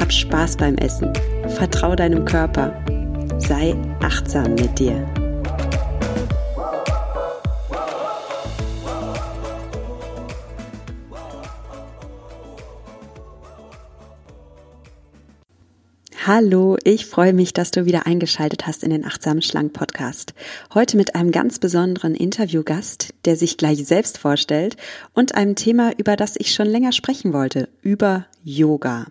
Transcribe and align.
Hab 0.00 0.12
Spaß 0.12 0.56
beim 0.56 0.76
Essen, 0.76 1.12
vertrau 1.56 1.96
deinem 1.96 2.24
Körper, 2.24 2.72
sei 3.38 3.74
achtsam 4.00 4.54
mit 4.54 4.78
dir. 4.78 5.06
Hallo, 16.26 16.76
ich 16.84 17.06
freue 17.06 17.32
mich, 17.32 17.54
dass 17.54 17.70
du 17.70 17.86
wieder 17.86 18.06
eingeschaltet 18.06 18.66
hast 18.66 18.84
in 18.84 18.90
den 18.90 19.04
Achtsamen 19.04 19.40
Schlank 19.40 19.72
Podcast. 19.72 20.34
Heute 20.74 20.98
mit 20.98 21.14
einem 21.14 21.32
ganz 21.32 21.58
besonderen 21.58 22.14
Interviewgast, 22.14 23.14
der 23.24 23.34
sich 23.34 23.56
gleich 23.56 23.84
selbst 23.86 24.18
vorstellt 24.18 24.76
und 25.14 25.34
einem 25.34 25.54
Thema, 25.54 25.90
über 25.96 26.16
das 26.16 26.36
ich 26.36 26.54
schon 26.54 26.66
länger 26.66 26.92
sprechen 26.92 27.32
wollte, 27.32 27.68
über 27.82 28.26
Yoga. 28.44 29.06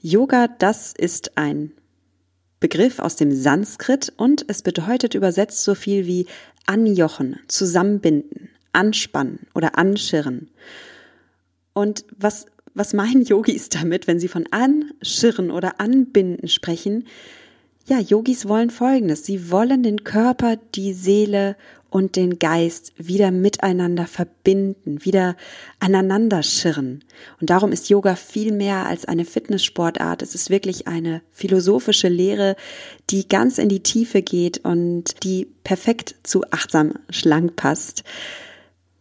Yoga, 0.00 0.48
das 0.48 0.92
ist 0.96 1.36
ein 1.36 1.72
Begriff 2.58 2.98
aus 2.98 3.16
dem 3.16 3.32
Sanskrit 3.32 4.12
und 4.16 4.44
es 4.48 4.62
bedeutet 4.62 5.14
übersetzt 5.14 5.64
so 5.64 5.74
viel 5.74 6.06
wie 6.06 6.26
anjochen, 6.66 7.38
zusammenbinden, 7.48 8.50
anspannen 8.72 9.46
oder 9.54 9.78
anschirren. 9.78 10.50
Und 11.72 12.04
was 12.18 12.46
was 12.74 12.92
meinen 12.92 13.24
Yogis 13.24 13.68
damit, 13.68 14.06
wenn 14.06 14.20
sie 14.20 14.28
von 14.28 14.46
anschirren 14.50 15.50
oder 15.50 15.80
anbinden 15.80 16.48
sprechen? 16.48 17.04
Ja, 17.86 17.98
Yogis 17.98 18.46
wollen 18.46 18.70
Folgendes. 18.70 19.24
Sie 19.24 19.50
wollen 19.50 19.82
den 19.82 20.04
Körper, 20.04 20.56
die 20.74 20.92
Seele 20.92 21.56
und 21.90 22.16
den 22.16 22.38
Geist 22.38 22.92
wieder 22.96 23.30
miteinander 23.30 24.06
verbinden, 24.06 25.04
wieder 25.04 25.36
aneinander 25.80 26.42
schirren. 26.42 27.04
Und 27.40 27.50
darum 27.50 27.72
ist 27.72 27.90
Yoga 27.90 28.14
viel 28.14 28.52
mehr 28.52 28.86
als 28.86 29.04
eine 29.04 29.24
Fitnesssportart. 29.24 30.22
Es 30.22 30.34
ist 30.34 30.50
wirklich 30.50 30.86
eine 30.86 31.20
philosophische 31.32 32.08
Lehre, 32.08 32.56
die 33.10 33.28
ganz 33.28 33.58
in 33.58 33.68
die 33.68 33.82
Tiefe 33.82 34.22
geht 34.22 34.58
und 34.64 35.22
die 35.24 35.46
perfekt 35.64 36.14
zu 36.22 36.44
achtsam 36.50 36.94
schlank 37.10 37.56
passt. 37.56 38.04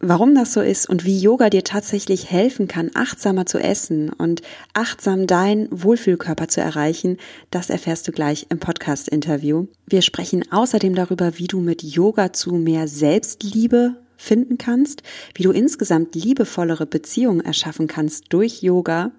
Warum 0.01 0.33
das 0.33 0.53
so 0.53 0.61
ist 0.61 0.89
und 0.89 1.03
wie 1.03 1.19
Yoga 1.19 1.49
dir 1.49 1.65
tatsächlich 1.65 2.31
helfen 2.31 2.69
kann, 2.69 2.89
achtsamer 2.93 3.45
zu 3.45 3.57
essen 3.57 4.09
und 4.13 4.41
achtsam 4.73 5.27
deinen 5.27 5.67
Wohlfühlkörper 5.71 6.47
zu 6.47 6.61
erreichen, 6.61 7.17
das 7.51 7.69
erfährst 7.69 8.07
du 8.07 8.13
gleich 8.13 8.45
im 8.49 8.59
Podcast-Interview. 8.59 9.67
Wir 9.85 10.01
sprechen 10.01 10.49
außerdem 10.51 10.95
darüber, 10.95 11.37
wie 11.37 11.47
du 11.47 11.59
mit 11.59 11.83
Yoga 11.83 12.31
zu 12.31 12.53
mehr 12.53 12.87
Selbstliebe 12.87 13.97
finden 14.15 14.57
kannst, 14.57 15.03
wie 15.35 15.43
du 15.43 15.51
insgesamt 15.51 16.15
liebevollere 16.15 16.85
Beziehungen 16.85 17.41
erschaffen 17.41 17.87
kannst 17.87 18.25
durch 18.29 18.61
Yoga, 18.61 19.11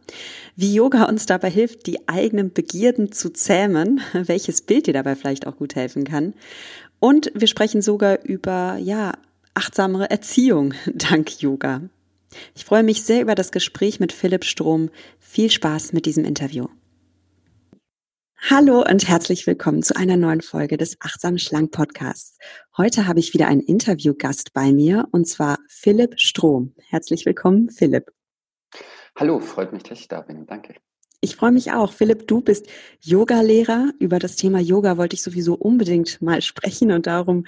wie 0.57 0.75
Yoga 0.75 1.05
uns 1.05 1.27
dabei 1.27 1.51
hilft, 1.51 1.87
die 1.89 2.09
eigenen 2.09 2.55
Begierden 2.55 3.13
zu 3.13 3.31
zähmen, 3.31 4.01
welches 4.15 4.63
Bild 4.63 4.87
dir 4.87 4.95
dabei 4.95 5.15
vielleicht 5.15 5.47
auch 5.47 5.59
gut 5.59 5.75
helfen 5.75 6.05
kann. 6.05 6.33
Und 7.01 7.33
wir 7.35 7.49
sprechen 7.49 7.83
sogar 7.83 8.25
über, 8.25 8.77
ja, 8.79 9.13
achtsamere 9.55 10.11
Erziehung 10.11 10.75
dank 10.95 11.41
Yoga. 11.43 11.83
Ich 12.55 12.65
freue 12.65 12.83
mich 12.83 13.03
sehr 13.03 13.23
über 13.23 13.35
das 13.35 13.53
Gespräch 13.53 14.01
mit 14.01 14.13
Philipp 14.13 14.45
Strom. 14.45 14.91
Viel 15.19 15.51
Spaß 15.51 15.93
mit 15.93 16.07
diesem 16.07 16.25
Interview. 16.25 16.67
Hallo 18.49 18.83
und 18.89 19.07
herzlich 19.07 19.47
willkommen 19.47 19.83
zu 19.83 19.97
einer 19.97 20.17
neuen 20.17 20.41
Folge 20.41 20.79
des 20.79 20.97
Achtsam 21.01 21.37
Schlank 21.37 21.73
Podcasts. 21.73 22.39
Heute 22.77 23.07
habe 23.07 23.21
ich 23.21 23.35
wieder 23.35 23.49
einen 23.49 23.61
Interviewgast 23.61 24.55
bei 24.55 24.73
mir 24.73 25.09
und 25.11 25.29
zwar 25.29 25.59
Philipp 25.69 26.19
Strom. 26.19 26.75
Herzlich 26.89 27.27
willkommen, 27.27 27.69
Philipp. 27.69 28.13
Hallo, 29.17 29.41
freut 29.41 29.73
mich, 29.73 29.83
dass 29.83 30.01
ich 30.01 30.09
da 30.09 30.23
bin. 30.23 30.47
Danke. 30.47 30.75
Ich 31.21 31.37
freue 31.37 31.53
mich 31.53 31.73
auch. 31.73 31.93
Philipp, 31.93 32.27
du 32.27 32.41
bist 32.41 32.67
Yogalehrer. 33.01 33.93
Über 33.99 34.19
das 34.19 34.37
Thema 34.37 34.59
Yoga 34.59 34.97
wollte 34.97 35.15
ich 35.15 35.23
sowieso 35.23 35.55
unbedingt 35.55 36.23
mal 36.23 36.41
sprechen 36.43 36.93
und 36.93 37.07
darum 37.07 37.45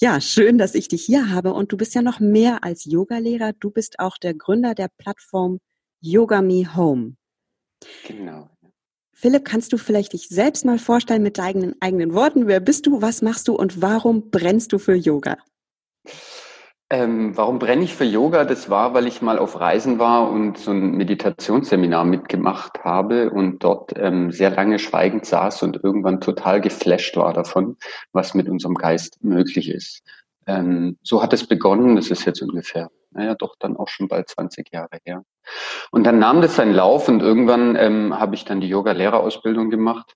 ja, 0.00 0.20
schön, 0.20 0.58
dass 0.58 0.74
ich 0.74 0.88
dich 0.88 1.04
hier 1.04 1.30
habe. 1.30 1.54
Und 1.54 1.72
du 1.72 1.76
bist 1.76 1.94
ja 1.94 2.02
noch 2.02 2.20
mehr 2.20 2.64
als 2.64 2.84
Yogalehrer. 2.84 3.52
Du 3.54 3.70
bist 3.70 3.98
auch 3.98 4.18
der 4.18 4.34
Gründer 4.34 4.74
der 4.74 4.88
Plattform 4.98 5.58
Yoga 6.00 6.42
Me 6.42 6.76
Home. 6.76 7.16
Genau. 8.06 8.50
Philipp, 9.14 9.46
kannst 9.46 9.72
du 9.72 9.78
vielleicht 9.78 10.12
dich 10.12 10.28
selbst 10.28 10.66
mal 10.66 10.78
vorstellen 10.78 11.22
mit 11.22 11.38
deinen 11.38 11.74
eigenen 11.80 12.12
Worten? 12.12 12.46
Wer 12.46 12.60
bist 12.60 12.86
du? 12.86 13.00
Was 13.00 13.22
machst 13.22 13.48
du? 13.48 13.54
Und 13.54 13.80
warum 13.80 14.30
brennst 14.30 14.72
du 14.72 14.78
für 14.78 14.94
Yoga? 14.94 15.38
Ähm, 16.88 17.36
warum 17.36 17.58
brenne 17.58 17.82
ich 17.82 17.94
für 17.94 18.04
Yoga? 18.04 18.44
Das 18.44 18.70
war, 18.70 18.94
weil 18.94 19.08
ich 19.08 19.20
mal 19.20 19.40
auf 19.40 19.58
Reisen 19.58 19.98
war 19.98 20.30
und 20.30 20.56
so 20.56 20.70
ein 20.70 20.92
Meditationsseminar 20.92 22.04
mitgemacht 22.04 22.84
habe 22.84 23.30
und 23.30 23.64
dort 23.64 23.92
ähm, 23.96 24.30
sehr 24.30 24.50
lange 24.50 24.78
schweigend 24.78 25.26
saß 25.26 25.64
und 25.64 25.82
irgendwann 25.82 26.20
total 26.20 26.60
geflasht 26.60 27.16
war 27.16 27.32
davon, 27.32 27.76
was 28.12 28.34
mit 28.34 28.48
unserem 28.48 28.76
Geist 28.76 29.18
möglich 29.24 29.68
ist. 29.68 30.04
Ähm, 30.46 30.96
so 31.02 31.24
hat 31.24 31.32
es 31.32 31.48
begonnen. 31.48 31.96
Das 31.96 32.12
ist 32.12 32.24
jetzt 32.24 32.40
ungefähr, 32.40 32.88
naja, 33.10 33.34
doch 33.34 33.56
dann 33.58 33.76
auch 33.76 33.88
schon 33.88 34.06
bald 34.06 34.28
20 34.28 34.72
Jahre 34.72 35.00
her. 35.04 35.24
Und 35.90 36.04
dann 36.04 36.20
nahm 36.20 36.40
das 36.40 36.54
seinen 36.54 36.72
Lauf 36.72 37.08
und 37.08 37.20
irgendwann 37.20 37.74
ähm, 37.74 38.16
habe 38.16 38.36
ich 38.36 38.44
dann 38.44 38.60
die 38.60 38.68
Yoga-Lehrerausbildung 38.68 39.70
gemacht 39.70 40.14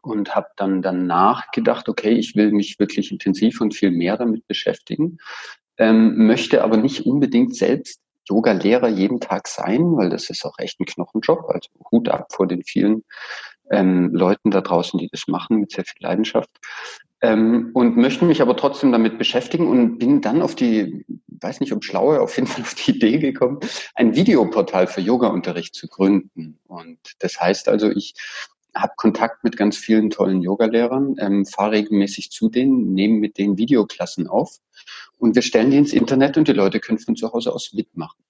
und 0.00 0.34
habe 0.34 0.48
dann 0.56 0.80
danach 0.80 1.50
gedacht, 1.50 1.90
okay, 1.90 2.12
ich 2.12 2.36
will 2.36 2.52
mich 2.52 2.78
wirklich 2.78 3.12
intensiv 3.12 3.60
und 3.60 3.74
viel 3.74 3.90
mehr 3.90 4.16
damit 4.16 4.46
beschäftigen 4.46 5.18
ähm, 5.78 6.26
möchte 6.26 6.62
aber 6.62 6.76
nicht 6.76 7.06
unbedingt 7.06 7.56
selbst 7.56 8.00
Yoga-Lehrer 8.28 8.88
jeden 8.88 9.20
Tag 9.20 9.48
sein, 9.48 9.96
weil 9.96 10.10
das 10.10 10.30
ist 10.30 10.44
auch 10.44 10.58
echt 10.58 10.80
ein 10.80 10.86
Knochenjob. 10.86 11.44
Also 11.48 11.68
Hut 11.90 12.08
ab 12.08 12.32
vor 12.32 12.46
den 12.46 12.62
vielen 12.64 13.04
ähm, 13.70 14.10
Leuten 14.14 14.50
da 14.50 14.60
draußen, 14.60 14.98
die 14.98 15.08
das 15.10 15.26
machen 15.26 15.58
mit 15.58 15.72
sehr 15.72 15.84
viel 15.84 16.00
Leidenschaft. 16.00 16.50
Ähm, 17.20 17.70
und 17.74 17.96
möchte 17.96 18.24
mich 18.24 18.42
aber 18.42 18.56
trotzdem 18.56 18.92
damit 18.92 19.18
beschäftigen 19.18 19.66
und 19.66 19.98
bin 19.98 20.20
dann 20.20 20.42
auf 20.42 20.54
die, 20.54 21.06
weiß 21.40 21.60
nicht 21.60 21.72
ob 21.72 21.84
schlaue, 21.84 22.20
auf 22.22 22.36
jeden 22.36 22.48
Fall 22.48 22.62
auf 22.62 22.74
die 22.74 22.92
Idee 22.92 23.18
gekommen, 23.18 23.60
ein 23.94 24.14
Videoportal 24.14 24.86
für 24.86 25.00
Yoga-Unterricht 25.00 25.74
zu 25.74 25.88
gründen. 25.88 26.58
Und 26.66 26.98
das 27.20 27.40
heißt 27.40 27.68
also, 27.68 27.90
ich 27.90 28.14
habe 28.74 28.94
Kontakt 28.96 29.44
mit 29.44 29.56
ganz 29.56 29.76
vielen 29.76 30.10
tollen 30.10 30.42
Yogalehrern, 30.42 31.16
ähm, 31.18 31.46
fahre 31.46 31.72
regelmäßig 31.72 32.30
zu 32.30 32.48
denen, 32.48 32.94
nehme 32.94 33.18
mit 33.18 33.38
denen 33.38 33.58
Videoklassen 33.58 34.26
auf 34.26 34.58
und 35.18 35.34
wir 35.34 35.42
stellen 35.42 35.70
die 35.70 35.78
ins 35.78 35.92
Internet 35.92 36.36
und 36.36 36.48
die 36.48 36.52
Leute 36.52 36.80
können 36.80 36.98
von 36.98 37.16
zu 37.16 37.32
Hause 37.32 37.52
aus 37.52 37.72
mitmachen. 37.72 38.24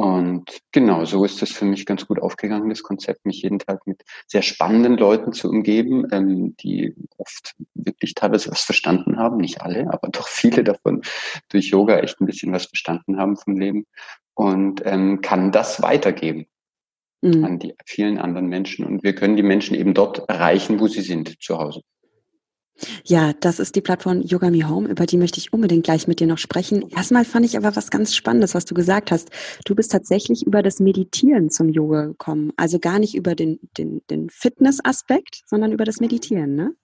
Und 0.00 0.60
genau, 0.72 1.04
so 1.04 1.26
ist 1.26 1.42
es 1.42 1.52
für 1.52 1.66
mich 1.66 1.84
ganz 1.84 2.06
gut 2.06 2.22
aufgegangen, 2.22 2.70
das 2.70 2.82
Konzept, 2.82 3.26
mich 3.26 3.42
jeden 3.42 3.58
Tag 3.58 3.86
mit 3.86 4.02
sehr 4.26 4.40
spannenden 4.40 4.96
Leuten 4.96 5.34
zu 5.34 5.50
umgeben, 5.50 6.06
ähm, 6.10 6.56
die 6.56 6.94
oft 7.18 7.54
wirklich 7.74 8.14
teilweise 8.14 8.50
was 8.50 8.62
verstanden 8.62 9.18
haben, 9.18 9.36
nicht 9.36 9.60
alle, 9.60 9.92
aber 9.92 10.08
doch 10.08 10.26
viele 10.26 10.64
davon 10.64 11.02
durch 11.50 11.66
Yoga 11.66 11.98
echt 11.98 12.18
ein 12.18 12.24
bisschen 12.24 12.50
was 12.50 12.64
verstanden 12.64 13.18
haben 13.18 13.36
vom 13.36 13.58
Leben 13.58 13.84
und 14.32 14.80
ähm, 14.86 15.20
kann 15.20 15.52
das 15.52 15.82
weitergeben 15.82 16.46
mhm. 17.22 17.44
an 17.44 17.58
die 17.58 17.74
vielen 17.84 18.18
anderen 18.18 18.48
Menschen. 18.48 18.84
Und 18.84 19.02
wir 19.02 19.14
können 19.14 19.36
die 19.36 19.42
Menschen 19.42 19.74
eben 19.74 19.94
dort 19.94 20.28
erreichen, 20.28 20.80
wo 20.80 20.88
sie 20.88 21.02
sind, 21.02 21.40
zu 21.40 21.58
Hause. 21.58 21.82
Ja, 23.04 23.32
das 23.34 23.58
ist 23.58 23.76
die 23.76 23.80
Plattform 23.80 24.22
Yoga 24.22 24.50
Me 24.50 24.68
Home, 24.68 24.88
über 24.88 25.04
die 25.04 25.18
möchte 25.18 25.38
ich 25.38 25.52
unbedingt 25.52 25.84
gleich 25.84 26.08
mit 26.08 26.20
dir 26.20 26.26
noch 26.26 26.38
sprechen. 26.38 26.88
Erstmal 26.88 27.24
fand 27.24 27.44
ich 27.44 27.56
aber 27.56 27.76
was 27.76 27.90
ganz 27.90 28.14
Spannendes, 28.14 28.54
was 28.54 28.64
du 28.64 28.74
gesagt 28.74 29.10
hast. 29.10 29.30
Du 29.66 29.74
bist 29.74 29.92
tatsächlich 29.92 30.46
über 30.46 30.62
das 30.62 30.80
Meditieren 30.80 31.50
zum 31.50 31.68
Yoga 31.68 32.06
gekommen. 32.06 32.52
Also 32.56 32.78
gar 32.78 32.98
nicht 32.98 33.14
über 33.14 33.34
den, 33.34 33.58
den, 33.76 34.00
den 34.08 34.30
Fitness-Aspekt, 34.30 35.42
sondern 35.46 35.72
über 35.72 35.84
das 35.84 36.00
Meditieren, 36.00 36.54
ne? 36.54 36.74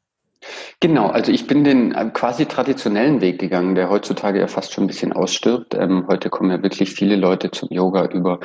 Genau, 0.80 1.08
also 1.08 1.32
ich 1.32 1.46
bin 1.46 1.64
den 1.64 1.92
äh, 1.92 2.10
quasi 2.12 2.46
traditionellen 2.46 3.20
Weg 3.20 3.38
gegangen, 3.38 3.74
der 3.74 3.88
heutzutage 3.88 4.40
ja 4.40 4.46
fast 4.46 4.72
schon 4.72 4.84
ein 4.84 4.88
bisschen 4.88 5.12
ausstirbt. 5.12 5.74
Ähm, 5.74 6.06
heute 6.08 6.28
kommen 6.28 6.50
ja 6.50 6.62
wirklich 6.62 6.90
viele 6.90 7.16
Leute 7.16 7.50
zum 7.50 7.68
Yoga 7.70 8.06
über 8.06 8.40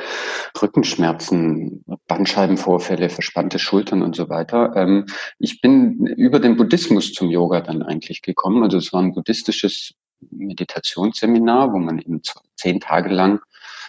Rückenschmerzen, 0.60 1.84
Bandscheibenvorfälle, 2.08 3.10
verspannte 3.10 3.58
Schultern 3.58 4.02
und 4.02 4.16
so 4.16 4.28
weiter. 4.28 4.72
Ähm, 4.76 5.06
ich 5.38 5.60
bin 5.60 6.06
über 6.06 6.40
den 6.40 6.56
Buddhismus 6.56 7.12
zum 7.12 7.30
Yoga 7.30 7.60
dann 7.60 7.82
eigentlich 7.82 8.22
gekommen. 8.22 8.62
Also 8.62 8.78
es 8.78 8.92
war 8.92 9.02
ein 9.02 9.12
buddhistisches 9.12 9.94
Meditationsseminar, 10.30 11.72
wo 11.72 11.78
man 11.78 11.98
eben 11.98 12.22
zehn 12.56 12.80
Tage 12.80 13.10
lang 13.10 13.40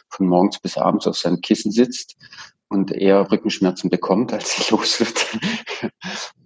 von 0.09 0.27
morgens 0.27 0.59
bis 0.59 0.77
abends 0.77 1.07
auf 1.07 1.17
seinem 1.17 1.41
Kissen 1.41 1.71
sitzt 1.71 2.17
und 2.73 2.91
eher 2.91 3.31
Rückenschmerzen 3.31 3.89
bekommt, 3.89 4.33
als 4.33 4.55
sie 4.55 4.63
los 4.71 4.99
wird. 4.99 5.39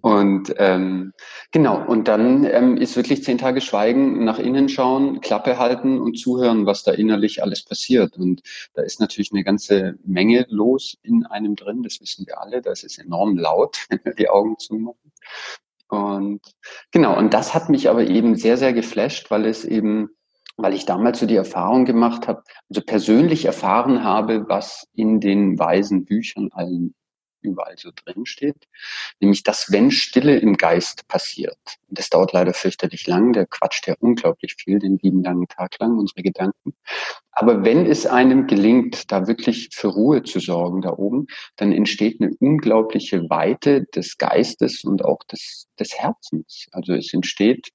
und 0.00 0.54
ähm, 0.58 1.12
genau, 1.50 1.84
und 1.84 2.06
dann 2.06 2.44
ähm, 2.44 2.76
ist 2.76 2.96
wirklich 2.96 3.24
zehn 3.24 3.38
Tage 3.38 3.60
Schweigen, 3.60 4.24
nach 4.24 4.38
innen 4.38 4.68
schauen, 4.68 5.20
Klappe 5.20 5.58
halten 5.58 5.98
und 5.98 6.18
zuhören, 6.18 6.66
was 6.66 6.82
da 6.82 6.92
innerlich 6.92 7.42
alles 7.42 7.64
passiert. 7.64 8.16
Und 8.16 8.42
da 8.74 8.82
ist 8.82 9.00
natürlich 9.00 9.32
eine 9.32 9.44
ganze 9.44 9.94
Menge 10.04 10.46
los 10.50 10.96
in 11.02 11.26
einem 11.26 11.56
drin, 11.56 11.82
das 11.82 12.00
wissen 12.00 12.26
wir 12.26 12.40
alle. 12.40 12.62
Das 12.62 12.82
ist 12.84 12.98
enorm 12.98 13.36
laut, 13.36 13.78
wenn 13.88 14.00
wir 14.04 14.14
die 14.14 14.28
Augen 14.28 14.58
zumachen. 14.58 15.12
Und 15.88 16.42
genau, 16.90 17.16
und 17.16 17.32
das 17.32 17.54
hat 17.54 17.70
mich 17.70 17.88
aber 17.88 18.06
eben 18.06 18.36
sehr, 18.36 18.58
sehr 18.58 18.74
geflasht, 18.74 19.30
weil 19.30 19.46
es 19.46 19.64
eben 19.64 20.10
weil 20.58 20.74
ich 20.74 20.84
damals 20.84 21.20
so 21.20 21.26
die 21.26 21.36
Erfahrung 21.36 21.84
gemacht 21.84 22.28
habe, 22.28 22.42
also 22.68 22.82
persönlich 22.82 23.46
erfahren 23.46 24.04
habe, 24.04 24.48
was 24.48 24.86
in 24.92 25.20
den 25.20 25.58
weisen 25.58 26.04
Büchern 26.04 26.50
allen 26.52 26.94
überall 27.40 27.76
so 27.78 27.90
drin 27.94 28.26
steht, 28.26 28.66
nämlich 29.20 29.44
dass 29.44 29.70
wenn 29.70 29.92
Stille 29.92 30.36
im 30.38 30.56
Geist 30.56 31.06
passiert, 31.06 31.58
das 31.86 32.10
dauert 32.10 32.32
leider 32.32 32.52
fürchterlich 32.52 33.06
lang, 33.06 33.32
der 33.32 33.46
quatscht 33.46 33.86
ja 33.86 33.94
unglaublich 34.00 34.56
viel, 34.58 34.80
den 34.80 34.98
lieben 35.00 35.22
langen 35.22 35.46
Tag 35.46 35.78
lang, 35.78 35.96
unsere 35.98 36.22
Gedanken, 36.22 36.74
aber 37.38 37.64
wenn 37.64 37.86
es 37.86 38.04
einem 38.04 38.48
gelingt, 38.48 39.12
da 39.12 39.28
wirklich 39.28 39.68
für 39.72 39.86
Ruhe 39.86 40.24
zu 40.24 40.40
sorgen 40.40 40.80
da 40.80 40.90
oben, 40.90 41.28
dann 41.54 41.70
entsteht 41.70 42.20
eine 42.20 42.32
unglaubliche 42.40 43.30
Weite 43.30 43.84
des 43.94 44.18
Geistes 44.18 44.82
und 44.82 45.04
auch 45.04 45.22
des, 45.30 45.68
des 45.78 45.96
Herzens. 45.96 46.66
Also 46.72 46.94
es 46.94 47.14
entsteht 47.14 47.68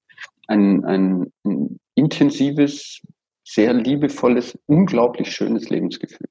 ein, 0.48 0.84
ein, 0.86 1.31
ein 1.44 1.80
intensives, 1.95 3.01
sehr 3.44 3.74
liebevolles, 3.74 4.57
unglaublich 4.66 5.31
schönes 5.31 5.69
Lebensgefühl. 5.69 6.28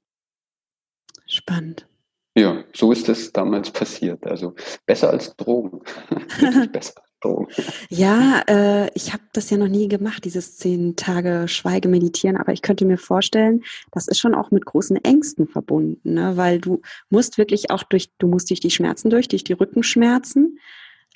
Spannend. 1.26 1.86
Ja, 2.34 2.64
so 2.74 2.92
ist 2.92 3.08
es 3.08 3.32
damals 3.32 3.70
passiert. 3.70 4.26
Also 4.26 4.54
besser 4.86 5.10
als 5.10 5.36
Drogen. 5.36 5.80
besser 6.72 6.94
als 6.96 7.12
Drogen. 7.20 7.46
Ja, 7.90 8.42
äh, 8.48 8.90
ich 8.94 9.12
habe 9.12 9.22
das 9.34 9.50
ja 9.50 9.58
noch 9.58 9.68
nie 9.68 9.88
gemacht, 9.88 10.24
dieses 10.24 10.56
zehn 10.56 10.96
Tage 10.96 11.46
Schweigemeditieren, 11.46 12.38
aber 12.38 12.52
ich 12.52 12.62
könnte 12.62 12.86
mir 12.86 12.96
vorstellen, 12.96 13.62
das 13.92 14.08
ist 14.08 14.18
schon 14.18 14.34
auch 14.34 14.50
mit 14.50 14.64
großen 14.64 14.96
Ängsten 14.96 15.46
verbunden, 15.46 16.14
ne? 16.14 16.36
weil 16.36 16.58
du 16.58 16.80
musst 17.10 17.36
wirklich 17.36 17.70
auch 17.70 17.82
durch, 17.82 18.10
du 18.18 18.28
musst 18.28 18.48
durch 18.48 18.60
die 18.60 18.70
Schmerzen 18.70 19.10
durch, 19.10 19.28
durch 19.28 19.44
die 19.44 19.52
Rückenschmerzen, 19.52 20.58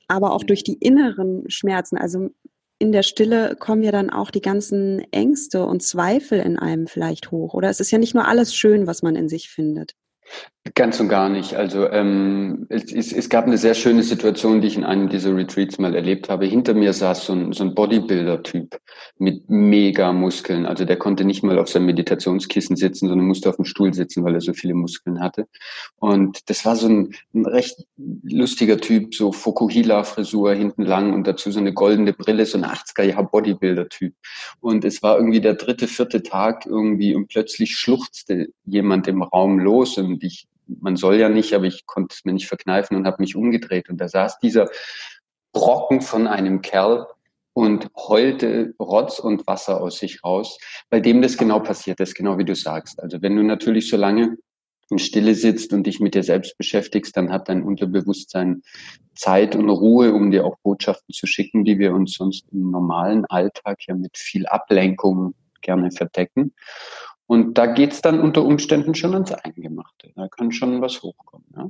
aber 0.09 0.33
auch 0.33 0.45
durch 0.45 0.65
die 0.65 0.75
inneren 0.75 1.49
Schmerzen. 1.51 1.97
Also 1.97 2.31
in 2.79 2.93
der 2.93 3.03
Stille 3.03 3.57
kommen 3.57 3.83
ja 3.83 3.93
dann 3.93 4.11
auch 4.11 4.31
die 4.31 4.43
ganzen 4.43 5.01
Ängste 5.13 5.65
und 5.65 5.83
Zweifel 5.83 6.41
in 6.41 6.59
einem 6.59 6.87
vielleicht 6.87 7.31
hoch. 7.31 7.55
Oder 7.55 7.71
es 7.71 7.81
ist 7.81 7.91
ja 7.91 7.99
nicht 7.99 8.15
nur 8.15 8.27
alles 8.27 8.55
schön, 8.55 8.87
was 8.87 9.03
man 9.03 9.17
in 9.17 9.29
sich 9.29 9.49
findet. 9.49 9.95
Ganz 10.75 10.99
und 11.01 11.09
gar 11.09 11.29
nicht. 11.29 11.55
Also 11.55 11.91
ähm, 11.91 12.67
es, 12.69 12.93
es, 12.93 13.13
es 13.13 13.29
gab 13.29 13.47
eine 13.47 13.59
sehr 13.59 13.75
schöne 13.75 14.03
Situation, 14.03 14.61
die 14.61 14.69
ich 14.69 14.77
in 14.77 14.85
einem 14.85 15.09
dieser 15.09 15.35
Retreats 15.37 15.79
mal 15.79 15.95
erlebt 15.95 16.29
habe. 16.29 16.47
Hinter 16.47 16.75
mir 16.75 16.93
saß 16.93 17.27
so 17.27 17.35
ein, 17.35 17.53
so 17.53 17.63
ein 17.65 17.75
Bodybuilder-Typ 17.75 18.81
mit 19.19 19.49
mega 19.49 20.13
Muskeln. 20.13 20.67
Also 20.67 20.85
der 20.85 20.97
konnte 20.97 21.25
nicht 21.25 21.43
mal 21.43 21.59
auf 21.59 21.69
seinem 21.69 21.87
Meditationskissen 21.87 22.77
sitzen, 22.77 23.09
sondern 23.09 23.27
musste 23.27 23.49
auf 23.49 23.57
dem 23.57 23.65
Stuhl 23.65 23.95
sitzen, 23.95 24.25
weil 24.25 24.35
er 24.35 24.41
so 24.41 24.55
viele 24.55 24.75
Muskeln 24.75 25.21
hatte. 25.21 25.47
Und 25.97 26.49
das 26.51 26.65
war 26.65 26.75
so 26.75 26.89
ein, 26.89 27.15
ein 27.35 27.47
recht 27.47 27.87
lustiger 27.97 28.79
Typ, 28.79 29.15
so 29.15 29.33
Fokuhila-Frisur 29.33 30.55
hinten 30.55 30.83
lang 30.83 31.13
und 31.13 31.27
dazu 31.27 31.51
so 31.51 31.61
eine 31.61 31.75
goldene 31.75 32.13
Brille, 32.13 32.47
so 32.47 32.59
ein 32.59 32.65
80er-Jahr-Bodybuilder-Typ. 32.65 34.15
Und 34.61 34.85
es 34.85 35.03
war 35.03 35.17
irgendwie 35.17 35.41
der 35.41 35.55
dritte, 35.55 35.87
vierte 35.87 36.23
Tag 36.23 36.67
irgendwie 36.67 37.15
und 37.15 37.29
plötzlich 37.29 37.77
schluchzte 37.77 38.49
jemand 38.65 39.07
im 39.07 39.23
Raum 39.23 39.59
los 39.59 39.99
und 39.99 40.25
ich, 40.25 40.47
man 40.67 40.97
soll 40.97 41.17
ja 41.17 41.29
nicht, 41.29 41.55
aber 41.55 41.65
ich 41.65 41.87
konnte 41.87 42.15
es 42.15 42.25
mir 42.25 42.33
nicht 42.33 42.49
verkneifen 42.49 42.97
und 42.97 43.07
habe 43.07 43.21
mich 43.21 43.37
umgedreht. 43.37 43.89
Und 43.89 43.99
da 43.99 44.09
saß 44.09 44.39
dieser 44.39 44.69
Brocken 45.53 46.01
von 46.01 46.27
einem 46.27 46.61
Kerl 46.61 47.07
und 47.55 47.89
heulte 47.97 48.75
Rotz 48.79 49.19
und 49.19 49.47
Wasser 49.47 49.81
aus 49.81 49.99
sich 49.99 50.23
raus, 50.23 50.59
bei 50.91 51.01
dem 51.01 51.23
das 51.23 51.39
genau 51.39 51.61
passiert 51.61 52.01
ist, 52.01 52.15
genau 52.15 52.37
wie 52.37 52.45
du 52.45 52.55
sagst. 52.55 53.03
Also 53.03 53.23
wenn 53.23 53.37
du 53.37 53.43
natürlich 53.43 53.89
so 53.89 53.97
lange 53.97 54.37
in 54.91 54.99
Stille 54.99 55.35
sitzt 55.35 55.73
und 55.73 55.87
dich 55.87 55.99
mit 55.99 56.15
dir 56.15 56.23
selbst 56.23 56.59
beschäftigst, 56.59 57.17
dann 57.17 57.33
hat 57.33 57.49
dein 57.49 57.63
Unterbewusstsein 57.63 58.63
Zeit 59.15 59.57
und 59.57 59.69
Ruhe, 59.69 60.13
um 60.13 60.31
dir 60.31 60.45
auch 60.45 60.57
Botschaften 60.63 61.13
zu 61.15 61.27
schicken, 61.27 61.65
die 61.65 61.79
wir 61.79 61.95
uns 61.95 62.13
sonst 62.13 62.45
im 62.53 62.71
normalen 62.71 63.25
Alltag 63.25 63.79
ja 63.89 63.95
mit 63.95 64.17
viel 64.17 64.47
Ablenkung 64.47 65.35
gerne 65.63 65.91
verdecken. 65.91 66.53
Und 67.27 67.59
da 67.59 67.67
geht's 67.67 68.03
dann 68.03 68.21
unter 68.21 68.45
Umständen 68.45 68.95
schon 68.95 69.15
ans 69.15 69.33
Eingemachte. 69.33 70.13
Da 70.15 70.29
kann 70.29 70.53
schon 70.53 70.81
was 70.81 71.03
hochkommen. 71.03 71.47
Ja. 71.57 71.69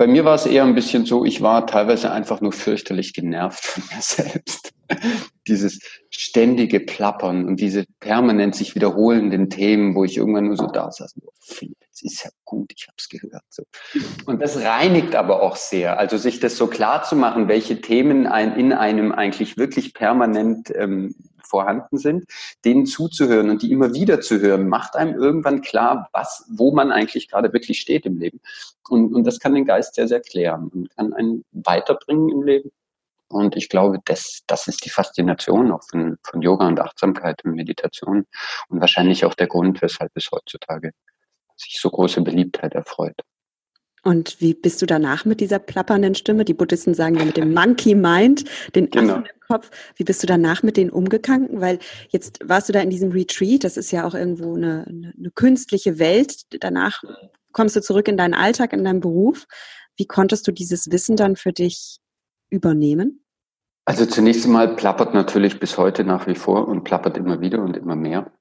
Bei 0.00 0.06
mir 0.06 0.24
war 0.24 0.34
es 0.34 0.46
eher 0.46 0.64
ein 0.64 0.74
bisschen 0.74 1.04
so, 1.04 1.26
ich 1.26 1.42
war 1.42 1.66
teilweise 1.66 2.10
einfach 2.10 2.40
nur 2.40 2.52
fürchterlich 2.52 3.12
genervt 3.12 3.62
von 3.62 3.84
mir 3.92 4.00
selbst. 4.00 4.72
Dieses 5.46 5.78
ständige 6.08 6.80
Plappern 6.80 7.44
und 7.44 7.60
diese 7.60 7.84
permanent 8.00 8.54
sich 8.54 8.74
wiederholenden 8.74 9.50
Themen, 9.50 9.94
wo 9.94 10.04
ich 10.04 10.16
irgendwann 10.16 10.46
nur 10.46 10.56
so 10.56 10.68
da 10.68 10.90
saß, 10.90 11.16
oh, 11.22 11.30
Philipp, 11.38 11.76
es 11.92 12.02
ist 12.02 12.24
ja 12.24 12.30
gut, 12.46 12.72
ich 12.74 12.86
habe 12.88 12.96
es 12.96 13.10
gehört. 13.10 13.44
So. 13.50 13.64
Und 14.24 14.40
das 14.40 14.56
reinigt 14.56 15.14
aber 15.14 15.42
auch 15.42 15.56
sehr. 15.56 15.98
Also 15.98 16.16
sich 16.16 16.40
das 16.40 16.56
so 16.56 16.66
klar 16.66 17.02
zu 17.02 17.14
machen, 17.14 17.48
welche 17.48 17.82
Themen 17.82 18.26
ein, 18.26 18.56
in 18.56 18.72
einem 18.72 19.12
eigentlich 19.12 19.58
wirklich 19.58 19.92
permanent 19.92 20.72
ähm, 20.74 21.14
vorhanden 21.46 21.98
sind, 21.98 22.24
denen 22.64 22.86
zuzuhören 22.86 23.50
und 23.50 23.62
die 23.62 23.72
immer 23.72 23.94
wieder 23.94 24.20
zu 24.20 24.40
hören, 24.40 24.68
macht 24.68 24.96
einem 24.96 25.14
irgendwann 25.14 25.60
klar, 25.60 26.08
was, 26.12 26.44
wo 26.50 26.72
man 26.72 26.92
eigentlich 26.92 27.28
gerade 27.28 27.52
wirklich 27.52 27.80
steht 27.80 28.06
im 28.06 28.18
Leben. 28.18 28.40
Und, 28.88 29.14
und 29.14 29.24
das 29.24 29.38
kann 29.38 29.54
den 29.54 29.64
Geist 29.64 29.94
sehr, 29.94 30.08
sehr 30.08 30.20
klären 30.20 30.68
und 30.68 30.90
kann 30.96 31.12
einen 31.12 31.44
weiterbringen 31.52 32.28
im 32.28 32.42
Leben. 32.42 32.70
Und 33.28 33.56
ich 33.56 33.68
glaube, 33.68 34.00
das, 34.04 34.42
das 34.48 34.66
ist 34.66 34.84
die 34.84 34.90
Faszination 34.90 35.70
auch 35.70 35.84
von, 35.84 36.18
von 36.24 36.42
Yoga 36.42 36.66
und 36.66 36.80
Achtsamkeit 36.80 37.44
und 37.44 37.54
Meditation 37.54 38.26
und 38.68 38.80
wahrscheinlich 38.80 39.24
auch 39.24 39.34
der 39.34 39.46
Grund, 39.46 39.80
weshalb 39.82 40.10
es 40.16 40.30
heutzutage 40.32 40.92
sich 41.56 41.78
so 41.80 41.90
große 41.90 42.22
Beliebtheit 42.22 42.74
erfreut. 42.74 43.20
Und 44.02 44.40
wie 44.40 44.54
bist 44.54 44.80
du 44.80 44.86
danach 44.86 45.24
mit 45.24 45.40
dieser 45.40 45.58
plappernden 45.58 46.14
Stimme? 46.14 46.44
Die 46.44 46.54
Buddhisten 46.54 46.94
sagen 46.94 47.16
ja 47.16 47.24
mit 47.24 47.36
dem 47.36 47.52
Monkey 47.52 47.94
Mind, 47.94 48.44
den 48.74 48.88
genau. 48.90 49.14
Affen 49.14 49.24
im 49.26 49.40
Kopf. 49.46 49.70
Wie 49.96 50.04
bist 50.04 50.22
du 50.22 50.26
danach 50.26 50.62
mit 50.62 50.76
denen 50.76 50.90
umgegangen? 50.90 51.60
Weil 51.60 51.78
jetzt 52.08 52.38
warst 52.44 52.68
du 52.68 52.72
da 52.72 52.80
in 52.80 52.90
diesem 52.90 53.12
Retreat, 53.12 53.64
das 53.64 53.76
ist 53.76 53.90
ja 53.90 54.06
auch 54.06 54.14
irgendwo 54.14 54.54
eine, 54.54 54.86
eine, 54.88 55.12
eine 55.18 55.30
künstliche 55.32 55.98
Welt. 55.98 56.44
Danach 56.60 57.02
kommst 57.52 57.76
du 57.76 57.82
zurück 57.82 58.08
in 58.08 58.16
deinen 58.16 58.34
Alltag, 58.34 58.72
in 58.72 58.84
deinen 58.84 59.00
Beruf. 59.00 59.46
Wie 59.96 60.06
konntest 60.06 60.46
du 60.48 60.52
dieses 60.52 60.90
Wissen 60.90 61.16
dann 61.16 61.36
für 61.36 61.52
dich 61.52 61.98
übernehmen? 62.48 63.22
Also 63.84 64.06
zunächst 64.06 64.46
einmal 64.46 64.76
plappert 64.76 65.14
natürlich 65.14 65.58
bis 65.58 65.76
heute 65.76 66.04
nach 66.04 66.26
wie 66.26 66.34
vor 66.34 66.68
und 66.68 66.84
plappert 66.84 67.16
immer 67.16 67.40
wieder 67.40 67.60
und 67.62 67.76
immer 67.76 67.96
mehr. 67.96 68.32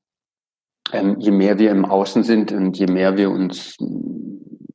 Ähm, 0.91 1.17
je 1.19 1.31
mehr 1.31 1.59
wir 1.59 1.71
im 1.71 1.85
Außen 1.85 2.23
sind 2.23 2.51
und 2.51 2.77
je 2.77 2.87
mehr 2.87 3.17
wir 3.17 3.29
uns 3.29 3.77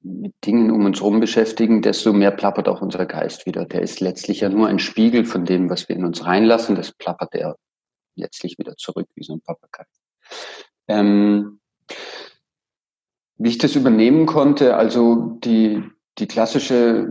mit 0.05 0.35
Dingen 0.45 0.71
um 0.71 0.85
uns 0.85 1.01
herum 1.01 1.19
beschäftigen, 1.19 1.81
desto 1.81 2.13
mehr 2.13 2.31
plappert 2.31 2.69
auch 2.69 2.83
unser 2.83 3.07
Geist 3.07 3.47
wieder. 3.47 3.65
Der 3.65 3.83
ist 3.83 4.01
letztlich 4.01 4.41
ja 4.41 4.51
nur 4.51 4.69
ein 4.69 4.79
Spiegel 4.79 5.25
von 5.25 5.45
dem, 5.45 5.71
was 5.71 5.89
wir 5.89 5.97
in 5.97 6.05
uns 6.05 6.25
reinlassen. 6.25 6.77
Das 6.77 6.93
plappert 6.93 7.35
er 7.35 7.57
letztlich 8.15 8.59
wieder 8.59 8.77
zurück, 8.77 9.09
wie 9.15 9.25
so 9.25 9.33
ein 9.33 9.41
Papagei. 9.41 9.85
Ähm, 10.89 11.61
wie 13.37 13.49
ich 13.49 13.59
das 13.59 13.75
übernehmen 13.75 14.27
konnte, 14.27 14.77
also 14.77 15.39
die, 15.43 15.83
die 16.19 16.27
klassische 16.27 17.11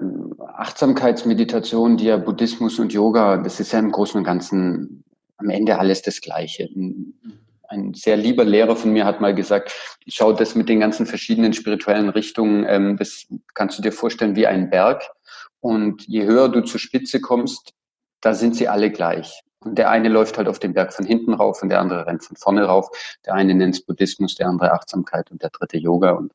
Achtsamkeitsmeditation, 0.55 1.97
die 1.97 2.05
ja 2.05 2.17
Buddhismus 2.17 2.79
und 2.79 2.93
Yoga, 2.93 3.37
das 3.37 3.59
ist 3.59 3.73
ja 3.73 3.79
im 3.79 3.91
Großen 3.91 4.19
und 4.19 4.23
Ganzen 4.23 5.03
am 5.37 5.49
Ende 5.49 5.79
alles 5.79 6.03
das 6.03 6.21
Gleiche 6.21 6.69
sehr 7.93 8.17
lieber 8.17 8.43
Lehrer 8.43 8.75
von 8.75 8.91
mir 8.91 9.05
hat 9.05 9.21
mal 9.21 9.35
gesagt, 9.35 9.73
schau 10.07 10.33
das 10.33 10.55
mit 10.55 10.69
den 10.69 10.79
ganzen 10.79 11.05
verschiedenen 11.05 11.53
spirituellen 11.53 12.09
Richtungen, 12.09 12.65
ähm, 12.67 12.97
das 12.97 13.27
kannst 13.53 13.77
du 13.77 13.81
dir 13.81 13.91
vorstellen 13.91 14.35
wie 14.35 14.47
ein 14.47 14.69
Berg. 14.69 15.03
Und 15.59 16.05
je 16.07 16.25
höher 16.25 16.49
du 16.49 16.61
zur 16.61 16.79
Spitze 16.79 17.21
kommst, 17.21 17.73
da 18.21 18.33
sind 18.33 18.55
sie 18.55 18.67
alle 18.67 18.91
gleich. 18.91 19.41
Und 19.59 19.77
der 19.77 19.89
eine 19.89 20.09
läuft 20.09 20.37
halt 20.37 20.47
auf 20.47 20.59
den 20.59 20.73
Berg 20.73 20.93
von 20.93 21.05
hinten 21.05 21.33
rauf 21.33 21.61
und 21.61 21.69
der 21.69 21.79
andere 21.79 22.05
rennt 22.05 22.23
von 22.23 22.35
vorne 22.35 22.65
rauf. 22.65 22.89
Der 23.25 23.33
eine 23.33 23.55
nennt 23.55 23.75
es 23.75 23.85
Buddhismus, 23.85 24.35
der 24.35 24.47
andere 24.47 24.73
Achtsamkeit 24.73 25.31
und 25.31 25.41
der 25.41 25.49
dritte 25.51 25.77
Yoga 25.77 26.11
und 26.11 26.33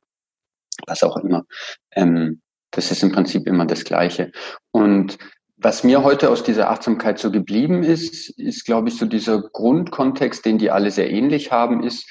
was 0.87 1.03
auch 1.03 1.17
immer. 1.19 1.45
Ähm, 1.93 2.41
das 2.71 2.91
ist 2.91 3.03
im 3.03 3.13
Prinzip 3.13 3.47
immer 3.47 3.67
das 3.67 3.85
Gleiche. 3.85 4.33
Und 4.71 5.19
was 5.61 5.83
mir 5.83 6.05
heute 6.05 6.31
aus 6.31 6.45
dieser 6.45 6.71
Achtsamkeit 6.71 7.19
so 7.19 7.33
geblieben 7.33 7.83
ist, 7.83 8.31
ist, 8.31 8.65
glaube 8.65 8.89
ich, 8.89 8.97
so 8.97 9.07
dieser 9.07 9.43
Grundkontext, 9.43 10.45
den 10.45 10.59
die 10.59 10.71
alle 10.71 10.91
sehr 10.91 11.11
ähnlich 11.11 11.51
haben, 11.51 11.83
ist, 11.83 12.09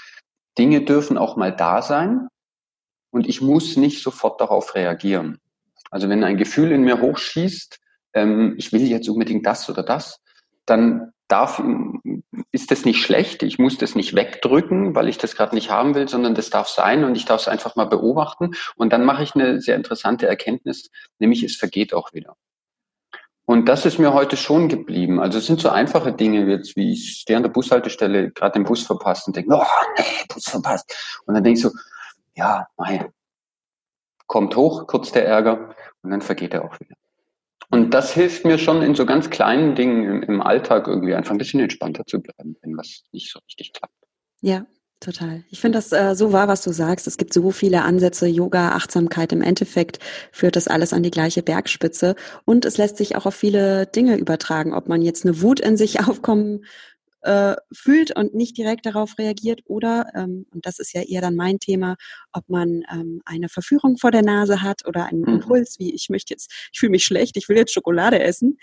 Dinge 0.58 0.82
dürfen 0.82 1.18
auch 1.18 1.38
mal 1.38 1.56
da 1.56 1.82
sein 1.82 2.28
und 3.12 3.28
ich 3.28 3.42
muss 3.42 3.78
nicht 3.78 4.04
sofort 4.04 4.42
darauf 4.42 4.76
reagieren. 4.76 5.40
Also 5.90 6.10
wenn 6.10 6.24
ein 6.26 6.38
Gefühl 6.38 6.72
in 6.72 6.84
mir 6.84 7.00
hochschießt, 7.00 7.80
ähm, 8.14 8.56
ich 8.58 8.74
will 8.74 8.82
jetzt 8.82 9.08
unbedingt 9.08 9.46
das 9.46 9.70
oder 9.70 9.84
das, 9.84 10.20
dann 10.66 11.14
darf, 11.30 11.62
ist 12.52 12.72
das 12.72 12.84
nicht 12.84 13.02
schlecht, 13.02 13.44
ich 13.44 13.60
muss 13.60 13.78
das 13.78 13.96
nicht 13.96 14.16
wegdrücken, 14.16 14.96
weil 14.96 15.08
ich 15.08 15.18
das 15.18 15.36
gerade 15.36 15.56
nicht 15.56 15.70
haben 15.70 15.96
will, 15.96 16.10
sondern 16.10 16.36
das 16.36 16.50
darf 16.50 16.68
sein 16.68 17.06
und 17.06 17.16
ich 17.16 17.26
darf 17.26 17.42
es 17.42 17.48
einfach 17.48 17.76
mal 17.78 17.86
beobachten. 17.86 18.52
Und 18.76 18.92
dann 18.92 19.06
mache 19.06 19.24
ich 19.24 19.36
eine 19.36 19.62
sehr 19.62 19.76
interessante 19.76 20.28
Erkenntnis, 20.28 20.90
nämlich 21.20 21.44
es 21.44 21.56
vergeht 21.56 21.94
auch 21.94 22.14
wieder. 22.14 22.36
Und 23.50 23.70
das 23.70 23.86
ist 23.86 23.98
mir 23.98 24.14
heute 24.14 24.36
schon 24.36 24.68
geblieben. 24.68 25.22
Also 25.22 25.38
es 25.38 25.46
sind 25.46 25.62
so 25.62 25.70
einfache 25.70 26.12
Dinge 26.12 26.46
jetzt, 26.50 26.76
wie 26.76 26.92
ich 26.92 27.22
stehe 27.22 27.38
an 27.38 27.44
der 27.44 27.50
Bushaltestelle, 27.50 28.32
gerade 28.32 28.60
den 28.60 28.66
Bus 28.66 28.84
verpasst 28.84 29.26
und 29.26 29.38
denke, 29.38 29.56
oh 29.56 29.64
nee, 29.98 30.26
Bus 30.28 30.50
verpasst. 30.50 30.94
Und 31.26 31.34
dann 31.34 31.46
denke 31.46 31.58
ich 31.58 31.64
so, 31.64 31.72
ja, 32.36 32.68
mei, 32.76 33.10
kommt 34.28 34.54
hoch, 34.58 34.86
kurz 34.86 35.14
der 35.14 35.26
Ärger 35.26 35.74
und 36.02 36.12
dann 36.12 36.22
vergeht 36.22 36.54
er 36.54 36.66
auch 36.66 36.78
wieder. 36.82 36.96
Und 37.70 37.94
das 37.94 38.12
hilft 38.14 38.44
mir 38.44 38.58
schon 38.58 38.82
in 38.82 38.96
so 38.96 39.06
ganz 39.06 39.30
kleinen 39.30 39.76
Dingen 39.76 40.04
im, 40.04 40.24
im 40.24 40.42
Alltag 40.42 40.88
irgendwie 40.88 41.16
einfach 41.16 41.32
ein 41.32 41.38
bisschen 41.38 41.62
entspannter 41.62 42.06
zu 42.06 42.22
bleiben, 42.22 42.58
wenn 42.62 42.76
was 42.76 43.04
nicht 43.14 43.32
so 43.32 43.40
richtig 43.48 43.72
klappt. 43.72 43.96
Ja, 44.42 44.66
Total. 45.00 45.44
Ich 45.52 45.62
finde 45.62 45.78
das 45.78 45.92
äh, 45.92 46.16
so 46.16 46.34
wahr, 46.34 46.48
was 46.48 46.64
du 46.64 46.72
sagst. 46.72 47.06
Es 47.06 47.18
gibt 47.18 47.32
so 47.32 47.52
viele 47.52 47.84
Ansätze, 47.84 48.26
Yoga, 48.26 48.72
Achtsamkeit. 48.72 49.32
Im 49.32 49.44
Endeffekt 49.44 50.00
führt 50.32 50.56
das 50.56 50.68
alles 50.68 50.92
an 50.92 51.04
die 51.04 51.12
gleiche 51.12 51.44
Bergspitze. 51.44 52.16
Und 52.46 52.66
es 52.66 52.78
lässt 52.78 52.98
sich 52.98 53.16
auch 53.16 53.28
auf 53.28 53.36
viele 53.36 53.86
Dinge 53.86 54.18
übertragen. 54.18 54.74
Ob 54.74 54.88
man 54.88 55.04
jetzt 55.04 55.24
eine 55.24 55.42
Wut 55.42 55.60
in 55.60 55.78
sich 55.78 56.00
aufkommen 56.08 56.66
äh, 57.22 57.56
fühlt 57.72 58.16
und 58.16 58.34
nicht 58.34 58.58
direkt 58.58 58.88
darauf 58.88 59.18
reagiert 59.20 59.62
oder, 59.66 60.08
ähm, 60.16 60.46
und 60.52 60.66
das 60.66 60.80
ist 60.80 60.94
ja 60.94 61.02
eher 61.02 61.22
dann 61.22 61.36
mein 61.36 61.60
Thema, 61.60 61.96
ob 62.32 62.48
man 62.48 62.84
ähm, 62.92 63.22
eine 63.26 63.50
Verführung 63.50 63.98
vor 63.98 64.12
der 64.12 64.24
Nase 64.24 64.62
hat 64.62 64.88
oder 64.88 65.06
einen 65.06 65.22
mhm. 65.22 65.28
Impuls, 65.36 65.78
wie 65.78 65.94
ich 65.94 66.10
möchte 66.10 66.34
jetzt, 66.34 66.52
ich 66.72 66.80
fühle 66.80 66.92
mich 66.92 67.06
schlecht, 67.06 67.36
ich 67.38 67.50
will 67.50 67.58
jetzt 67.58 67.74
Schokolade 67.74 68.20
essen 68.20 68.58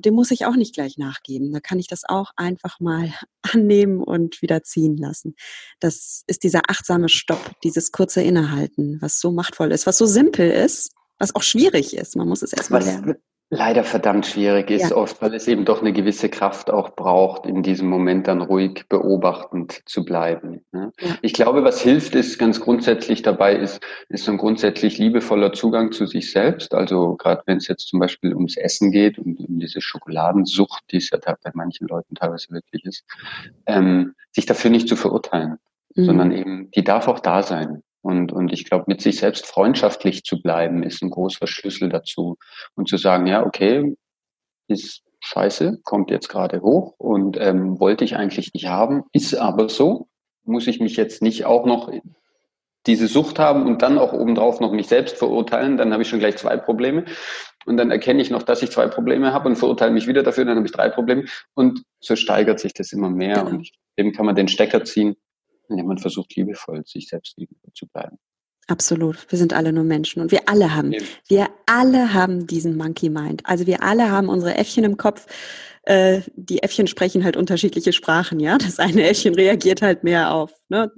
dem 0.00 0.14
muss 0.14 0.30
ich 0.30 0.46
auch 0.46 0.56
nicht 0.56 0.74
gleich 0.74 0.98
nachgeben. 0.98 1.52
Da 1.52 1.60
kann 1.60 1.78
ich 1.78 1.88
das 1.88 2.02
auch 2.06 2.30
einfach 2.36 2.80
mal 2.80 3.12
annehmen 3.42 4.02
und 4.02 4.42
wieder 4.42 4.62
ziehen 4.62 4.96
lassen. 4.96 5.34
Das 5.80 6.22
ist 6.26 6.42
dieser 6.42 6.62
achtsame 6.68 7.08
Stopp, 7.08 7.52
dieses 7.62 7.92
kurze 7.92 8.22
Innehalten, 8.22 8.98
was 9.00 9.20
so 9.20 9.32
machtvoll 9.32 9.72
ist, 9.72 9.86
was 9.86 9.98
so 9.98 10.06
simpel 10.06 10.50
ist, 10.50 10.92
was 11.18 11.34
auch 11.34 11.42
schwierig 11.42 11.96
ist. 11.96 12.16
Man 12.16 12.28
muss 12.28 12.42
es 12.42 12.52
erstmal 12.52 12.82
lernen 12.82 13.16
leider 13.50 13.82
verdammt 13.82 14.26
schwierig 14.26 14.70
ist, 14.70 14.90
ja. 14.90 14.96
oft, 14.96 15.20
weil 15.20 15.34
es 15.34 15.48
eben 15.48 15.64
doch 15.64 15.80
eine 15.80 15.92
gewisse 15.92 16.28
Kraft 16.28 16.70
auch 16.70 16.90
braucht, 16.90 17.46
in 17.46 17.64
diesem 17.64 17.88
Moment 17.88 18.28
dann 18.28 18.42
ruhig 18.42 18.84
beobachtend 18.88 19.82
zu 19.86 20.04
bleiben. 20.04 20.64
Ne? 20.70 20.92
Ja. 21.00 21.16
Ich 21.20 21.32
glaube, 21.32 21.64
was 21.64 21.80
hilft, 21.80 22.14
ist 22.14 22.38
ganz 22.38 22.60
grundsätzlich 22.60 23.22
dabei, 23.22 23.56
ist, 23.56 23.80
ist 24.08 24.24
so 24.24 24.30
ein 24.30 24.38
grundsätzlich 24.38 24.98
liebevoller 24.98 25.52
Zugang 25.52 25.90
zu 25.90 26.06
sich 26.06 26.30
selbst. 26.30 26.72
Also 26.74 27.16
gerade 27.16 27.42
wenn 27.46 27.58
es 27.58 27.66
jetzt 27.66 27.88
zum 27.88 27.98
Beispiel 27.98 28.34
ums 28.34 28.56
Essen 28.56 28.92
geht 28.92 29.18
und 29.18 29.40
um 29.40 29.58
diese 29.58 29.80
Schokoladensucht, 29.80 30.84
die 30.92 30.98
es 30.98 31.10
ja 31.10 31.18
bei 31.18 31.50
manchen 31.52 31.88
Leuten 31.88 32.14
teilweise 32.14 32.50
wirklich 32.52 32.84
ist, 32.84 33.04
ähm, 33.66 34.14
sich 34.30 34.46
dafür 34.46 34.70
nicht 34.70 34.88
zu 34.88 34.94
verurteilen, 34.94 35.58
mhm. 35.96 36.04
sondern 36.04 36.30
eben, 36.30 36.70
die 36.70 36.84
darf 36.84 37.08
auch 37.08 37.18
da 37.18 37.42
sein. 37.42 37.82
Und, 38.02 38.32
und 38.32 38.52
ich 38.52 38.64
glaube, 38.64 38.84
mit 38.86 39.02
sich 39.02 39.18
selbst 39.18 39.46
freundschaftlich 39.46 40.24
zu 40.24 40.40
bleiben, 40.40 40.82
ist 40.82 41.02
ein 41.02 41.10
großer 41.10 41.46
Schlüssel 41.46 41.88
dazu. 41.88 42.36
Und 42.74 42.88
zu 42.88 42.96
sagen, 42.96 43.26
ja, 43.26 43.44
okay, 43.44 43.94
ist 44.68 45.02
scheiße, 45.20 45.80
kommt 45.84 46.10
jetzt 46.10 46.28
gerade 46.28 46.62
hoch 46.62 46.94
und 46.98 47.36
ähm, 47.38 47.78
wollte 47.78 48.04
ich 48.04 48.16
eigentlich 48.16 48.54
nicht 48.54 48.66
haben, 48.66 49.04
ist 49.12 49.34
aber 49.34 49.68
so. 49.68 50.08
Muss 50.44 50.66
ich 50.66 50.80
mich 50.80 50.96
jetzt 50.96 51.20
nicht 51.20 51.44
auch 51.44 51.66
noch 51.66 51.92
diese 52.86 53.08
Sucht 53.08 53.38
haben 53.38 53.66
und 53.66 53.82
dann 53.82 53.98
auch 53.98 54.14
obendrauf 54.14 54.60
noch 54.60 54.72
mich 54.72 54.88
selbst 54.88 55.18
verurteilen, 55.18 55.76
dann 55.76 55.92
habe 55.92 56.02
ich 56.02 56.08
schon 56.08 56.18
gleich 56.18 56.38
zwei 56.38 56.56
Probleme. 56.56 57.04
Und 57.66 57.76
dann 57.76 57.90
erkenne 57.90 58.22
ich 58.22 58.30
noch, 58.30 58.42
dass 58.42 58.62
ich 58.62 58.70
zwei 58.70 58.86
Probleme 58.86 59.34
habe 59.34 59.50
und 59.50 59.56
verurteile 59.56 59.92
mich 59.92 60.06
wieder 60.06 60.22
dafür, 60.22 60.46
dann 60.46 60.56
habe 60.56 60.66
ich 60.66 60.72
drei 60.72 60.88
Probleme. 60.88 61.24
Und 61.52 61.82
so 62.00 62.16
steigert 62.16 62.58
sich 62.58 62.72
das 62.72 62.92
immer 62.92 63.10
mehr. 63.10 63.42
Genau. 63.44 63.50
Und 63.50 63.70
eben 63.98 64.12
kann 64.12 64.24
man 64.24 64.34
den 64.34 64.48
Stecker 64.48 64.82
ziehen 64.84 65.16
indem 65.70 65.86
man 65.86 65.98
versucht, 65.98 66.34
liebevoll 66.36 66.82
sich 66.86 67.08
selbst 67.08 67.36
gegenüber 67.36 67.68
zu 67.74 67.86
bleiben. 67.86 68.18
Absolut. 68.66 69.26
Wir 69.30 69.38
sind 69.38 69.52
alle 69.52 69.72
nur 69.72 69.82
Menschen 69.82 70.22
und 70.22 70.30
wir 70.30 70.48
alle 70.48 70.74
haben, 70.74 70.92
Eben. 70.92 71.04
wir 71.26 71.48
alle 71.66 72.14
haben 72.14 72.46
diesen 72.46 72.76
Monkey 72.76 73.08
Mind. 73.08 73.42
Also 73.44 73.66
wir 73.66 73.82
alle 73.82 74.10
haben 74.10 74.28
unsere 74.28 74.56
Äffchen 74.56 74.84
im 74.84 74.96
Kopf. 74.96 75.26
Äh, 75.82 76.20
die 76.36 76.62
Äffchen 76.62 76.86
sprechen 76.86 77.24
halt 77.24 77.36
unterschiedliche 77.36 77.92
Sprachen, 77.92 78.38
ja. 78.38 78.58
Das 78.58 78.78
eine 78.78 79.08
Äffchen 79.08 79.34
reagiert 79.34 79.82
halt 79.82 80.04
mehr 80.04 80.32
auf, 80.32 80.52
ne, 80.68 80.92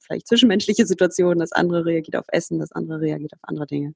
vielleicht 0.00 0.28
zwischenmenschliche 0.28 0.86
Situationen, 0.86 1.40
das 1.40 1.52
andere 1.52 1.84
reagiert 1.84 2.16
auf 2.16 2.26
Essen, 2.28 2.58
das 2.58 2.72
andere 2.72 3.00
reagiert 3.00 3.32
auf 3.34 3.40
andere 3.42 3.66
Dinge. 3.66 3.94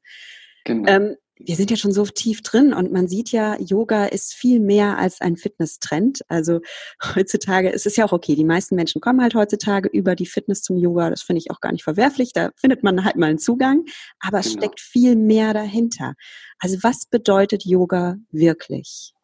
Genau. 0.65 0.91
Ähm, 0.91 1.17
wir 1.45 1.57
sind 1.57 1.71
ja 1.71 1.77
schon 1.77 1.93
so 1.93 2.05
tief 2.05 2.43
drin 2.43 2.73
und 2.73 2.93
man 2.93 3.09
sieht 3.09 3.33
ja, 3.33 3.57
Yoga 3.59 4.07
ist 4.07 4.35
viel 4.35 4.61
mehr 4.61 4.99
als 4.99 5.21
ein 5.21 5.37
Fitnesstrend. 5.37 6.23
Also 6.29 6.61
heutzutage 7.15 7.71
ist 7.71 7.87
es 7.87 7.97
ja 7.97 8.05
auch 8.05 8.13
okay. 8.13 8.35
Die 8.35 8.45
meisten 8.45 8.77
Menschen 8.77 9.01
kommen 9.01 9.21
halt 9.21 9.35
heutzutage 9.35 9.89
über 9.89 10.15
die 10.15 10.27
Fitness 10.27 10.63
zum 10.63 10.77
Yoga. 10.77 11.11
Das 11.11 11.23
finde 11.23 11.39
ich 11.39 11.51
auch 11.51 11.61
gar 11.61 11.73
nicht 11.73 11.85
verwerflich. 11.85 12.33
Da 12.33 12.51
findet 12.57 12.83
man 12.83 13.05
halt 13.05 13.17
mal 13.17 13.31
einen 13.31 13.39
Zugang. 13.39 13.85
Aber 14.21 14.41
es 14.41 14.51
genau. 14.51 14.61
steckt 14.61 14.81
viel 14.81 15.17
mehr 15.17 15.53
dahinter. 15.55 16.15
Also 16.59 16.79
was 16.83 17.07
bedeutet 17.07 17.65
Yoga 17.65 18.17
wirklich? 18.31 19.15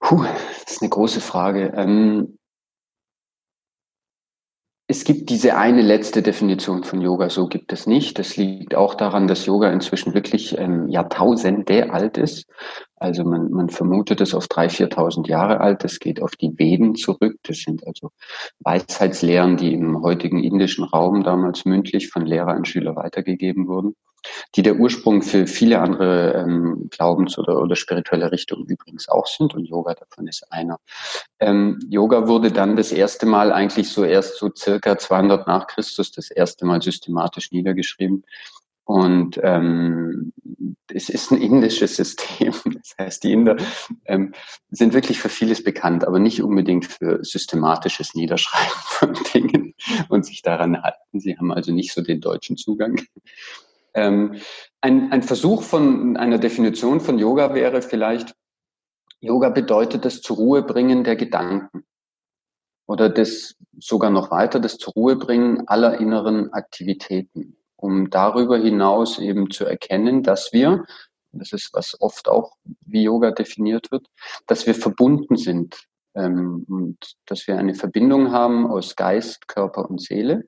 Puh, 0.00 0.24
das 0.64 0.74
ist 0.74 0.82
eine 0.82 0.90
große 0.90 1.20
Frage. 1.20 1.72
Ähm, 1.76 2.38
es 4.86 5.04
gibt 5.04 5.30
diese 5.30 5.56
eine 5.56 5.80
letzte 5.80 6.20
Definition 6.20 6.84
von 6.84 7.00
Yoga, 7.00 7.30
so 7.30 7.46
gibt 7.46 7.72
es 7.72 7.86
nicht. 7.86 8.18
Das 8.18 8.36
liegt 8.36 8.74
auch 8.74 8.94
daran, 8.94 9.26
dass 9.26 9.46
Yoga 9.46 9.70
inzwischen 9.72 10.12
wirklich 10.12 10.58
ähm, 10.58 10.88
Jahrtausende 10.88 11.90
alt 11.90 12.18
ist. 12.18 12.46
Also 12.96 13.24
man, 13.24 13.50
man 13.50 13.68
vermutet 13.68 14.20
es 14.20 14.34
auf 14.34 14.46
3.000, 14.46 14.92
4.000 14.94 15.28
Jahre 15.28 15.60
alt. 15.60 15.84
Das 15.84 15.98
geht 15.98 16.22
auf 16.22 16.36
die 16.36 16.56
Veden 16.58 16.94
zurück. 16.94 17.36
Das 17.42 17.58
sind 17.58 17.86
also 17.86 18.10
Weisheitslehren, 18.60 19.56
die 19.56 19.74
im 19.74 20.02
heutigen 20.02 20.42
indischen 20.42 20.84
Raum 20.84 21.24
damals 21.24 21.64
mündlich 21.64 22.08
von 22.08 22.24
Lehrer 22.24 22.52
an 22.52 22.64
Schüler 22.64 22.96
weitergegeben 22.96 23.66
wurden 23.66 23.94
die 24.54 24.62
der 24.62 24.76
Ursprung 24.76 25.22
für 25.22 25.46
viele 25.46 25.80
andere 25.80 26.32
ähm, 26.34 26.88
Glaubens- 26.90 27.38
oder, 27.38 27.60
oder 27.60 27.76
spirituelle 27.76 28.30
Richtungen 28.32 28.66
übrigens 28.66 29.08
auch 29.08 29.26
sind 29.26 29.54
und 29.54 29.66
Yoga 29.66 29.94
davon 29.94 30.26
ist 30.26 30.50
einer. 30.50 30.78
Ähm, 31.40 31.78
Yoga 31.88 32.28
wurde 32.28 32.50
dann 32.50 32.76
das 32.76 32.92
erste 32.92 33.26
Mal 33.26 33.52
eigentlich 33.52 33.88
so 33.88 34.04
erst 34.04 34.38
so 34.38 34.50
circa 34.54 34.96
200 34.98 35.46
nach 35.46 35.66
Christus 35.66 36.12
das 36.12 36.30
erste 36.30 36.64
Mal 36.66 36.82
systematisch 36.82 37.52
niedergeschrieben. 37.52 38.24
Und 38.84 39.40
ähm, 39.42 40.32
es 40.92 41.08
ist 41.08 41.30
ein 41.30 41.40
indisches 41.40 41.96
System. 41.96 42.52
Das 42.64 42.94
heißt, 42.98 43.24
die 43.24 43.32
Inder 43.32 43.56
ähm, 44.04 44.34
sind 44.70 44.92
wirklich 44.92 45.18
für 45.18 45.30
vieles 45.30 45.64
bekannt, 45.64 46.06
aber 46.06 46.18
nicht 46.18 46.42
unbedingt 46.42 46.84
für 46.84 47.24
systematisches 47.24 48.14
Niederschreiben 48.14 48.76
von 48.84 49.14
Dingen 49.32 49.74
und 50.08 50.26
sich 50.26 50.42
daran 50.42 50.82
halten. 50.82 51.20
Sie 51.20 51.36
haben 51.36 51.50
also 51.50 51.72
nicht 51.72 51.92
so 51.92 52.02
den 52.02 52.20
deutschen 52.20 52.56
Zugang. 52.56 53.00
Ähm, 53.94 54.36
ein, 54.80 55.12
ein 55.12 55.22
Versuch 55.22 55.62
von 55.62 56.16
einer 56.16 56.38
Definition 56.38 57.00
von 57.00 57.18
Yoga 57.18 57.54
wäre 57.54 57.80
vielleicht, 57.80 58.34
Yoga 59.20 59.48
bedeutet 59.48 60.04
das 60.04 60.20
zur 60.20 60.66
bringen 60.66 61.04
der 61.04 61.16
Gedanken 61.16 61.84
oder 62.86 63.08
das 63.08 63.56
sogar 63.78 64.10
noch 64.10 64.30
weiter, 64.30 64.60
das 64.60 64.76
zur 64.76 65.18
bringen 65.18 65.66
aller 65.68 65.98
inneren 65.98 66.52
Aktivitäten, 66.52 67.56
um 67.84 68.08
darüber 68.08 68.56
hinaus 68.56 69.18
eben 69.18 69.50
zu 69.50 69.66
erkennen, 69.66 70.22
dass 70.22 70.54
wir, 70.54 70.86
das 71.32 71.52
ist 71.52 71.74
was 71.74 72.00
oft 72.00 72.28
auch 72.28 72.56
wie 72.80 73.02
Yoga 73.02 73.30
definiert 73.30 73.92
wird, 73.92 74.06
dass 74.46 74.66
wir 74.66 74.74
verbunden 74.74 75.36
sind 75.36 75.76
ähm, 76.14 76.64
und 76.66 76.96
dass 77.26 77.46
wir 77.46 77.58
eine 77.58 77.74
Verbindung 77.74 78.32
haben 78.32 78.66
aus 78.66 78.96
Geist, 78.96 79.48
Körper 79.48 79.90
und 79.90 80.00
Seele 80.00 80.44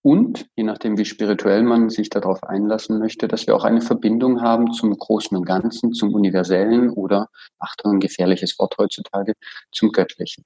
und, 0.00 0.46
je 0.54 0.62
nachdem, 0.62 0.96
wie 0.96 1.06
spirituell 1.06 1.64
man 1.64 1.90
sich 1.90 2.08
darauf 2.08 2.44
einlassen 2.44 3.00
möchte, 3.00 3.26
dass 3.26 3.48
wir 3.48 3.56
auch 3.56 3.64
eine 3.64 3.80
Verbindung 3.80 4.40
haben 4.40 4.72
zum 4.72 4.96
Großen 4.96 5.36
und 5.36 5.46
Ganzen, 5.46 5.92
zum 5.92 6.14
Universellen 6.14 6.90
oder, 6.90 7.30
Achtung, 7.58 7.94
ein 7.94 8.00
gefährliches 8.00 8.56
Wort 8.60 8.76
heutzutage, 8.78 9.32
zum 9.72 9.90
Göttlichen. 9.90 10.44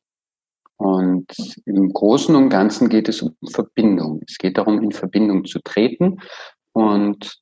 Und 0.79 1.27
im 1.67 1.93
Großen 1.93 2.35
und 2.37 2.49
Ganzen 2.49 2.89
geht 2.89 3.09
es 3.09 3.21
um 3.21 3.35
Verbindung. 3.51 4.23
Es 4.27 4.39
geht 4.39 4.59
darum, 4.59 4.81
in 4.81 4.93
Verbindung 4.93 5.45
zu 5.45 5.59
treten. 5.59 6.21
Und 6.73 7.41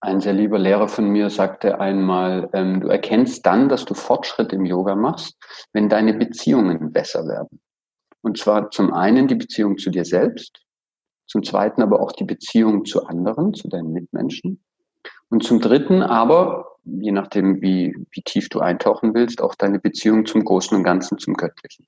ein 0.00 0.20
sehr 0.20 0.34
lieber 0.34 0.58
Lehrer 0.58 0.86
von 0.86 1.08
mir 1.08 1.30
sagte 1.30 1.80
einmal, 1.80 2.50
ähm, 2.52 2.82
du 2.82 2.88
erkennst 2.88 3.46
dann, 3.46 3.70
dass 3.70 3.86
du 3.86 3.94
Fortschritt 3.94 4.52
im 4.52 4.66
Yoga 4.66 4.94
machst, 4.94 5.36
wenn 5.72 5.88
deine 5.88 6.12
Beziehungen 6.12 6.92
besser 6.92 7.26
werden. 7.26 7.60
Und 8.20 8.38
zwar 8.38 8.70
zum 8.70 8.92
einen 8.92 9.26
die 9.26 9.36
Beziehung 9.36 9.78
zu 9.78 9.90
dir 9.90 10.04
selbst, 10.04 10.60
zum 11.26 11.42
Zweiten 11.42 11.82
aber 11.82 12.00
auch 12.00 12.12
die 12.12 12.24
Beziehung 12.24 12.84
zu 12.84 13.06
anderen, 13.06 13.54
zu 13.54 13.68
deinen 13.68 13.92
Mitmenschen. 13.92 14.62
Und 15.30 15.44
zum 15.44 15.60
Dritten 15.60 16.02
aber, 16.02 16.76
je 16.84 17.12
nachdem, 17.12 17.62
wie, 17.62 17.96
wie 18.12 18.22
tief 18.22 18.50
du 18.50 18.60
eintauchen 18.60 19.14
willst, 19.14 19.40
auch 19.40 19.54
deine 19.54 19.78
Beziehung 19.78 20.26
zum 20.26 20.44
Großen 20.44 20.76
und 20.76 20.84
Ganzen, 20.84 21.18
zum 21.18 21.34
Göttlichen. 21.34 21.86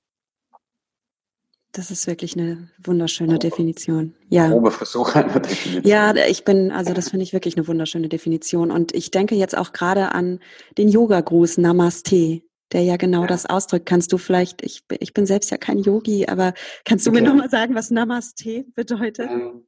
Das 1.71 1.91
ist 1.91 2.07
wirklich 2.07 2.35
eine 2.35 2.67
wunderschöne 2.83 3.35
oh, 3.35 3.37
Definition. 3.37 4.15
Ja. 4.27 4.49
Grobe 4.49 4.71
Versuch 4.71 5.15
einer 5.15 5.39
Definition. 5.39 5.83
Ja, 5.85 6.15
ich 6.15 6.43
bin, 6.43 6.71
also 6.71 6.93
das 6.93 7.09
finde 7.09 7.23
ich 7.23 7.33
wirklich 7.33 7.57
eine 7.57 7.67
wunderschöne 7.67 8.09
Definition. 8.09 8.71
Und 8.71 8.93
ich 8.95 9.11
denke 9.11 9.35
jetzt 9.35 9.55
auch 9.55 9.71
gerade 9.71 10.11
an 10.13 10.39
den 10.77 10.89
Yoga-Gruß 10.89 11.59
Namaste. 11.59 12.41
der 12.71 12.83
ja 12.83 12.97
genau 12.97 13.21
ja. 13.21 13.27
das 13.27 13.45
ausdrückt. 13.45 13.85
Kannst 13.85 14.11
du 14.13 14.17
vielleicht, 14.17 14.63
ich, 14.63 14.83
ich 14.99 15.13
bin 15.13 15.25
selbst 15.27 15.51
ja 15.51 15.57
kein 15.57 15.77
Yogi, 15.79 16.25
aber 16.27 16.53
kannst 16.85 17.05
du 17.05 17.11
okay. 17.11 17.21
mir 17.21 17.27
nochmal 17.27 17.49
sagen, 17.49 17.75
was 17.75 17.91
Namaste 17.91 18.65
bedeutet? 18.75 19.29
Ähm, 19.29 19.63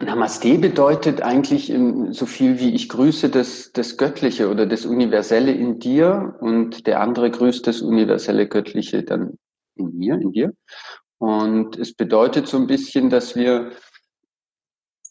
Namaste 0.00 0.58
bedeutet 0.58 1.22
eigentlich 1.22 1.72
so 2.10 2.26
viel 2.26 2.58
wie 2.58 2.74
ich 2.74 2.88
grüße 2.88 3.28
das, 3.28 3.72
das 3.72 3.96
Göttliche 3.96 4.48
oder 4.48 4.66
das 4.66 4.86
Universelle 4.86 5.52
in 5.52 5.78
dir 5.78 6.36
und 6.40 6.86
der 6.86 7.00
andere 7.00 7.30
grüßt 7.30 7.66
das 7.66 7.82
universelle 7.82 8.48
Göttliche 8.48 9.02
dann 9.02 9.38
in 9.76 9.96
mir, 9.96 10.14
in 10.14 10.32
dir. 10.32 10.52
Und 11.22 11.78
es 11.78 11.94
bedeutet 11.94 12.48
so 12.48 12.56
ein 12.56 12.66
bisschen, 12.66 13.08
dass 13.08 13.36
wir 13.36 13.70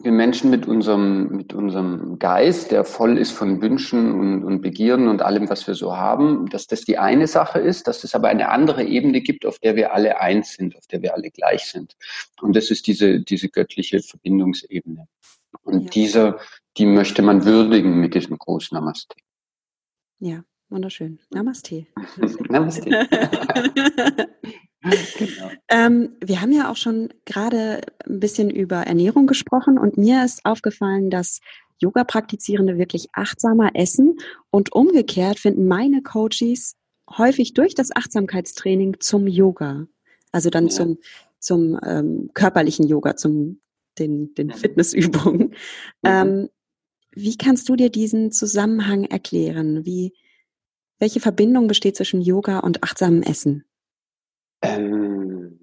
wir 0.04 0.12
Menschen 0.12 0.50
mit 0.50 0.68
unserem, 0.68 1.30
mit 1.30 1.54
unserem 1.54 2.20
Geist, 2.20 2.72
der 2.72 2.84
voll 2.84 3.18
ist 3.18 3.32
von 3.32 3.62
Wünschen 3.62 4.12
und, 4.20 4.44
und 4.44 4.62
Begierden 4.62 5.08
und 5.08 5.22
allem, 5.22 5.48
was 5.50 5.68
wir 5.68 5.74
so 5.74 5.96
haben, 5.96 6.50
dass 6.50 6.68
das 6.68 6.82
die 6.82 6.98
eine 6.98 7.28
Sache 7.28 7.60
ist, 7.60 7.88
dass 7.88 8.04
es 8.04 8.14
aber 8.14 8.28
eine 8.28 8.50
andere 8.50 8.84
Ebene 8.84 9.22
gibt, 9.22 9.46
auf 9.46 9.60
der 9.60 9.78
wir 9.78 9.94
alle 9.94 10.20
eins 10.20 10.56
sind, 10.56 10.76
auf 10.76 10.86
der 10.88 11.02
wir 11.02 11.14
alle 11.14 11.32
gleich 11.32 11.64
sind. 11.64 11.96
Und 12.42 12.58
das 12.58 12.72
ist 12.72 12.88
diese, 12.88 13.22
diese 13.22 13.48
göttliche 13.48 14.02
Verbindungsebene. 14.02 15.08
Und 15.62 15.84
ja. 15.84 15.90
diese, 15.92 16.40
die 16.76 16.88
möchte 16.88 17.22
man 17.22 17.46
würdigen 17.46 18.02
mit 18.02 18.16
diesem 18.16 18.38
großen 18.38 18.76
Namaste. 18.76 19.16
Ja, 20.20 20.44
wunderschön. 20.68 21.20
Namaste. 21.30 21.86
Namaste. 22.50 22.90
Genau. 24.82 25.52
Ähm, 25.70 26.16
wir 26.24 26.42
haben 26.42 26.52
ja 26.52 26.72
auch 26.72 26.76
schon 26.76 27.10
gerade 27.26 27.82
ein 28.08 28.20
bisschen 28.20 28.50
über 28.50 28.78
Ernährung 28.78 29.28
gesprochen 29.28 29.78
und 29.78 29.98
mir 29.98 30.26
ist 30.26 30.44
aufgefallen, 30.46 31.10
dass 31.10 31.40
Yoga-Praktizierende 31.80 32.78
wirklich 32.78 33.08
achtsamer 33.14 33.72
essen 33.76 34.18
und 34.50 34.74
umgekehrt 34.74 35.40
finden 35.40 35.68
meine 35.68 36.02
Coaches 36.02 36.76
häufig 37.18 37.54
durch 37.54 37.76
das 37.76 37.96
Achtsamkeitstraining 37.96 38.98
zum 39.00 39.28
Yoga, 39.28 39.88
also 40.32 40.50
dann 40.50 40.66
ja. 40.66 40.70
zum, 40.72 40.98
zum 41.40 41.80
ähm, 41.84 42.30
körperlichen 42.34 42.88
Yoga, 42.88 43.16
zum 43.16 43.60
den, 44.00 44.34
den 44.36 44.52
Fitnessübungen. 44.52 45.50
Mhm. 45.50 45.56
Ähm, 46.04 46.50
wie 47.14 47.38
kannst 47.38 47.68
du 47.68 47.76
dir 47.76 47.90
diesen 47.90 48.32
Zusammenhang 48.32 49.04
erklären? 49.04 49.86
Wie, 49.86 50.14
welche 50.98 51.20
Verbindung 51.20 51.68
besteht 51.68 51.98
zwischen 51.98 52.22
Yoga 52.22 52.60
und 52.60 52.84
achtsamem 52.84 53.22
Essen? 53.22 53.66
Ähm, 54.62 55.60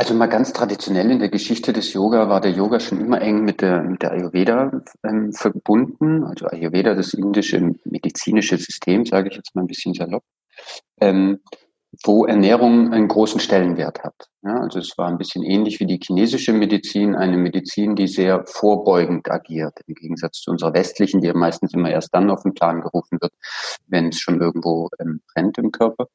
also 0.00 0.14
mal 0.14 0.28
ganz 0.28 0.54
traditionell 0.54 1.10
in 1.10 1.18
der 1.18 1.28
Geschichte 1.28 1.74
des 1.74 1.92
Yoga 1.92 2.26
war 2.30 2.40
der 2.40 2.52
Yoga 2.52 2.80
schon 2.80 3.02
immer 3.02 3.20
eng 3.20 3.44
mit 3.44 3.60
der, 3.60 3.82
mit 3.82 4.00
der 4.00 4.12
Ayurveda 4.12 4.82
ähm, 5.04 5.30
verbunden. 5.34 6.24
Also 6.24 6.46
Ayurveda, 6.46 6.94
das 6.94 7.12
indische 7.12 7.60
medizinische 7.84 8.56
System, 8.56 9.04
sage 9.04 9.28
ich 9.28 9.36
jetzt 9.36 9.54
mal 9.54 9.60
ein 9.60 9.66
bisschen 9.66 9.92
salopp, 9.92 10.24
ähm, 11.02 11.40
wo 12.04 12.24
Ernährung 12.24 12.94
einen 12.94 13.08
großen 13.08 13.40
Stellenwert 13.40 14.02
hat. 14.02 14.14
Ja, 14.42 14.60
also 14.60 14.78
es 14.78 14.96
war 14.96 15.08
ein 15.08 15.18
bisschen 15.18 15.42
ähnlich 15.42 15.80
wie 15.80 15.86
die 15.86 16.00
chinesische 16.02 16.54
Medizin, 16.54 17.14
eine 17.14 17.36
Medizin, 17.36 17.94
die 17.94 18.06
sehr 18.06 18.44
vorbeugend 18.46 19.30
agiert, 19.30 19.80
im 19.86 19.94
Gegensatz 19.94 20.40
zu 20.40 20.50
unserer 20.52 20.72
westlichen, 20.72 21.20
die 21.20 21.26
ja 21.26 21.34
meistens 21.34 21.74
immer 21.74 21.90
erst 21.90 22.14
dann 22.14 22.30
auf 22.30 22.42
den 22.42 22.54
Plan 22.54 22.80
gerufen 22.80 23.18
wird, 23.20 23.32
wenn 23.86 24.08
es 24.08 24.18
schon 24.18 24.40
irgendwo 24.40 24.88
ähm, 24.98 25.20
brennt 25.34 25.58
im 25.58 25.72
Körper. 25.72 26.06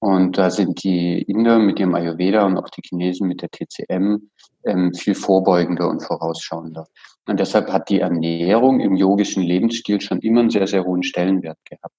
Und 0.00 0.38
da 0.38 0.50
sind 0.50 0.82
die 0.82 1.22
Inder 1.22 1.58
mit 1.58 1.78
ihrem 1.78 1.94
Ayurveda 1.94 2.46
und 2.46 2.56
auch 2.56 2.70
die 2.70 2.80
Chinesen 2.82 3.28
mit 3.28 3.42
der 3.42 3.50
TCM 3.50 4.30
ähm, 4.64 4.94
viel 4.94 5.14
vorbeugender 5.14 5.88
und 5.88 6.00
vorausschauender. 6.02 6.86
Und 7.26 7.38
deshalb 7.38 7.70
hat 7.70 7.90
die 7.90 8.00
Ernährung 8.00 8.80
im 8.80 8.96
yogischen 8.96 9.42
Lebensstil 9.42 10.00
schon 10.00 10.20
immer 10.20 10.40
einen 10.40 10.50
sehr, 10.50 10.66
sehr 10.66 10.84
hohen 10.84 11.02
Stellenwert 11.02 11.58
gehabt. 11.68 11.94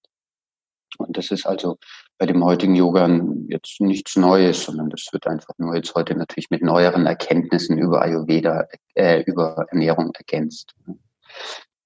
Und 0.97 1.15
das 1.15 1.29
ist 1.29 1.45
also 1.45 1.77
bei 2.17 2.25
dem 2.25 2.43
heutigen 2.43 2.75
Yoga 2.75 3.07
jetzt 3.47 3.79
nichts 3.81 4.15
Neues, 4.15 4.65
sondern 4.65 4.89
das 4.89 5.07
wird 5.11 5.27
einfach 5.27 5.53
nur 5.57 5.75
jetzt 5.75 5.93
heute 5.93 6.15
natürlich 6.15 6.49
mit 6.49 6.63
neueren 6.63 7.05
Erkenntnissen 7.05 7.77
über 7.77 8.01
Ayurveda, 8.01 8.67
äh, 8.95 9.21
über 9.23 9.65
Ernährung 9.69 10.11
ergänzt. 10.15 10.73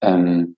Ähm, 0.00 0.56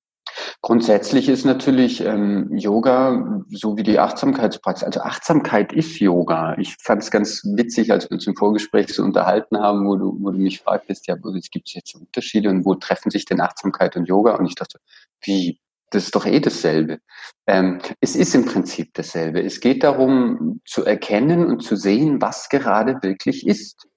Grundsätzlich 0.62 1.28
ist 1.28 1.44
natürlich 1.44 2.00
ähm, 2.04 2.56
Yoga 2.56 3.42
so 3.50 3.76
wie 3.76 3.82
die 3.82 3.98
Achtsamkeitspraxis. 3.98 4.84
Also 4.84 5.00
Achtsamkeit 5.00 5.72
ist 5.72 5.98
Yoga. 5.98 6.56
Ich 6.58 6.76
fand 6.80 7.02
es 7.02 7.10
ganz 7.10 7.42
witzig, 7.44 7.92
als 7.92 8.10
wir 8.10 8.12
uns 8.12 8.26
im 8.26 8.36
Vorgespräch 8.36 8.88
so 8.88 9.02
unterhalten 9.02 9.58
haben, 9.58 9.86
wo 9.86 9.96
du, 9.96 10.16
wo 10.20 10.30
du 10.30 10.38
mich 10.38 10.60
fragtest, 10.60 11.06
ja, 11.06 11.16
es 11.36 11.50
gibt 11.50 11.70
jetzt 11.70 11.94
Unterschiede 11.94 12.50
und 12.50 12.64
wo 12.64 12.74
treffen 12.74 13.10
sich 13.10 13.24
denn 13.24 13.40
Achtsamkeit 13.40 13.96
und 13.96 14.06
Yoga? 14.06 14.36
Und 14.36 14.46
ich 14.46 14.54
dachte, 14.54 14.78
wie? 15.22 15.60
Das 15.90 16.04
ist 16.04 16.14
doch 16.14 16.26
eh 16.26 16.40
dasselbe. 16.40 17.00
Ähm, 17.46 17.80
es 18.00 18.14
ist 18.14 18.34
im 18.34 18.44
Prinzip 18.44 18.92
dasselbe. 18.92 19.42
Es 19.42 19.60
geht 19.60 19.82
darum, 19.82 20.60
zu 20.66 20.84
erkennen 20.84 21.46
und 21.46 21.62
zu 21.62 21.76
sehen, 21.76 22.20
was 22.20 22.50
gerade 22.50 22.98
wirklich 23.02 23.46
ist. 23.46 23.88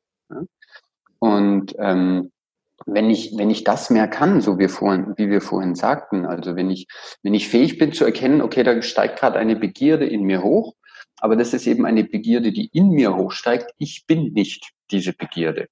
Und 1.19 1.75
ähm, 1.77 2.31
wenn 2.85 3.09
ich, 3.09 3.37
wenn 3.37 3.49
ich 3.49 3.63
das 3.63 3.89
mehr 3.89 4.07
kann, 4.07 4.41
so 4.41 4.59
wie, 4.59 4.67
vorhin, 4.67 5.13
wie 5.17 5.29
wir 5.29 5.41
vorhin 5.41 5.75
sagten, 5.75 6.25
also 6.25 6.55
wenn 6.55 6.69
ich, 6.69 6.87
wenn 7.23 7.33
ich 7.33 7.47
fähig 7.47 7.77
bin 7.77 7.93
zu 7.93 8.05
erkennen, 8.05 8.41
okay, 8.41 8.63
da 8.63 8.81
steigt 8.81 9.19
gerade 9.19 9.39
eine 9.39 9.55
Begierde 9.55 10.05
in 10.05 10.23
mir 10.23 10.43
hoch, 10.43 10.75
aber 11.19 11.35
das 11.35 11.53
ist 11.53 11.67
eben 11.67 11.85
eine 11.85 12.03
Begierde, 12.03 12.51
die 12.51 12.69
in 12.73 12.89
mir 12.89 13.15
hochsteigt. 13.15 13.71
Ich 13.77 14.05
bin 14.07 14.33
nicht 14.33 14.71
diese 14.89 15.13
Begierde. 15.13 15.67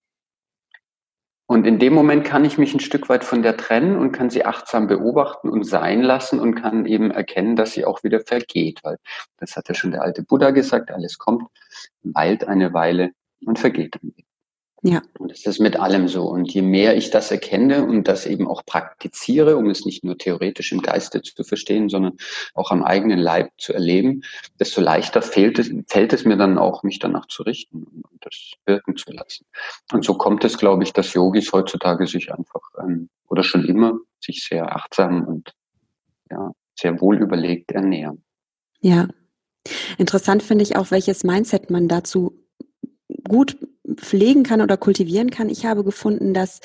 Und 1.48 1.66
in 1.66 1.80
dem 1.80 1.94
Moment 1.94 2.26
kann 2.26 2.46
ich 2.46 2.60
mich 2.60 2.76
ein 2.76 2.80
Stück 2.80 3.10
weit 3.10 3.24
von 3.24 3.42
der 3.42 3.58
trennen 3.58 3.96
und 3.98 4.12
kann 4.12 4.30
sie 4.30 4.46
achtsam 4.46 4.86
beobachten 4.86 5.50
und 5.50 5.64
sein 5.64 6.04
lassen 6.04 6.40
und 6.40 6.54
kann 6.54 6.86
eben 6.86 7.10
erkennen, 7.10 7.56
dass 7.56 7.72
sie 7.72 7.86
auch 7.86 8.04
wieder 8.04 8.20
vergeht. 8.20 8.82
Weil 8.84 8.98
das 9.38 9.56
hat 9.56 9.68
ja 9.68 9.74
schon 9.74 9.90
der 9.90 10.04
alte 10.04 10.22
Buddha 10.22 10.52
gesagt, 10.52 10.92
alles 10.92 11.18
kommt, 11.18 11.50
weilt 12.04 12.48
eine 12.48 12.72
Weile 12.74 13.14
und 13.44 13.58
vergeht 13.58 13.96
dann 13.96 14.14
wieder. 14.16 14.29
Ja. 14.82 15.02
Und 15.18 15.32
das 15.32 15.46
ist 15.46 15.60
mit 15.60 15.78
allem 15.78 16.08
so. 16.08 16.24
Und 16.24 16.54
je 16.54 16.62
mehr 16.62 16.96
ich 16.96 17.10
das 17.10 17.32
erkenne 17.32 17.86
und 17.86 18.08
das 18.08 18.26
eben 18.26 18.48
auch 18.48 18.66
praktiziere, 18.66 19.58
um 19.58 19.70
es 19.70 19.86
nicht 19.86 20.06
nur 20.06 20.18
theoretisch 20.18 20.72
im 20.72 20.82
Geiste 20.82 21.22
zu 21.22 21.44
verstehen, 21.44 21.90
sondern 21.90 22.18
auch 22.54 22.72
am 22.72 22.84
eigenen 22.84 23.20
Leib 23.20 23.52
zu 23.58 23.74
erleben, 23.74 24.22
desto 24.60 24.80
leichter 24.80 25.22
fällt 25.22 25.60
es, 25.60 25.70
fällt 25.88 26.14
es 26.14 26.24
mir 26.24 26.38
dann 26.38 26.58
auch, 26.58 26.84
mich 26.84 27.00
danach 27.00 27.28
zu 27.28 27.44
richten 27.44 27.84
und 27.84 28.26
das 28.26 28.54
wirken 28.66 28.96
zu 28.96 29.12
lassen. 29.12 29.46
Und 29.92 30.06
so 30.06 30.14
kommt 30.14 30.46
es, 30.46 30.58
glaube 30.58 30.84
ich, 30.84 30.94
dass 30.94 31.14
Yogis 31.14 31.52
heutzutage 31.52 32.08
sich 32.08 32.32
einfach, 32.32 32.62
ähm, 32.82 33.10
oder 33.28 33.44
schon 33.44 33.66
immer, 33.66 34.00
sich 34.22 34.46
sehr 34.48 34.76
achtsam 34.76 35.26
und 35.26 35.54
ja, 36.32 36.52
sehr 36.78 37.02
wohl 37.02 37.18
überlegt 37.18 37.72
ernähren. 37.72 38.24
Ja. 38.82 39.08
Interessant 39.98 40.42
finde 40.42 40.64
ich 40.64 40.78
auch, 40.78 40.90
welches 40.92 41.26
Mindset 41.26 41.70
man 41.70 41.90
dazu 41.90 42.34
gut 43.28 43.58
pflegen 44.00 44.44
kann 44.44 44.62
oder 44.62 44.78
kultivieren 44.78 45.30
kann. 45.30 45.50
Ich 45.50 45.66
habe 45.66 45.84
gefunden, 45.84 46.34
dass, 46.34 46.60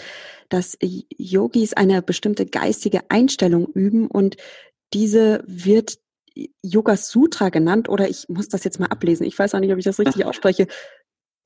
dass 0.48 0.78
Yogis 0.80 1.74
eine 1.74 2.02
bestimmte 2.02 2.46
geistige 2.46 3.10
Einstellung 3.10 3.66
üben 3.66 4.06
und 4.06 4.36
diese 4.92 5.42
wird 5.46 5.98
Yoga 6.62 6.96
Sutra 6.96 7.48
genannt 7.48 7.88
oder 7.88 8.08
ich 8.08 8.28
muss 8.28 8.48
das 8.48 8.64
jetzt 8.64 8.80
mal 8.80 8.86
ablesen. 8.86 9.26
Ich 9.26 9.38
weiß 9.38 9.54
auch 9.54 9.60
nicht, 9.60 9.72
ob 9.72 9.78
ich 9.78 9.84
das 9.84 9.98
richtig 9.98 10.24
ausspreche. 10.26 10.66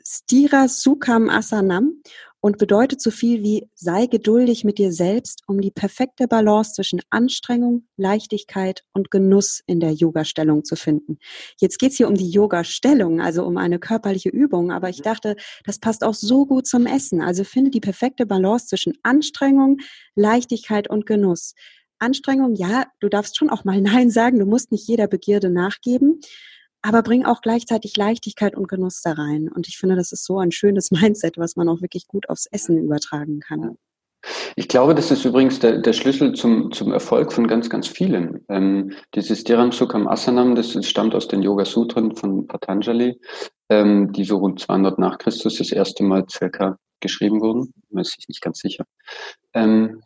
Stira 0.02 0.68
Sukham 0.68 1.28
Asanam 1.28 2.02
und 2.40 2.58
bedeutet 2.58 3.00
so 3.00 3.10
viel 3.10 3.42
wie 3.42 3.68
sei 3.74 4.06
geduldig 4.06 4.64
mit 4.64 4.78
dir 4.78 4.92
selbst, 4.92 5.42
um 5.46 5.60
die 5.60 5.70
perfekte 5.70 6.28
Balance 6.28 6.74
zwischen 6.74 7.00
Anstrengung, 7.10 7.86
Leichtigkeit 7.96 8.84
und 8.92 9.10
Genuss 9.10 9.62
in 9.66 9.80
der 9.80 9.92
Yoga-Stellung 9.92 10.64
zu 10.64 10.76
finden. 10.76 11.18
Jetzt 11.60 11.78
geht's 11.78 11.96
hier 11.96 12.08
um 12.08 12.14
die 12.14 12.30
Yoga-Stellung, 12.30 13.20
also 13.20 13.44
um 13.44 13.56
eine 13.56 13.78
körperliche 13.78 14.28
Übung, 14.28 14.70
aber 14.70 14.88
ich 14.88 15.02
dachte, 15.02 15.36
das 15.64 15.78
passt 15.78 16.04
auch 16.04 16.14
so 16.14 16.46
gut 16.46 16.66
zum 16.66 16.86
Essen. 16.86 17.20
Also 17.20 17.44
finde 17.44 17.70
die 17.70 17.80
perfekte 17.80 18.26
Balance 18.26 18.66
zwischen 18.66 18.94
Anstrengung, 19.02 19.78
Leichtigkeit 20.14 20.88
und 20.88 21.06
Genuss. 21.06 21.54
Anstrengung, 21.98 22.54
ja, 22.54 22.86
du 23.00 23.08
darfst 23.08 23.36
schon 23.36 23.50
auch 23.50 23.64
mal 23.64 23.80
Nein 23.88 24.10
sagen, 24.10 24.38
du 24.38 24.46
musst 24.46 24.70
nicht 24.70 24.86
jeder 24.86 25.08
Begierde 25.08 25.50
nachgeben 25.50 26.20
aber 26.82 27.02
bring 27.02 27.24
auch 27.24 27.40
gleichzeitig 27.40 27.96
Leichtigkeit 27.96 28.56
und 28.56 28.68
Genuss 28.68 29.02
da 29.02 29.12
rein. 29.12 29.48
Und 29.48 29.68
ich 29.68 29.78
finde, 29.78 29.96
das 29.96 30.12
ist 30.12 30.24
so 30.24 30.38
ein 30.38 30.52
schönes 30.52 30.90
Mindset, 30.92 31.38
was 31.38 31.56
man 31.56 31.68
auch 31.68 31.80
wirklich 31.80 32.06
gut 32.06 32.28
aufs 32.28 32.46
Essen 32.46 32.78
übertragen 32.78 33.40
kann. 33.40 33.76
Ich 34.56 34.68
glaube, 34.68 34.94
das 34.94 35.10
ist 35.10 35.24
übrigens 35.24 35.60
der, 35.60 35.78
der 35.78 35.92
Schlüssel 35.92 36.32
zum, 36.34 36.72
zum 36.72 36.92
Erfolg 36.92 37.32
von 37.32 37.46
ganz, 37.46 37.70
ganz 37.70 37.86
vielen. 37.86 38.44
Ähm, 38.48 38.92
dieses 39.14 39.44
Dhiram 39.44 39.70
Sukham 39.70 40.08
Asanam, 40.08 40.56
das 40.56 40.76
stammt 40.84 41.14
aus 41.14 41.28
den 41.28 41.42
Yoga 41.42 41.64
Sutren 41.64 42.16
von 42.16 42.46
Patanjali, 42.46 43.20
ähm, 43.68 44.12
die 44.12 44.24
so 44.24 44.38
rund 44.38 44.58
200 44.58 44.98
nach 44.98 45.18
Christus 45.18 45.58
das 45.58 45.70
erste 45.70 46.02
Mal 46.02 46.24
circa 46.28 46.78
geschrieben 47.00 47.40
wurden. 47.40 47.72
Weiß 47.90 48.16
ich 48.18 48.28
nicht 48.28 48.40
ganz 48.40 48.58
sicher. 48.58 48.84
Ähm, 49.54 50.02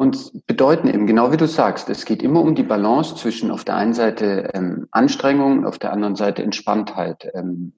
und 0.00 0.46
bedeuten 0.46 0.88
eben, 0.88 1.06
genau 1.06 1.30
wie 1.30 1.36
du 1.36 1.46
sagst, 1.46 1.90
es 1.90 2.06
geht 2.06 2.22
immer 2.22 2.40
um 2.40 2.54
die 2.54 2.62
Balance 2.62 3.16
zwischen 3.16 3.50
auf 3.50 3.64
der 3.64 3.76
einen 3.76 3.92
Seite 3.92 4.48
ähm, 4.54 4.88
Anstrengung, 4.92 5.66
auf 5.66 5.78
der 5.78 5.92
anderen 5.92 6.16
Seite 6.16 6.42
Entspanntheit. 6.42 7.30
Ähm, 7.34 7.74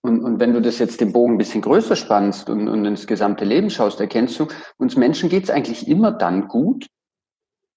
und, 0.00 0.22
und 0.22 0.38
wenn 0.38 0.52
du 0.52 0.62
das 0.62 0.78
jetzt 0.78 1.00
den 1.00 1.12
Bogen 1.12 1.34
ein 1.34 1.38
bisschen 1.38 1.62
größer 1.62 1.96
spannst 1.96 2.48
und, 2.48 2.68
und 2.68 2.84
ins 2.84 3.08
gesamte 3.08 3.44
Leben 3.44 3.68
schaust, 3.68 3.98
erkennst 3.98 4.38
du, 4.38 4.46
uns 4.78 4.96
Menschen 4.96 5.28
geht 5.28 5.42
es 5.42 5.50
eigentlich 5.50 5.88
immer 5.88 6.12
dann 6.12 6.46
gut, 6.46 6.86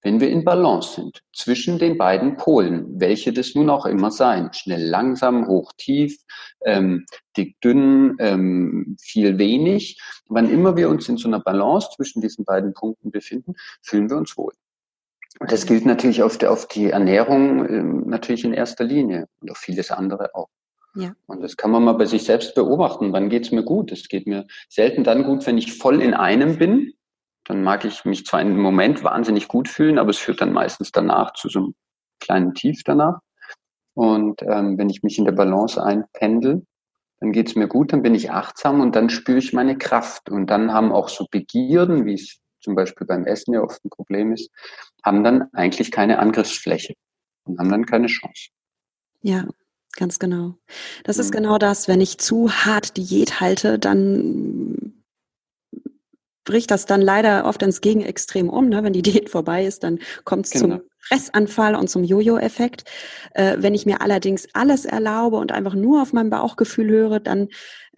wenn 0.03 0.19
wir 0.19 0.29
in 0.29 0.43
Balance 0.43 0.95
sind 0.95 1.23
zwischen 1.33 1.79
den 1.79 1.97
beiden 1.97 2.35
Polen, 2.35 2.99
welche 2.99 3.31
das 3.33 3.55
nun 3.55 3.69
auch 3.69 3.85
immer 3.85 4.11
sein, 4.11 4.51
schnell, 4.53 4.83
langsam, 4.83 5.47
hoch, 5.47 5.71
tief, 5.77 6.17
ähm, 6.65 7.05
dick, 7.35 7.59
dünn, 7.61 8.15
ähm, 8.19 8.97
viel, 9.01 9.37
wenig. 9.37 9.99
Wann 10.27 10.49
immer 10.49 10.75
wir 10.75 10.89
uns 10.89 11.07
in 11.07 11.17
so 11.17 11.27
einer 11.27 11.39
Balance 11.39 11.89
zwischen 11.95 12.21
diesen 12.21 12.45
beiden 12.45 12.73
Punkten 12.73 13.11
befinden, 13.11 13.55
fühlen 13.81 14.09
wir 14.09 14.17
uns 14.17 14.37
wohl. 14.37 14.53
Und 15.39 15.51
das 15.51 15.65
gilt 15.65 15.85
natürlich 15.85 16.21
auf, 16.21 16.37
die, 16.37 16.47
auf 16.47 16.67
die 16.67 16.91
Ernährung 16.91 17.67
ähm, 17.67 18.03
natürlich 18.07 18.43
in 18.43 18.53
erster 18.53 18.83
Linie 18.83 19.27
und 19.41 19.51
auf 19.51 19.57
vieles 19.57 19.89
andere 19.89 20.35
auch. 20.35 20.49
Ja. 20.95 21.15
Und 21.25 21.41
das 21.41 21.57
kann 21.57 21.71
man 21.71 21.83
mal 21.83 21.93
bei 21.93 22.05
sich 22.05 22.23
selbst 22.23 22.53
beobachten. 22.53 23.13
Wann 23.13 23.29
geht's 23.29 23.51
mir 23.51 23.63
gut? 23.63 23.91
Es 23.91 24.07
geht 24.09 24.27
mir 24.27 24.45
selten 24.69 25.03
dann 25.03 25.23
gut, 25.23 25.45
wenn 25.47 25.57
ich 25.57 25.77
voll 25.77 26.01
in 26.01 26.13
einem 26.13 26.57
bin. 26.57 26.93
Dann 27.45 27.63
mag 27.63 27.85
ich 27.85 28.05
mich 28.05 28.25
zwar 28.25 28.41
im 28.41 28.57
Moment 28.57 29.03
wahnsinnig 29.03 29.47
gut 29.47 29.67
fühlen, 29.67 29.99
aber 29.99 30.11
es 30.11 30.17
führt 30.17 30.41
dann 30.41 30.53
meistens 30.53 30.91
danach 30.91 31.33
zu 31.33 31.49
so 31.49 31.59
einem 31.59 31.75
kleinen 32.19 32.53
Tief 32.53 32.83
danach. 32.83 33.19
Und 33.95 34.41
ähm, 34.43 34.77
wenn 34.77 34.89
ich 34.89 35.03
mich 35.03 35.17
in 35.17 35.25
der 35.25 35.33
Balance 35.33 35.83
einpendel, 35.83 36.65
dann 37.19 37.31
geht's 37.31 37.55
mir 37.55 37.67
gut, 37.67 37.93
dann 37.93 38.01
bin 38.01 38.15
ich 38.15 38.31
achtsam 38.31 38.81
und 38.81 38.95
dann 38.95 39.09
spüre 39.09 39.37
ich 39.37 39.53
meine 39.53 39.77
Kraft. 39.77 40.29
Und 40.29 40.47
dann 40.47 40.73
haben 40.73 40.91
auch 40.91 41.09
so 41.09 41.27
Begierden, 41.29 42.05
wie 42.05 42.15
es 42.15 42.39
zum 42.59 42.75
Beispiel 42.75 43.05
beim 43.05 43.25
Essen 43.25 43.53
ja 43.53 43.61
oft 43.61 43.83
ein 43.83 43.89
Problem 43.89 44.31
ist, 44.31 44.49
haben 45.03 45.23
dann 45.23 45.49
eigentlich 45.53 45.91
keine 45.91 46.19
Angriffsfläche 46.19 46.93
und 47.45 47.59
haben 47.59 47.69
dann 47.69 47.85
keine 47.85 48.07
Chance. 48.07 48.49
Ja, 49.21 49.45
ganz 49.91 50.17
genau. 50.17 50.55
Das 51.03 51.17
ist 51.17 51.29
mhm. 51.29 51.37
genau 51.37 51.57
das. 51.57 51.87
Wenn 51.87 52.01
ich 52.01 52.17
zu 52.17 52.51
hart 52.51 52.97
Diät 52.97 53.39
halte, 53.41 53.79
dann 53.79 54.92
bricht 56.43 56.71
das 56.71 56.85
dann 56.85 57.01
leider 57.01 57.45
oft 57.45 57.61
ins 57.63 57.81
Gegenextrem 57.81 58.49
um. 58.49 58.69
Ne? 58.69 58.83
Wenn 58.83 58.93
die 58.93 59.01
Diät 59.03 59.29
vorbei 59.29 59.65
ist, 59.65 59.83
dann 59.83 59.99
kommt 60.23 60.45
es 60.45 60.51
genau. 60.51 60.77
zum 60.77 60.81
Fressanfall 60.99 61.75
und 61.75 61.89
zum 61.89 62.03
Jojo-Effekt. 62.03 62.85
Äh, 63.33 63.57
wenn 63.59 63.73
ich 63.73 63.85
mir 63.85 64.01
allerdings 64.01 64.47
alles 64.53 64.85
erlaube 64.85 65.37
und 65.37 65.51
einfach 65.51 65.75
nur 65.75 66.01
auf 66.01 66.13
mein 66.13 66.29
Bauchgefühl 66.29 66.89
höre, 66.89 67.19
dann 67.19 67.49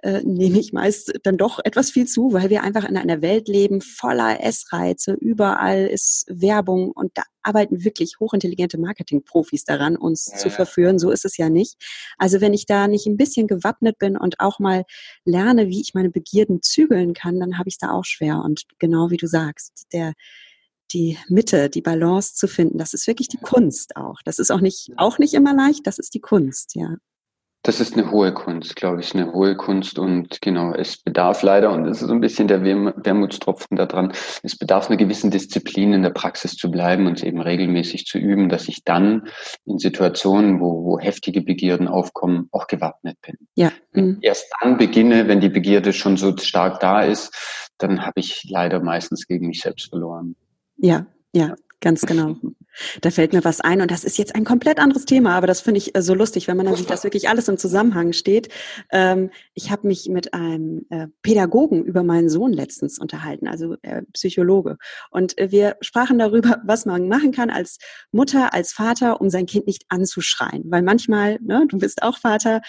äh, 0.06 0.22
nehme 0.24 0.60
ich 0.60 0.72
meist 0.72 1.14
dann 1.24 1.36
doch 1.36 1.60
etwas 1.64 1.90
viel 1.90 2.06
zu, 2.06 2.32
weil 2.32 2.52
wir 2.52 2.62
einfach 2.62 2.88
in 2.88 2.96
einer 2.96 3.24
Welt 3.24 3.48
leben 3.48 3.82
voller 3.82 4.40
Essreize. 4.44 5.14
Überall 5.14 5.88
ist 5.88 6.26
Werbung 6.30 6.92
und 6.92 7.12
da 7.16 7.24
arbeiten 7.42 7.84
wirklich 7.84 8.20
hochintelligente 8.20 8.78
Marketingprofis 8.78 9.64
daran, 9.64 9.98
uns 9.98 10.30
ja. 10.32 10.38
zu 10.38 10.52
verführen. 10.52 11.00
So 11.00 11.10
ist 11.10 11.26
es 11.26 11.38
ja 11.38 11.50
nicht. 11.50 11.76
Also 12.20 12.40
wenn 12.40 12.54
ich 12.54 12.68
da 12.68 12.88
nicht 12.88 13.08
ein 13.08 13.18
bisschen 13.18 13.48
gewappnet 13.48 13.98
bin 13.98 14.16
und 14.16 14.40
auch 14.40 14.60
mal 14.60 14.84
lerne, 15.24 15.70
wie 15.70 15.82
ich 15.82 15.96
meine 15.96 16.12
Begierden 16.12 16.62
zügeln 16.62 17.16
kann, 17.16 17.40
dann 17.40 17.58
habe 17.58 17.68
ich 17.68 17.76
es 17.76 17.80
da 17.80 17.90
auch 17.90 18.06
schwer. 18.06 18.44
Und 18.46 18.66
genau 18.78 19.10
wie 19.10 19.18
du 19.18 19.26
sagst, 19.26 19.88
der 19.92 20.14
die 20.94 21.18
Mitte, 21.30 21.68
die 21.72 21.82
Balance 21.82 22.36
zu 22.36 22.48
finden, 22.48 22.78
das 22.78 22.94
ist 22.94 23.08
wirklich 23.08 23.28
die 23.28 23.38
Kunst 23.38 23.96
auch. 23.96 24.20
Das 24.24 24.38
ist 24.38 24.52
auch 24.52 24.62
nicht, 24.62 24.92
auch 24.98 25.18
nicht 25.18 25.34
immer 25.34 25.56
leicht, 25.56 25.88
das 25.88 25.98
ist 25.98 26.14
die 26.14 26.22
Kunst, 26.22 26.76
ja. 26.76 26.96
Das 27.66 27.80
ist 27.80 27.98
eine 27.98 28.12
hohe 28.12 28.32
Kunst, 28.32 28.76
glaube 28.76 29.02
ich, 29.02 29.16
eine 29.16 29.34
hohe 29.34 29.58
Kunst 29.58 29.98
und 29.98 30.40
genau, 30.40 30.76
es 30.76 30.98
bedarf 30.98 31.42
leider, 31.42 31.72
und 31.72 31.86
das 31.86 32.00
ist 32.00 32.08
so 32.08 32.14
ein 32.14 32.22
bisschen 32.22 32.48
der 32.48 32.64
Wermutstropfen 32.64 33.76
daran, 33.76 34.14
es 34.44 34.56
bedarf 34.56 34.88
einer 34.88 34.98
gewissen 34.98 35.32
Disziplin 35.32 35.92
in 35.92 36.04
der 36.04 36.12
Praxis 36.12 36.56
zu 36.58 36.70
bleiben 36.70 37.08
und 37.08 37.24
eben 37.24 37.42
regelmäßig 37.42 38.06
zu 38.06 38.20
üben, 38.20 38.50
dass 38.50 38.68
ich 38.68 38.84
dann 38.84 39.30
in 39.66 39.80
Situationen, 39.80 40.60
wo, 40.62 40.84
wo 40.84 41.00
heftige 41.00 41.42
Begierden 41.42 41.88
aufkommen, 41.88 42.50
auch 42.52 42.68
gewappnet 42.68 43.18
bin. 43.22 43.36
Ja. 43.56 43.72
Mhm. 43.94 44.20
Erst 44.22 44.46
dann 44.62 44.78
beginne, 44.78 45.28
wenn 45.28 45.42
die 45.42 45.50
Begierde 45.50 45.92
schon 45.92 46.18
so 46.18 46.38
stark 46.38 46.80
da 46.82 47.02
ist, 47.02 47.34
dann 47.80 48.06
habe 48.06 48.20
ich 48.20 48.44
leider 48.48 48.80
meistens 48.80 49.26
gegen 49.26 49.48
mich 49.48 49.62
selbst 49.62 49.90
verloren. 49.90 50.36
Ja, 50.78 51.08
ja, 51.34 51.56
ganz 51.82 52.06
genau. 52.06 52.36
Da 53.02 53.12
fällt 53.12 53.34
mir 53.34 53.44
was 53.44 53.62
ein 53.62 53.82
und 53.82 53.92
das 53.92 54.04
ist 54.04 54.18
jetzt 54.18 54.36
ein 54.36 54.44
komplett 54.44 54.80
anderes 54.80 55.06
Thema, 55.06 55.36
aber 55.36 55.48
das 55.48 55.62
finde 55.62 55.80
ich 55.80 55.96
äh, 55.96 56.02
so 56.02 56.14
lustig, 56.14 56.48
wenn 56.48 56.58
man 56.58 56.66
dann 56.66 56.76
sieht, 56.76 56.90
dass 56.90 57.04
wirklich 57.04 57.30
alles 57.30 57.48
im 57.48 57.58
Zusammenhang 57.58 58.14
steht. 58.14 58.50
Ähm, 58.92 59.32
ich 59.54 59.72
habe 59.72 59.88
mich 59.88 60.10
mit 60.10 60.34
einem 60.34 60.86
äh, 60.90 61.08
Pädagogen 61.22 61.84
über 61.84 62.04
meinen 62.04 62.30
Sohn 62.30 62.54
letztens 62.54 63.00
unterhalten, 63.00 63.48
also 63.48 63.76
äh, 63.82 64.04
Psychologe. 64.14 64.78
Und 65.12 65.36
wir 65.38 65.78
sprachen 65.82 66.20
darüber, 66.20 66.62
was 66.66 66.86
man 66.86 67.08
machen 67.08 67.32
kann 67.32 67.50
als 67.50 67.78
Mutter, 68.12 68.54
als 68.54 68.74
Vater, 68.74 69.22
um 69.22 69.30
sein 69.30 69.46
Kind 69.46 69.68
nicht 69.68 69.86
anzuschreien. 69.90 70.64
Weil 70.66 70.82
manchmal, 70.82 71.40
ne, 71.42 71.66
du 71.68 71.78
bist 71.78 72.04
auch 72.04 72.18
Vater, 72.18 72.62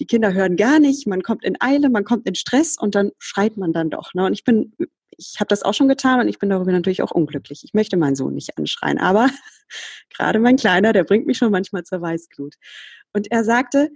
die 0.00 0.06
Kinder 0.06 0.32
hören 0.32 0.56
gar 0.56 0.80
nicht, 0.80 1.06
man 1.06 1.22
kommt 1.22 1.44
in 1.44 1.60
Eile, 1.60 1.90
man 1.90 2.04
kommt 2.04 2.26
in 2.26 2.34
Stress 2.34 2.78
und 2.80 2.94
dann 2.94 3.10
schreit 3.18 3.58
man 3.58 3.74
dann 3.74 3.90
doch. 3.90 4.14
Ne? 4.14 4.24
Und 4.24 4.32
ich 4.32 4.42
bin 4.42 4.72
ich 5.18 5.40
habe 5.40 5.48
das 5.48 5.62
auch 5.62 5.74
schon 5.74 5.88
getan 5.88 6.20
und 6.20 6.28
ich 6.28 6.38
bin 6.38 6.48
darüber 6.48 6.72
natürlich 6.72 7.02
auch 7.02 7.10
unglücklich. 7.10 7.64
Ich 7.64 7.74
möchte 7.74 7.96
meinen 7.96 8.14
Sohn 8.14 8.34
nicht 8.34 8.56
anschreien, 8.56 8.98
aber 8.98 9.28
gerade 10.16 10.38
mein 10.38 10.56
Kleiner, 10.56 10.92
der 10.92 11.04
bringt 11.04 11.26
mich 11.26 11.38
schon 11.38 11.50
manchmal 11.50 11.82
zur 11.84 12.00
Weißglut. 12.00 12.54
Und 13.12 13.30
er 13.30 13.44
sagte, 13.44 13.90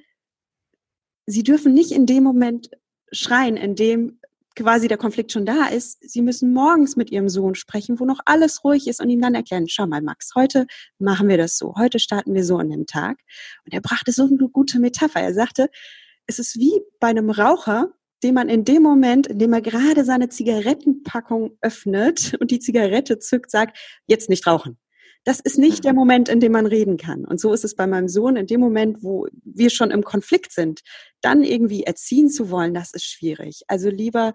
Sie 1.24 1.44
dürfen 1.44 1.72
nicht 1.72 1.92
in 1.92 2.04
dem 2.04 2.24
Moment 2.24 2.70
schreien, 3.12 3.56
in 3.56 3.76
dem 3.76 4.18
quasi 4.56 4.88
der 4.88 4.98
Konflikt 4.98 5.32
schon 5.32 5.46
da 5.46 5.66
ist. 5.66 5.98
Sie 6.02 6.20
müssen 6.20 6.52
morgens 6.52 6.96
mit 6.96 7.11
Ihrem 7.11 7.28
Sohn 7.28 7.54
sprechen, 7.54 8.00
wo 8.00 8.04
noch 8.04 8.20
alles 8.26 8.64
ruhig 8.64 8.88
ist 8.88 9.00
und 9.00 9.08
ihm 9.08 9.20
dann 9.20 9.37
erklären, 9.37 9.68
schau 9.68 9.87
mal, 9.87 10.02
Max, 10.02 10.32
heute 10.35 10.66
machen 10.98 11.28
wir 11.28 11.38
das 11.38 11.56
so, 11.56 11.76
heute 11.76 12.00
starten 12.00 12.35
wir 12.35 12.44
so 12.44 12.58
an 12.58 12.70
dem 12.70 12.87
Tag. 12.87 13.20
Und 13.64 13.72
er 13.72 13.80
brachte 13.80 14.11
so 14.11 14.26
eine 14.26 14.48
gute 14.48 14.80
Metapher. 14.80 15.20
Er 15.20 15.32
sagte, 15.32 15.70
es 16.26 16.38
ist 16.38 16.58
wie 16.58 16.82
bei 16.98 17.08
einem 17.08 17.30
Raucher, 17.30 17.92
den 18.22 18.35
man 18.35 18.48
in 18.48 18.64
dem 18.64 18.82
Moment, 18.82 19.26
in 19.26 19.38
dem 19.38 19.52
er 19.52 19.61
gerade 19.61 20.04
seine 20.04 20.28
Zigarettenpackung 20.28 21.56
öffnet 21.61 22.37
und 22.40 22.50
die 22.50 22.61
Zigarette 22.61 23.18
zückt, 23.18 23.50
sagt, 23.50 23.78
jetzt 24.06 24.28
nicht 24.28 24.46
rauchen. 24.46 24.78
Das 25.24 25.38
ist 25.38 25.58
nicht 25.58 25.85
der 25.85 25.92
mhm. 25.92 25.98
Moment, 25.98 26.28
in 26.28 26.40
dem 26.40 26.52
man 26.52 26.66
reden 26.66 26.96
kann. 26.96 27.24
Und 27.24 27.40
so 27.40 27.52
ist 27.52 27.64
es 27.64 27.76
bei 27.76 27.87
meinem 27.87 28.08
Sohn. 28.08 28.37
In 28.37 28.46
dem 28.46 28.61
Moment, 28.61 29.02
wo 29.02 29.26
wir 29.44 29.70
schon 29.70 29.90
im 29.90 30.02
Konflikt 30.02 30.52
sind, 30.52 30.80
dann 31.20 31.44
irgendwie 31.44 31.85
erziehen 31.85 32.28
zu 32.28 32.50
wollen, 32.50 32.74
das 32.74 32.92
ist 32.92 33.04
schwierig. 33.04 33.62
Also 33.68 33.88
lieber 33.88 34.32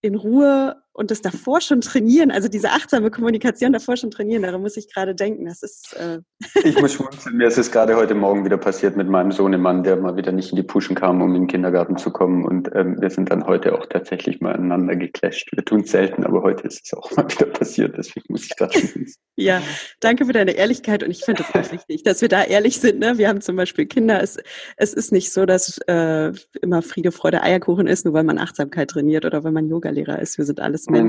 in 0.00 0.14
Ruhe 0.14 0.76
und 0.98 1.12
das 1.12 1.22
davor 1.22 1.60
schon 1.60 1.80
trainieren, 1.80 2.32
also 2.32 2.48
diese 2.48 2.70
achtsame 2.70 3.12
Kommunikation 3.12 3.72
davor 3.72 3.96
schon 3.96 4.10
trainieren, 4.10 4.42
daran 4.42 4.60
muss 4.60 4.76
ich 4.76 4.92
gerade 4.92 5.14
denken. 5.14 5.46
Das 5.46 5.62
ist. 5.62 5.94
Äh 5.96 6.18
ich 6.64 6.80
muss 6.80 6.94
schmunzeln. 6.94 7.36
Mir 7.36 7.46
ist 7.46 7.56
es 7.56 7.70
gerade 7.70 7.94
heute 7.94 8.16
Morgen 8.16 8.44
wieder 8.44 8.56
passiert 8.56 8.96
mit 8.96 9.08
meinem 9.08 9.30
Sohnemann, 9.30 9.84
der 9.84 9.96
mal 9.96 10.16
wieder 10.16 10.32
nicht 10.32 10.50
in 10.50 10.56
die 10.56 10.64
Puschen 10.64 10.96
kam, 10.96 11.22
um 11.22 11.28
in 11.36 11.42
den 11.42 11.46
Kindergarten 11.46 11.98
zu 11.98 12.10
kommen. 12.10 12.44
Und 12.44 12.70
ähm, 12.74 13.00
wir 13.00 13.10
sind 13.10 13.30
dann 13.30 13.46
heute 13.46 13.78
auch 13.78 13.86
tatsächlich 13.86 14.40
mal 14.40 14.54
aneinander 14.54 14.96
geclasht. 14.96 15.52
Wir 15.52 15.64
tun 15.64 15.82
es 15.82 15.92
selten, 15.92 16.24
aber 16.24 16.42
heute 16.42 16.66
ist 16.66 16.86
es 16.86 16.92
auch 16.92 17.08
mal 17.16 17.30
wieder 17.30 17.46
passiert. 17.46 17.96
Deswegen 17.96 18.26
muss 18.30 18.46
ich 18.46 18.56
gerade 18.56 18.72
schmunzeln. 18.76 19.14
ja, 19.36 19.62
danke 20.00 20.26
für 20.26 20.32
deine 20.32 20.50
Ehrlichkeit 20.50 21.04
und 21.04 21.12
ich 21.12 21.24
finde 21.24 21.44
es 21.44 21.54
auch 21.54 21.72
wichtig, 21.72 22.02
dass 22.02 22.22
wir 22.22 22.28
da 22.28 22.42
ehrlich 22.42 22.80
sind. 22.80 22.98
Ne? 22.98 23.18
Wir 23.18 23.28
haben 23.28 23.40
zum 23.40 23.54
Beispiel 23.54 23.86
Kinder. 23.86 24.20
Es, 24.20 24.36
es 24.76 24.94
ist 24.94 25.12
nicht 25.12 25.32
so, 25.32 25.46
dass 25.46 25.78
äh, 25.86 26.32
immer 26.60 26.82
Friede, 26.82 27.12
Freude, 27.12 27.44
Eierkuchen 27.44 27.86
ist, 27.86 28.04
nur 28.04 28.14
weil 28.14 28.24
man 28.24 28.38
Achtsamkeit 28.38 28.90
trainiert 28.90 29.24
oder 29.24 29.44
weil 29.44 29.52
man 29.52 29.68
Yogalehrer 29.68 30.18
ist. 30.18 30.38
Wir 30.38 30.44
sind 30.44 30.58
alles 30.58 30.87
Nein, 30.90 31.08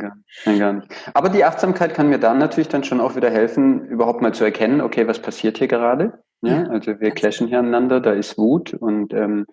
ja. 0.00 0.16
Nein, 0.44 0.58
gar 0.58 0.72
nicht. 0.72 0.88
Aber 1.14 1.28
die 1.28 1.44
Achtsamkeit 1.44 1.94
kann 1.94 2.08
mir 2.08 2.18
dann 2.18 2.38
natürlich 2.38 2.68
dann 2.68 2.82
schon 2.82 3.00
auch 3.00 3.14
wieder 3.14 3.30
helfen, 3.30 3.86
überhaupt 3.86 4.20
mal 4.20 4.34
zu 4.34 4.44
erkennen, 4.44 4.80
okay, 4.80 5.06
was 5.06 5.20
passiert 5.20 5.58
hier 5.58 5.68
gerade? 5.68 6.24
Ja, 6.42 6.64
also 6.64 6.98
wir 7.00 7.10
clashen 7.10 7.48
hier 7.48 7.58
aneinander, 7.58 8.00
da 8.00 8.12
ist 8.12 8.38
Wut 8.38 8.72
und 8.72 9.12
ähm, 9.12 9.44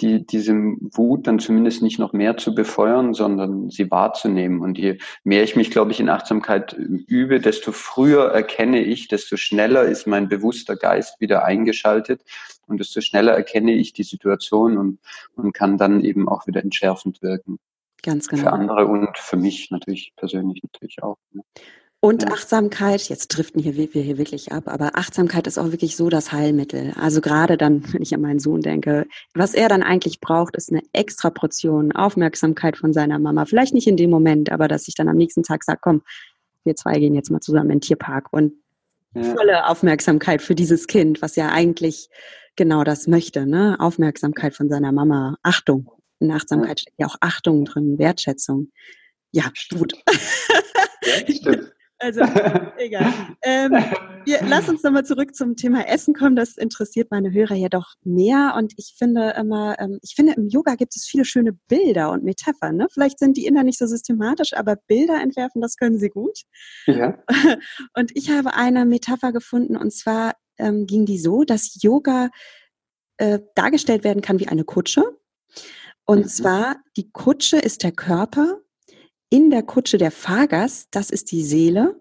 die, 0.00 0.26
diese 0.26 0.52
Wut 0.52 1.26
dann 1.26 1.38
zumindest 1.38 1.82
nicht 1.82 1.98
noch 1.98 2.12
mehr 2.12 2.36
zu 2.36 2.54
befeuern, 2.54 3.14
sondern 3.14 3.70
sie 3.70 3.90
wahrzunehmen. 3.90 4.60
Und 4.60 4.76
je 4.76 4.98
mehr 5.24 5.42
ich 5.42 5.56
mich, 5.56 5.70
glaube 5.70 5.92
ich, 5.92 6.00
in 6.00 6.08
Achtsamkeit 6.08 6.74
übe, 6.74 7.40
desto 7.40 7.72
früher 7.72 8.30
erkenne 8.32 8.82
ich, 8.82 9.08
desto 9.08 9.36
schneller 9.36 9.84
ist 9.84 10.06
mein 10.06 10.28
bewusster 10.28 10.76
Geist 10.76 11.20
wieder 11.20 11.44
eingeschaltet 11.44 12.22
und 12.66 12.80
desto 12.80 13.00
schneller 13.00 13.32
erkenne 13.32 13.72
ich 13.72 13.92
die 13.92 14.02
Situation 14.02 14.76
und, 14.76 14.98
und 15.36 15.52
kann 15.52 15.78
dann 15.78 16.02
eben 16.02 16.28
auch 16.28 16.46
wieder 16.46 16.62
entschärfend 16.62 17.22
wirken. 17.22 17.58
Ganz 18.02 18.28
genau. 18.28 18.42
Für 18.42 18.52
andere 18.52 18.86
und 18.86 19.16
für 19.16 19.36
mich 19.36 19.70
natürlich 19.70 20.12
persönlich 20.16 20.62
natürlich 20.62 21.02
auch. 21.02 21.16
Ne? 21.32 21.42
Und 22.00 22.22
ja. 22.22 22.28
Achtsamkeit, 22.28 23.08
jetzt 23.08 23.28
driften 23.28 23.60
hier, 23.60 23.76
wir 23.76 24.02
hier 24.02 24.18
wirklich 24.18 24.52
ab, 24.52 24.64
aber 24.68 24.96
Achtsamkeit 24.96 25.46
ist 25.46 25.58
auch 25.58 25.72
wirklich 25.72 25.96
so 25.96 26.08
das 26.08 26.30
Heilmittel. 26.30 26.92
Also 27.00 27.20
gerade 27.20 27.56
dann, 27.56 27.82
wenn 27.92 28.02
ich 28.02 28.14
an 28.14 28.20
meinen 28.20 28.38
Sohn 28.38 28.60
denke, 28.60 29.06
was 29.34 29.54
er 29.54 29.68
dann 29.68 29.82
eigentlich 29.82 30.20
braucht, 30.20 30.56
ist 30.56 30.70
eine 30.70 30.82
extra 30.92 31.30
Portion 31.30 31.92
Aufmerksamkeit 31.92 32.76
von 32.76 32.92
seiner 32.92 33.18
Mama. 33.18 33.44
Vielleicht 33.44 33.74
nicht 33.74 33.88
in 33.88 33.96
dem 33.96 34.10
Moment, 34.10 34.52
aber 34.52 34.68
dass 34.68 34.88
ich 34.88 34.94
dann 34.94 35.08
am 35.08 35.16
nächsten 35.16 35.42
Tag 35.42 35.64
sage, 35.64 35.80
komm, 35.82 36.02
wir 36.64 36.76
zwei 36.76 36.98
gehen 36.98 37.14
jetzt 37.14 37.30
mal 37.30 37.40
zusammen 37.40 37.70
in 37.70 37.78
den 37.78 37.80
Tierpark 37.80 38.32
und 38.32 38.52
ja. 39.14 39.22
volle 39.22 39.66
Aufmerksamkeit 39.66 40.42
für 40.42 40.54
dieses 40.54 40.86
Kind, 40.86 41.22
was 41.22 41.36
ja 41.36 41.48
eigentlich 41.48 42.08
genau 42.56 42.84
das 42.84 43.06
möchte, 43.06 43.46
ne? 43.46 43.76
Aufmerksamkeit 43.78 44.54
von 44.54 44.68
seiner 44.68 44.92
Mama, 44.92 45.36
Achtung. 45.42 45.90
In 46.18 46.30
Achtsamkeit 46.30 46.80
steckt 46.80 46.98
ja 46.98 47.06
auch 47.06 47.16
Achtung 47.20 47.64
drin, 47.64 47.98
Wertschätzung. 47.98 48.70
Ja, 49.32 49.50
gut. 49.76 49.92
Ja, 51.02 51.14
stimmt. 51.26 51.72
Also, 51.98 52.20
egal. 52.76 53.10
Ähm, 53.42 53.72
Ja, 54.26 54.38
lass 54.44 54.68
uns 54.68 54.82
nochmal 54.82 55.04
zurück 55.04 55.36
zum 55.36 55.54
Thema 55.54 55.86
Essen 55.86 56.12
kommen. 56.12 56.34
Das 56.34 56.56
interessiert 56.56 57.12
meine 57.12 57.32
Hörer 57.32 57.54
ja 57.54 57.68
doch 57.68 57.94
mehr. 58.02 58.54
Und 58.56 58.72
ich 58.76 58.94
finde 58.98 59.34
immer, 59.38 59.76
ähm, 59.78 60.00
ich 60.02 60.14
finde 60.16 60.32
im 60.32 60.48
Yoga 60.48 60.74
gibt 60.74 60.96
es 60.96 61.06
viele 61.06 61.24
schöne 61.24 61.52
Bilder 61.52 62.10
und 62.10 62.24
Metaphern. 62.24 62.76
Ne? 62.76 62.88
Vielleicht 62.92 63.20
sind 63.20 63.36
die 63.36 63.46
Inder 63.46 63.62
nicht 63.62 63.78
so 63.78 63.86
systematisch, 63.86 64.52
aber 64.52 64.74
Bilder 64.88 65.22
entwerfen, 65.22 65.62
das 65.62 65.76
können 65.76 65.96
sie 65.98 66.08
gut. 66.08 66.40
Ja. 66.86 67.22
Und 67.94 68.10
ich 68.16 68.30
habe 68.30 68.54
eine 68.54 68.84
Metapher 68.84 69.32
gefunden 69.32 69.76
und 69.76 69.92
zwar 69.92 70.34
ähm, 70.58 70.86
ging 70.86 71.06
die 71.06 71.18
so, 71.18 71.44
dass 71.44 71.80
Yoga 71.82 72.30
äh, 73.18 73.38
dargestellt 73.54 74.02
werden 74.02 74.22
kann 74.22 74.40
wie 74.40 74.48
eine 74.48 74.64
Kutsche. 74.64 75.04
Und 76.06 76.20
mhm. 76.20 76.28
zwar, 76.28 76.76
die 76.96 77.10
Kutsche 77.10 77.58
ist 77.58 77.82
der 77.82 77.92
Körper, 77.92 78.60
in 79.28 79.50
der 79.50 79.62
Kutsche 79.62 79.98
der 79.98 80.12
Fahrgast, 80.12 80.88
das 80.92 81.10
ist 81.10 81.32
die 81.32 81.42
Seele. 81.42 82.00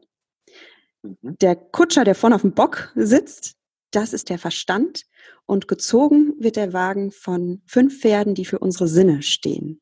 Mhm. 1.04 1.38
Der 1.42 1.56
Kutscher, 1.56 2.04
der 2.04 2.16
vorne 2.16 2.36
auf 2.36 2.42
dem 2.42 2.54
Bock 2.54 2.92
sitzt, 2.96 3.56
das 3.92 4.14
ist 4.14 4.30
der 4.30 4.40
Verstand. 4.40 5.04
Und 5.48 5.68
gezogen 5.68 6.34
wird 6.40 6.56
der 6.56 6.74
Wagen 6.74 7.12
von 7.12 7.62
fünf 7.66 8.00
Pferden, 8.00 8.36
die 8.36 8.46
für 8.46 8.60
unsere 8.60 8.88
Sinne 8.88 9.22
stehen. 9.22 9.82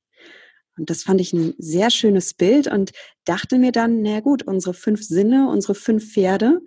Und 0.77 0.89
das 0.89 1.03
fand 1.03 1.21
ich 1.21 1.33
ein 1.33 1.53
sehr 1.57 1.91
schönes 1.91 2.33
Bild 2.33 2.67
und 2.67 2.91
dachte 3.25 3.59
mir 3.59 3.71
dann, 3.71 4.01
na 4.01 4.21
gut, 4.21 4.43
unsere 4.43 4.73
fünf 4.73 5.03
Sinne, 5.03 5.47
unsere 5.49 5.75
fünf 5.75 6.11
Pferde, 6.11 6.61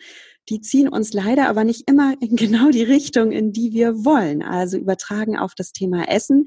die 0.49 0.61
ziehen 0.61 0.89
uns 0.89 1.13
leider 1.13 1.49
aber 1.49 1.65
nicht 1.65 1.89
immer 1.89 2.15
in 2.21 2.37
genau 2.37 2.71
die 2.71 2.85
Richtung, 2.85 3.33
in 3.33 3.53
die 3.53 3.73
wir 3.73 4.05
wollen. 4.05 4.43
Also 4.43 4.79
übertragen 4.79 5.37
auf 5.37 5.55
das 5.55 5.73
Thema 5.73 6.09
Essen. 6.09 6.47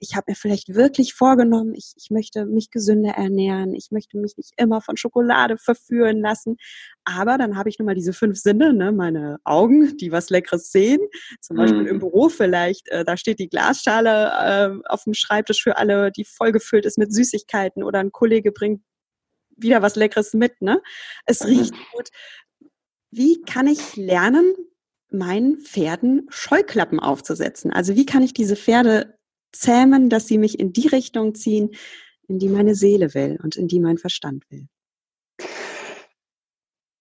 Ich 0.00 0.14
habe 0.14 0.26
mir 0.28 0.34
vielleicht 0.36 0.74
wirklich 0.74 1.14
vorgenommen, 1.14 1.74
ich, 1.74 1.92
ich 1.96 2.10
möchte 2.10 2.46
mich 2.46 2.70
gesünder 2.70 3.14
ernähren, 3.14 3.74
ich 3.74 3.90
möchte 3.90 4.18
mich 4.18 4.36
nicht 4.36 4.52
immer 4.56 4.80
von 4.80 4.96
Schokolade 4.96 5.58
verführen 5.58 6.20
lassen. 6.20 6.56
Aber 7.04 7.38
dann 7.38 7.56
habe 7.56 7.68
ich 7.68 7.78
nun 7.78 7.86
mal 7.86 7.94
diese 7.94 8.12
fünf 8.12 8.38
Sinne, 8.38 8.72
ne, 8.72 8.92
meine 8.92 9.38
Augen, 9.44 9.96
die 9.96 10.12
was 10.12 10.30
Leckeres 10.30 10.70
sehen. 10.70 11.00
Zum 11.40 11.56
Beispiel 11.56 11.86
im 11.86 11.96
mhm. 11.96 12.00
Büro 12.00 12.28
vielleicht, 12.28 12.88
äh, 12.88 13.04
da 13.04 13.16
steht 13.16 13.38
die 13.38 13.48
Glasschale 13.48 14.80
äh, 14.82 14.88
auf 14.88 15.04
dem 15.04 15.14
Schreibtisch 15.14 15.62
für 15.62 15.76
alle, 15.76 16.12
die 16.12 16.24
vollgefüllt 16.24 16.86
ist 16.86 16.98
mit 16.98 17.12
Süßigkeiten 17.12 17.82
oder 17.82 17.98
ein 17.98 18.12
Kollege 18.12 18.52
bringt 18.52 18.82
wieder 19.56 19.82
was 19.82 19.96
Leckeres 19.96 20.34
mit. 20.34 20.60
Ne? 20.62 20.80
Es 21.26 21.42
mhm. 21.42 21.48
riecht 21.48 21.74
gut. 21.92 22.08
Wie 23.10 23.40
kann 23.42 23.66
ich 23.66 23.96
lernen, 23.96 24.54
meinen 25.10 25.58
Pferden 25.58 26.26
Scheuklappen 26.28 27.00
aufzusetzen? 27.00 27.72
Also 27.72 27.96
wie 27.96 28.06
kann 28.06 28.22
ich 28.22 28.34
diese 28.34 28.56
Pferde 28.56 29.17
zähmen, 29.52 30.08
dass 30.10 30.26
sie 30.26 30.38
mich 30.38 30.58
in 30.58 30.72
die 30.72 30.88
Richtung 30.88 31.34
ziehen, 31.34 31.70
in 32.28 32.38
die 32.38 32.48
meine 32.48 32.74
Seele 32.74 33.14
will 33.14 33.38
und 33.42 33.56
in 33.56 33.68
die 33.68 33.80
mein 33.80 33.98
Verstand 33.98 34.44
will? 34.50 34.68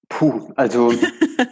Puh, 0.10 0.52
also 0.56 0.94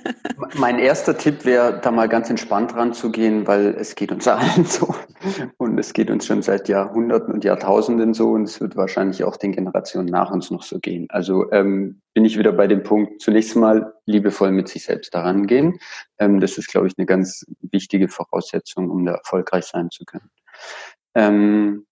mein 0.57 0.79
erster 0.79 1.17
Tipp 1.17 1.45
wäre, 1.45 1.79
da 1.81 1.91
mal 1.91 2.07
ganz 2.07 2.29
entspannt 2.29 2.73
ranzugehen, 2.73 3.45
weil 3.47 3.75
es 3.77 3.95
geht 3.95 4.11
uns 4.11 4.27
allen 4.27 4.65
so. 4.65 4.95
Und 5.57 5.77
es 5.77 5.93
geht 5.93 6.09
uns 6.09 6.25
schon 6.25 6.41
seit 6.41 6.69
Jahrhunderten 6.69 7.33
und 7.33 7.43
Jahrtausenden 7.43 8.13
so 8.13 8.31
und 8.31 8.43
es 8.43 8.61
wird 8.61 8.75
wahrscheinlich 8.75 9.23
auch 9.23 9.37
den 9.37 9.51
Generationen 9.51 10.07
nach 10.07 10.31
uns 10.31 10.51
noch 10.51 10.63
so 10.63 10.79
gehen. 10.79 11.07
Also 11.09 11.51
ähm, 11.51 12.01
bin 12.13 12.25
ich 12.25 12.37
wieder 12.37 12.53
bei 12.53 12.67
dem 12.67 12.83
Punkt, 12.83 13.21
zunächst 13.21 13.55
mal 13.55 13.93
liebevoll 14.05 14.51
mit 14.51 14.67
sich 14.67 14.85
selbst 14.85 15.13
daran 15.13 15.47
gehen. 15.47 15.79
Ähm, 16.19 16.39
das 16.39 16.57
ist, 16.57 16.67
glaube 16.67 16.87
ich, 16.87 16.93
eine 16.97 17.05
ganz 17.05 17.45
wichtige 17.61 18.07
Voraussetzung, 18.07 18.89
um 18.89 19.05
da 19.05 19.13
erfolgreich 19.13 19.65
sein 19.65 19.89
zu 19.91 20.05
können. 20.05 20.29
Ähm, 21.13 21.85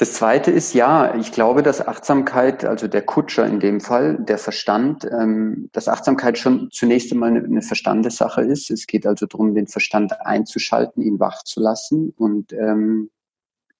das 0.00 0.14
zweite 0.14 0.50
ist 0.50 0.72
ja, 0.72 1.14
ich 1.14 1.30
glaube, 1.30 1.62
dass 1.62 1.86
Achtsamkeit, 1.86 2.64
also 2.64 2.88
der 2.88 3.02
Kutscher 3.02 3.46
in 3.46 3.60
dem 3.60 3.82
Fall, 3.82 4.16
der 4.18 4.38
Verstand, 4.38 5.04
ähm, 5.04 5.68
dass 5.72 5.88
Achtsamkeit 5.88 6.38
schon 6.38 6.70
zunächst 6.72 7.12
einmal 7.12 7.36
eine, 7.36 7.60
Verstandessache 7.60 8.40
ist. 8.40 8.70
Es 8.70 8.86
geht 8.86 9.04
also 9.04 9.26
darum, 9.26 9.54
den 9.54 9.66
Verstand 9.66 10.18
einzuschalten, 10.24 11.02
ihn 11.02 11.20
wach 11.20 11.42
zu 11.44 11.60
lassen 11.60 12.14
und, 12.16 12.54
ähm, 12.54 13.10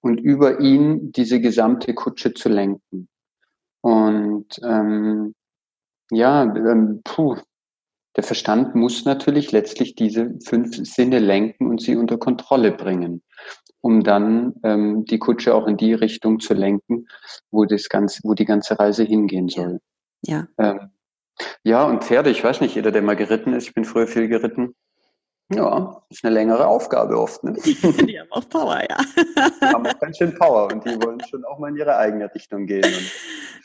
und 0.02 0.20
über 0.20 0.60
ihn 0.60 1.10
diese 1.10 1.40
gesamte 1.40 1.94
Kutsche 1.94 2.34
zu 2.34 2.50
lenken. 2.50 3.08
Und 3.80 4.60
ähm, 4.62 5.34
ja, 6.10 6.42
ähm, 6.42 7.00
puh, 7.02 7.38
der 8.20 8.26
Verstand 8.26 8.74
muss 8.74 9.06
natürlich 9.06 9.50
letztlich 9.50 9.94
diese 9.94 10.34
fünf 10.44 10.76
Sinne 10.76 11.20
lenken 11.20 11.68
und 11.70 11.80
sie 11.80 11.96
unter 11.96 12.18
Kontrolle 12.18 12.70
bringen 12.70 13.22
um 13.82 14.04
dann 14.04 14.52
ähm, 14.62 15.06
die 15.06 15.18
Kutsche 15.18 15.54
auch 15.54 15.66
in 15.66 15.78
die 15.78 15.94
Richtung 15.94 16.38
zu 16.38 16.52
lenken, 16.52 17.06
wo 17.50 17.64
das 17.64 17.88
ganze, 17.88 18.20
wo 18.24 18.34
die 18.34 18.44
ganze 18.44 18.78
Reise 18.78 19.04
hingehen 19.04 19.48
soll. 19.48 19.80
Ja. 20.20 20.48
Ähm, 20.58 20.90
ja, 21.64 21.84
und 21.84 22.04
Pferde, 22.04 22.28
ich 22.28 22.44
weiß 22.44 22.60
nicht, 22.60 22.74
jeder, 22.74 22.92
der 22.92 23.00
mal 23.00 23.16
geritten 23.16 23.54
ist, 23.54 23.68
ich 23.68 23.72
bin 23.72 23.86
früher 23.86 24.06
viel 24.06 24.28
geritten. 24.28 24.74
Ja, 25.52 26.00
ist 26.08 26.24
eine 26.24 26.32
längere 26.32 26.66
Aufgabe 26.66 27.18
oft. 27.18 27.42
Ne? 27.42 27.52
Die 27.64 28.20
haben 28.20 28.30
auch 28.30 28.48
Power, 28.48 28.80
ja. 28.88 28.96
Die 29.60 29.66
haben 29.66 29.86
auch 29.86 29.98
ganz 29.98 30.18
schön 30.18 30.34
Power 30.34 30.72
und 30.72 30.84
die 30.84 31.02
wollen 31.02 31.20
schon 31.28 31.44
auch 31.44 31.58
mal 31.58 31.70
in 31.70 31.76
ihre 31.76 31.96
eigene 31.96 32.32
Richtung 32.32 32.66
gehen. 32.66 32.84
Und 32.84 33.10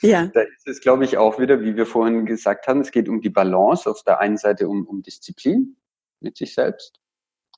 ja. 0.01 0.25
Da 0.33 0.41
ist 0.41 0.67
es, 0.67 0.81
glaube 0.81 1.05
ich, 1.05 1.17
auch 1.17 1.39
wieder, 1.39 1.61
wie 1.61 1.75
wir 1.75 1.85
vorhin 1.85 2.25
gesagt 2.25 2.67
haben, 2.67 2.81
es 2.81 2.91
geht 2.91 3.07
um 3.07 3.21
die 3.21 3.29
Balance. 3.29 3.89
Auf 3.89 4.01
der 4.03 4.19
einen 4.19 4.37
Seite 4.37 4.67
um, 4.67 4.87
um 4.87 5.03
Disziplin 5.03 5.77
mit 6.21 6.37
sich 6.37 6.55
selbst 6.55 6.99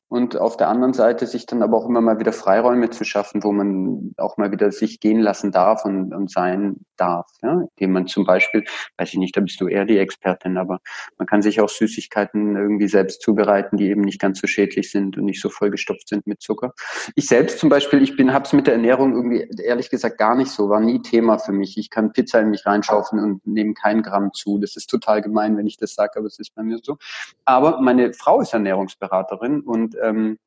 und 0.10 0.38
auf 0.38 0.56
der 0.56 0.70
anderen 0.70 0.94
Seite 0.94 1.28
sich 1.28 1.46
dann 1.46 1.62
aber 1.62 1.78
auch 1.78 1.88
immer 1.88 2.00
mal 2.00 2.20
wieder 2.20 2.32
Freiräume 2.32 2.90
zu 2.90 3.04
schaffen, 3.04 3.44
wo 3.44 3.52
man 3.52 4.14
auch 4.18 4.38
mal 4.38 4.52
wieder 4.52 4.72
sich 4.72 5.02
gehen 5.02 5.20
lassen 5.20 5.52
darf 5.52 5.84
und, 5.84 6.14
und 6.14 6.32
sein 6.32 6.78
darf. 6.96 7.28
Ja? 7.42 7.64
Indem 7.76 7.92
man 7.92 8.08
zum 8.08 8.26
Beispiel, 8.26 8.64
weiß 8.98 9.10
ich 9.10 9.20
nicht, 9.20 9.36
da 9.36 9.42
bist 9.42 9.60
du 9.60 9.68
eher 9.68 9.84
die 9.84 9.98
Expertin, 9.98 10.58
aber 10.58 10.80
man 11.18 11.28
kann 11.28 11.42
sich 11.42 11.60
auch 11.60 11.68
Süßigkeiten 11.68 12.56
irgendwie 12.56 12.88
selbst 12.88 13.22
zubereiten, 13.22 13.76
die 13.76 13.90
eben 13.90 14.02
nicht 14.02 14.22
ganz 14.22 14.40
so 14.40 14.48
schädlich 14.48 14.92
sind 14.92 15.18
und 15.18 15.26
nicht 15.26 15.42
so 15.42 15.50
vollgestopft 15.50 16.08
sind 16.08 16.26
mit 16.26 16.42
Zucker. 16.42 16.74
Ich 17.16 17.28
selbst 17.28 17.60
zum 17.60 17.70
Beispiel, 17.70 18.02
ich 18.02 18.16
bin, 18.16 18.34
hab's 18.34 18.54
mit 18.54 18.68
der 18.68 18.76
Ernährung 18.76 19.14
irgendwie 19.14 19.48
ehrlich 19.62 19.90
gesagt 19.90 20.18
gar 20.18 20.36
nicht 20.36 20.52
so, 20.52 20.70
war 20.70 20.80
nie 20.80 21.02
Thema 21.02 21.38
für 21.38 21.52
mich. 21.52 21.78
Ich 21.78 21.90
kann 21.90 22.14
Pizza 22.14 22.40
in 22.40 22.50
mich 22.50 22.66
reinschaufeln 22.66 23.22
und 23.22 23.46
nehme 23.46 23.74
kein 23.74 24.04
Gramm 24.04 24.32
zu. 24.34 24.58
Das 24.58 24.78
ist 24.78 24.90
total 24.90 25.22
gemein, 25.22 25.58
wenn 25.58 25.68
ich 25.68 25.76
das 25.76 25.96
sage, 25.96 26.14
aber 26.18 26.28
es 26.28 26.40
ist 26.40 26.56
bei 26.56 26.64
mir 26.64 26.80
so. 26.82 26.98
Aber 27.44 27.82
meine 27.82 28.14
Frau 28.14 28.40
ist 28.40 28.54
Ernährungsberaterin 28.54 29.62
und 29.62 29.97
ähm, 30.02 30.38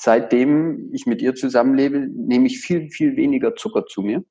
seitdem 0.00 0.90
ich 0.92 1.06
mit 1.06 1.22
ihr 1.22 1.34
zusammenlebe, 1.34 2.08
nehme 2.10 2.46
ich 2.46 2.60
viel, 2.60 2.90
viel 2.90 3.16
weniger 3.16 3.54
Zucker 3.56 3.86
zu 3.86 4.02
mir. 4.02 4.24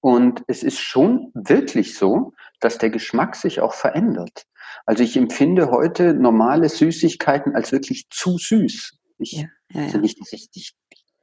Und 0.00 0.42
es 0.46 0.62
ist 0.62 0.78
schon 0.78 1.30
wirklich 1.34 1.96
so, 1.96 2.32
dass 2.60 2.78
der 2.78 2.90
Geschmack 2.90 3.36
sich 3.36 3.60
auch 3.60 3.74
verändert. 3.74 4.46
Also 4.86 5.02
ich 5.02 5.16
empfinde 5.16 5.70
heute 5.70 6.14
normale 6.14 6.68
Süßigkeiten 6.68 7.54
als 7.54 7.72
wirklich 7.72 8.08
zu 8.08 8.38
süß. 8.38 8.98
Ich, 9.18 9.32
ja, 9.32 9.42
ja, 9.72 9.80
ja. 9.80 9.86
Also 9.86 9.98
nicht, 9.98 10.20
dass 10.20 10.32
ich, 10.32 10.48
ich 10.54 10.74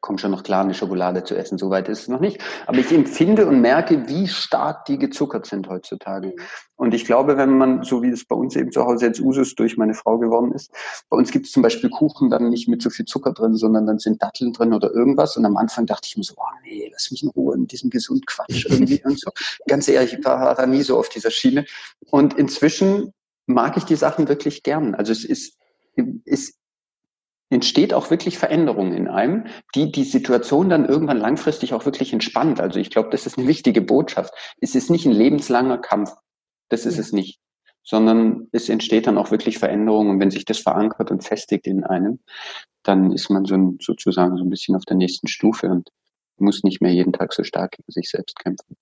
komme 0.02 0.20
schon 0.20 0.32
noch 0.32 0.44
klar, 0.44 0.64
eine 0.64 0.74
Schokolade 0.74 1.24
zu 1.24 1.36
essen, 1.36 1.58
soweit 1.58 1.90
ist 1.90 2.02
es 2.02 2.08
noch 2.08 2.20
nicht. 2.20 2.42
Aber 2.66 2.78
ich 2.78 2.92
empfinde 2.92 3.48
und 3.48 3.62
merke, 3.62 4.08
wie 4.08 4.28
stark 4.28 4.86
die 4.86 4.98
gezuckert 4.98 5.46
sind 5.46 5.68
heutzutage. 5.68 6.28
Mhm. 6.28 6.42
Und 6.76 6.94
ich 6.94 7.06
glaube, 7.06 7.38
wenn 7.38 7.58
man, 7.58 7.84
so 7.84 8.04
wie 8.04 8.10
es 8.10 8.26
bei 8.26 8.36
uns 8.36 8.56
eben 8.56 8.72
zu 8.72 8.86
Hause 8.86 9.08
jetzt 9.08 9.20
Usus 9.20 9.56
durch 9.56 9.78
meine 9.78 9.96
Frau 9.96 10.20
geworden 10.20 10.52
ist, 10.52 10.72
bei 11.10 11.18
uns 11.18 11.32
gibt 11.32 11.48
es 11.48 11.52
zum 11.52 11.64
Beispiel 11.64 11.90
Kuchen 11.90 12.30
dann 12.30 12.50
nicht 12.50 12.68
mit 12.68 12.82
so 12.82 12.90
viel 12.90 13.06
Zucker 13.06 13.34
drin, 13.34 13.56
sondern 13.56 13.88
dann 13.88 13.98
sind 13.98 14.22
Datteln 14.22 14.54
drin 14.54 14.74
oder 14.74 14.92
irgendwas. 14.92 15.36
Und 15.38 15.46
am 15.46 15.58
Anfang 15.58 15.88
dachte 15.88 16.08
ich 16.08 16.16
mir 16.16 16.24
so, 16.24 16.36
oh 16.38 16.44
nee, 16.64 16.90
lass 16.92 17.10
mich 17.10 17.24
in 17.24 17.30
Ruhe 17.30 17.58
mit 17.58 17.72
diesem 17.72 17.90
gesund 17.90 18.28
Quatsch 18.28 18.66
irgendwie 18.70 19.02
und 19.06 19.20
so. 19.20 19.32
Ganz 19.68 19.88
ehrlich, 19.88 20.14
ich 20.14 20.26
war 20.26 20.54
da 20.54 20.66
nie 20.68 20.84
so 20.84 20.98
auf 21.00 21.10
dieser 21.10 21.32
Schiene. 21.32 21.66
Und 22.12 22.36
inzwischen 22.36 23.14
mag 23.48 23.78
ich 23.78 23.86
die 23.86 23.96
Sachen 23.96 24.28
wirklich 24.28 24.62
gern. 24.62 24.94
Also 24.94 25.12
es 25.12 25.26
ist, 25.26 25.58
ist 26.26 26.58
entsteht 27.50 27.94
auch 27.94 28.10
wirklich 28.10 28.38
Veränderung 28.38 28.94
in 28.94 29.08
einem, 29.08 29.46
die 29.74 29.92
die 29.92 30.04
Situation 30.04 30.70
dann 30.70 30.86
irgendwann 30.86 31.18
langfristig 31.18 31.74
auch 31.74 31.86
wirklich 31.86 32.12
entspannt. 32.14 32.60
Also 32.60 32.80
ich 32.80 32.90
glaube, 32.90 33.10
das 33.10 33.26
ist 33.26 33.38
eine 33.38 33.48
wichtige 33.48 33.82
Botschaft. 33.82 34.34
Es 34.60 34.76
ist 34.76 34.90
nicht 34.90 35.06
ein 35.06 35.14
lebenslanger 35.14 35.78
Kampf. 35.78 36.12
Das 36.70 36.86
ist 36.86 36.98
es 36.98 37.14
nicht. 37.14 37.40
Sondern 37.84 38.50
es 38.52 38.68
entsteht 38.68 39.08
dann 39.08 39.18
auch 39.18 39.32
wirklich 39.32 39.60
Veränderung. 39.60 40.10
Und 40.10 40.20
wenn 40.20 40.32
sich 40.32 40.44
das 40.44 40.60
verankert 40.60 41.10
und 41.10 41.24
festigt 41.24 41.68
in 41.68 41.86
einem, 41.86 42.20
dann 42.84 43.14
ist 43.14 43.30
man 43.30 43.46
so 43.46 43.56
ein, 43.56 43.78
sozusagen 43.82 44.38
so 44.38 44.44
ein 44.44 44.50
bisschen 44.50 44.76
auf 44.76 44.84
der 44.84 44.98
nächsten 44.98 45.28
Stufe 45.28 45.68
und 45.68 45.90
muss 46.38 46.64
nicht 46.64 46.82
mehr 46.82 46.94
jeden 46.94 47.14
Tag 47.14 47.34
so 47.34 47.44
stark 47.44 47.72
gegen 47.72 47.92
sich 47.92 48.10
selbst 48.10 48.38
kämpfen. 48.40 48.76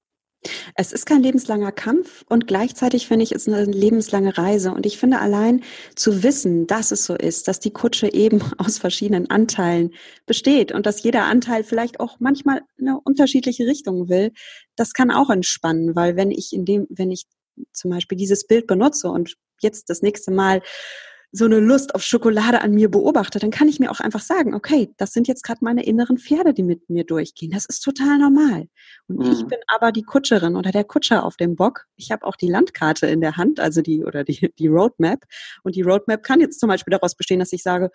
Es 0.76 0.92
ist 0.92 1.06
kein 1.06 1.24
lebenslanger 1.24 1.72
Kampf 1.72 2.24
und 2.30 2.48
gleichzeitig 2.48 3.08
finde 3.08 3.24
ich 3.24 3.32
es 3.32 3.48
eine 3.48 3.64
lebenslange 3.66 4.38
Reise. 4.38 4.72
Und 4.72 4.86
ich 4.86 4.98
finde 4.98 5.20
allein 5.20 5.64
zu 5.96 6.24
wissen, 6.24 6.68
dass 6.68 6.92
es 6.92 7.06
so 7.06 7.16
ist, 7.16 7.48
dass 7.48 7.60
die 7.60 7.72
Kutsche 7.72 8.12
eben 8.12 8.42
aus 8.58 8.78
verschiedenen 8.78 9.30
Anteilen 9.30 9.92
besteht 10.26 10.72
und 10.72 10.86
dass 10.86 11.04
jeder 11.04 11.26
Anteil 11.26 11.64
vielleicht 11.64 12.00
auch 12.00 12.18
manchmal 12.20 12.62
eine 12.80 13.00
unterschiedliche 13.00 13.66
Richtung 13.66 14.10
will, 14.10 14.32
das 14.76 14.94
kann 14.94 15.12
auch 15.12 15.30
entspannen, 15.30 15.96
weil 15.96 16.16
wenn 16.16 16.32
ich 16.32 16.54
in 16.54 16.66
dem, 16.66 16.88
wenn 16.90 17.12
ich 17.12 17.26
zum 17.72 17.92
Beispiel 17.92 18.18
dieses 18.18 18.48
Bild 18.48 18.68
benutze 18.68 19.10
und 19.10 19.36
jetzt 19.62 19.90
das 19.90 20.02
nächste 20.02 20.32
Mal 20.32 20.62
so 21.36 21.45
eine 21.45 21.60
Lust 21.60 21.93
auf 21.95 22.02
Schokolade 22.02 22.62
an 22.62 22.71
mir 22.71 22.89
beobachte, 22.89 23.39
dann 23.39 23.52
kann 23.52 23.67
ich 23.67 23.80
mir 23.80 23.91
auch 23.91 24.00
einfach 24.00 24.21
sagen, 24.21 24.54
okay, 24.54 24.93
das 24.98 25.12
sind 25.12 25.28
jetzt 25.28 25.43
gerade 25.43 25.60
meine 25.63 25.84
inneren 25.84 26.17
Pferde, 26.17 26.54
die 26.54 26.63
mit 26.63 26.89
mir 26.89 27.04
durchgehen. 27.04 27.52
Das 27.52 27.65
ist 27.65 27.82
total 27.82 28.17
normal. 28.19 28.67
Und 29.08 29.19
mhm. 29.19 29.32
ich 29.32 29.45
bin 29.45 29.60
aber 29.67 29.91
die 29.91 30.04
Kutscherin 30.04 30.56
oder 30.56 30.71
der 30.71 30.86
Kutscher 30.86 31.26
auf 31.26 31.36
dem 31.36 31.58
Bock. 31.58 31.88
Ich 31.98 32.12
habe 32.12 32.26
auch 32.26 32.38
die 32.38 32.48
Landkarte 32.48 33.08
in 33.08 33.19
der 33.19 33.36
Hand, 33.36 33.60
also 33.60 33.82
die 33.82 34.06
oder 34.06 34.24
die, 34.24 34.54
die 34.58 34.67
Roadmap. 34.67 35.26
Und 35.63 35.76
die 35.76 35.82
Roadmap 35.82 36.24
kann 36.24 36.39
jetzt 36.39 36.60
zum 36.60 36.69
Beispiel 36.69 36.91
daraus 36.91 37.15
bestehen, 37.15 37.39
dass 37.39 37.52
ich 37.52 37.63
sage, 37.63 37.91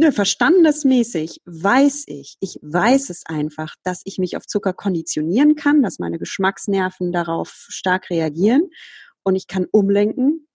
Nö, 0.00 0.12
verstandesmäßig 0.12 1.40
weiß 1.44 2.04
ich, 2.06 2.36
ich 2.38 2.60
weiß 2.62 3.10
es 3.10 3.26
einfach, 3.26 3.74
dass 3.82 4.02
ich 4.04 4.18
mich 4.18 4.36
auf 4.36 4.46
Zucker 4.46 4.72
konditionieren 4.72 5.56
kann, 5.56 5.82
dass 5.82 5.98
meine 5.98 6.20
Geschmacksnerven 6.20 7.10
darauf 7.10 7.66
stark 7.68 8.08
reagieren 8.08 8.70
und 9.24 9.34
ich 9.34 9.48
kann 9.48 9.66
umlenken, 9.70 10.47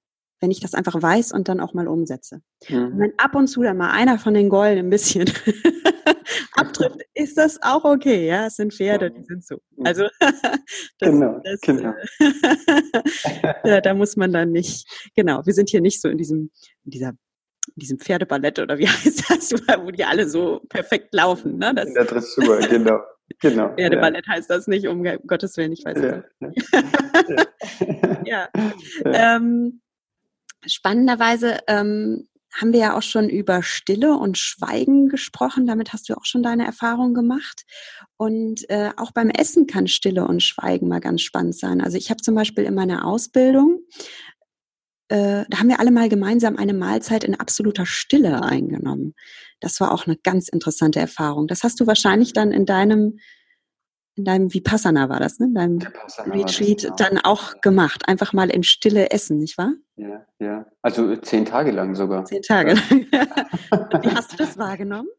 wenn 0.44 0.52
ich 0.52 0.60
das 0.60 0.74
einfach 0.74 1.02
weiß 1.02 1.32
und 1.32 1.48
dann 1.48 1.62
auch 1.62 1.74
mal 1.74 1.88
umsetze. 1.88 2.42
Mhm. 2.68 2.88
Und 2.88 3.00
wenn 3.00 3.14
ab 3.18 3.34
und 3.34 3.48
zu 3.48 3.64
dann 3.64 3.78
mal 3.78 3.92
einer 3.92 4.20
von 4.20 4.34
den 4.34 4.50
Gollen 4.50 4.78
ein 4.78 4.90
bisschen 4.90 5.24
abtrifft, 6.54 7.00
ist 7.14 7.38
das 7.38 7.62
auch 7.62 7.86
okay, 7.86 8.28
ja, 8.28 8.48
es 8.48 8.58
sind 8.58 8.74
Pferde, 8.74 9.10
die 9.10 9.24
sind 9.24 9.46
so. 9.46 9.60
Mhm. 9.78 9.86
Also 9.86 10.04
das, 10.20 11.10
genau, 11.10 11.40
das, 11.46 11.62
genau. 11.62 11.94
ja, 13.64 13.80
da 13.80 13.94
muss 13.94 14.18
man 14.18 14.34
dann 14.34 14.52
nicht, 14.52 14.86
genau, 15.16 15.46
wir 15.46 15.54
sind 15.54 15.70
hier 15.70 15.80
nicht 15.80 16.02
so 16.02 16.10
in 16.10 16.18
diesem, 16.18 16.52
in 16.84 16.92
dieser 16.92 17.14
diesem 17.76 17.98
Pferdeballett 17.98 18.60
oder 18.60 18.78
wie 18.78 18.88
heißt 18.90 19.30
das, 19.30 19.54
wo 19.54 19.92
die 19.92 20.04
alle 20.04 20.28
so 20.28 20.60
perfekt 20.68 21.14
laufen. 21.14 21.58
Ne? 21.58 21.74
Das 21.74 21.88
In 21.88 21.94
der 21.94 22.04
Dressur, 22.04 22.60
genau. 22.70 23.00
genau 23.40 23.74
Pferdeballett 23.76 24.28
ja. 24.28 24.34
heißt 24.34 24.50
das 24.50 24.68
nicht, 24.68 24.90
um 24.90 25.06
Gottes 25.26 25.56
Willen, 25.56 25.72
ich 25.72 25.86
weiß 25.86 26.02
ja. 26.02 26.24
nicht. 26.42 26.68
ja. 28.26 28.50
ja. 29.06 29.38
Ähm, 29.38 29.80
spannenderweise 30.66 31.60
ähm, 31.68 32.28
haben 32.54 32.72
wir 32.72 32.80
ja 32.80 32.98
auch 32.98 33.02
schon 33.02 33.30
über 33.30 33.64
Stille 33.64 34.16
und 34.16 34.38
Schweigen 34.38 35.10
gesprochen. 35.10 35.66
Damit 35.66 35.92
hast 35.92 36.08
du 36.08 36.14
auch 36.14 36.26
schon 36.26 36.44
deine 36.44 36.66
Erfahrung 36.66 37.14
gemacht. 37.16 37.64
Und 38.18 38.70
äh, 38.70 38.92
auch 38.98 39.12
beim 39.12 39.30
Essen 39.30 39.66
kann 39.66 39.88
Stille 39.88 40.28
und 40.28 40.44
Schweigen 40.44 40.88
mal 40.88 41.00
ganz 41.00 41.22
spannend 41.22 41.56
sein. 41.56 41.82
Also 41.82 41.98
ich 41.98 42.12
habe 42.12 42.22
zum 42.22 42.36
Beispiel 42.36 42.66
in 42.66 42.76
meiner 42.76 43.06
Ausbildung 43.06 43.80
äh, 45.14 45.46
da 45.48 45.60
haben 45.60 45.70
wir 45.70 45.80
alle 45.80 45.92
mal 45.92 46.10
gemeinsam 46.10 46.58
eine 46.58 46.74
Mahlzeit 46.74 47.24
in 47.24 47.40
absoluter 47.40 47.86
Stille 47.86 48.42
eingenommen. 48.42 49.14
Das 49.60 49.80
war 49.80 49.92
auch 49.92 50.08
eine 50.08 50.18
ganz 50.18 50.48
interessante 50.48 51.00
Erfahrung. 51.00 51.48
Das 51.48 51.64
hast 51.64 51.80
du 51.80 51.86
wahrscheinlich 51.86 52.34
dann 52.34 52.52
in 52.52 52.66
deinem 52.66 53.20
in 54.16 54.26
deinem 54.26 54.54
Vipassana 54.54 55.10
war 55.10 55.20
das, 55.20 55.40
ne? 55.40 55.48
In 55.48 55.54
deinem 55.54 55.80
Retreat 56.32 56.82
genau. 56.84 56.96
dann 56.96 57.18
auch 57.18 57.62
gemacht. 57.62 58.08
Einfach 58.08 58.32
mal 58.32 58.50
in 58.50 58.64
Stille 58.64 59.10
essen, 59.10 59.40
nicht 59.40 59.58
wahr? 59.58 59.74
Ja, 59.96 60.26
ja. 60.40 60.66
Also 60.82 61.16
zehn 61.18 61.46
Tage 61.46 61.72
lang 61.72 61.96
sogar. 61.96 62.26
Zehn 62.26 62.42
Tage 62.42 62.74
lang. 62.74 63.06
Wie 64.04 64.10
hast 64.10 64.34
du 64.34 64.38
das 64.38 64.58
wahrgenommen? 64.58 65.10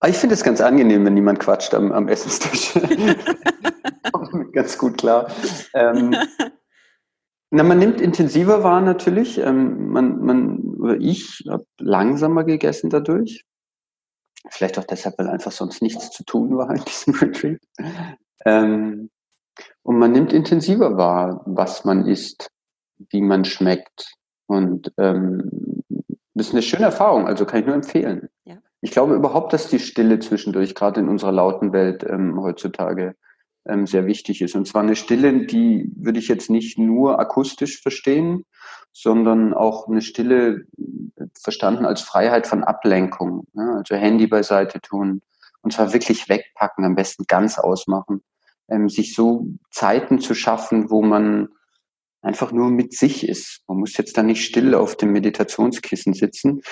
Ah, 0.00 0.08
ich 0.08 0.16
finde 0.16 0.34
es 0.34 0.44
ganz 0.44 0.60
angenehm, 0.60 1.04
wenn 1.04 1.14
niemand 1.14 1.40
quatscht 1.40 1.74
am, 1.74 1.92
am 1.92 2.08
Essenstisch. 2.08 2.74
Ganz 4.52 4.78
gut 4.78 4.98
klar. 4.98 5.30
Ähm, 5.74 6.14
na, 7.50 7.62
man 7.62 7.78
nimmt 7.78 8.00
intensiver 8.00 8.62
wahr 8.62 8.80
natürlich. 8.80 9.38
Ähm, 9.38 9.88
man, 9.88 10.18
man, 10.20 10.98
ich 11.00 11.44
habe 11.48 11.66
langsamer 11.78 12.44
gegessen 12.44 12.90
dadurch. 12.90 13.44
Vielleicht 14.50 14.78
auch 14.78 14.84
deshalb, 14.84 15.18
weil 15.18 15.28
einfach 15.28 15.52
sonst 15.52 15.82
nichts 15.82 16.10
zu 16.10 16.24
tun 16.24 16.56
war 16.56 16.70
in 16.70 16.84
diesem 16.84 17.14
Retreat. 17.14 17.60
Ähm, 18.44 19.10
und 19.82 19.98
man 19.98 20.12
nimmt 20.12 20.32
intensiver 20.32 20.96
wahr, 20.96 21.42
was 21.46 21.84
man 21.84 22.06
isst, 22.06 22.50
wie 23.10 23.20
man 23.20 23.44
schmeckt. 23.44 24.14
Und 24.46 24.92
ähm, 24.98 25.82
das 26.34 26.48
ist 26.48 26.52
eine 26.52 26.62
schöne 26.62 26.84
Erfahrung, 26.84 27.26
also 27.26 27.44
kann 27.44 27.60
ich 27.60 27.66
nur 27.66 27.74
empfehlen. 27.74 28.28
Ja. 28.44 28.58
Ich 28.80 28.92
glaube 28.92 29.14
überhaupt, 29.14 29.52
dass 29.52 29.68
die 29.68 29.80
Stille 29.80 30.20
zwischendurch, 30.20 30.74
gerade 30.74 31.00
in 31.00 31.08
unserer 31.08 31.32
lauten 31.32 31.72
Welt 31.72 32.04
ähm, 32.08 32.40
heutzutage, 32.40 33.14
ähm, 33.66 33.86
sehr 33.86 34.06
wichtig 34.06 34.40
ist. 34.40 34.54
Und 34.54 34.66
zwar 34.66 34.82
eine 34.82 34.96
Stille, 34.96 35.46
die 35.46 35.90
würde 35.96 36.18
ich 36.18 36.28
jetzt 36.28 36.48
nicht 36.48 36.78
nur 36.78 37.18
akustisch 37.18 37.82
verstehen, 37.82 38.44
sondern 38.92 39.52
auch 39.52 39.88
eine 39.88 40.00
Stille 40.00 40.64
verstanden 41.40 41.84
als 41.84 42.00
Freiheit 42.00 42.46
von 42.46 42.64
Ablenkung. 42.64 43.46
Ne? 43.52 43.74
Also 43.78 43.96
Handy 43.96 44.26
beiseite 44.26 44.80
tun 44.80 45.22
und 45.60 45.72
zwar 45.72 45.92
wirklich 45.92 46.28
wegpacken, 46.28 46.84
am 46.84 46.94
besten 46.94 47.24
ganz 47.26 47.58
ausmachen. 47.58 48.22
Ähm, 48.68 48.88
sich 48.88 49.14
so 49.14 49.46
Zeiten 49.70 50.20
zu 50.20 50.34
schaffen, 50.34 50.90
wo 50.90 51.02
man 51.02 51.48
einfach 52.22 52.52
nur 52.52 52.70
mit 52.70 52.92
sich 52.94 53.28
ist. 53.28 53.62
Man 53.66 53.78
muss 53.78 53.96
jetzt 53.96 54.16
da 54.16 54.22
nicht 54.22 54.44
still 54.44 54.74
auf 54.74 54.96
dem 54.96 55.12
Meditationskissen 55.12 56.14
sitzen. 56.14 56.62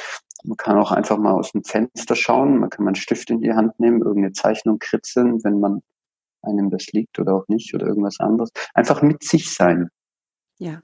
Man 0.44 0.56
kann 0.56 0.78
auch 0.78 0.92
einfach 0.92 1.18
mal 1.18 1.32
aus 1.32 1.52
dem 1.52 1.64
Fenster 1.64 2.14
schauen. 2.14 2.58
Man 2.58 2.70
kann 2.70 2.84
mal 2.84 2.90
einen 2.90 2.96
Stift 2.96 3.30
in 3.30 3.40
die 3.40 3.52
Hand 3.52 3.78
nehmen, 3.80 4.02
irgendeine 4.02 4.32
Zeichnung 4.32 4.78
kritzeln, 4.78 5.42
wenn 5.44 5.60
man 5.60 5.82
einem 6.42 6.70
das 6.70 6.86
liegt 6.92 7.18
oder 7.18 7.34
auch 7.34 7.48
nicht 7.48 7.74
oder 7.74 7.86
irgendwas 7.86 8.20
anderes. 8.20 8.50
Einfach 8.74 9.02
mit 9.02 9.24
sich 9.24 9.52
sein. 9.52 9.88
Ja. 10.58 10.82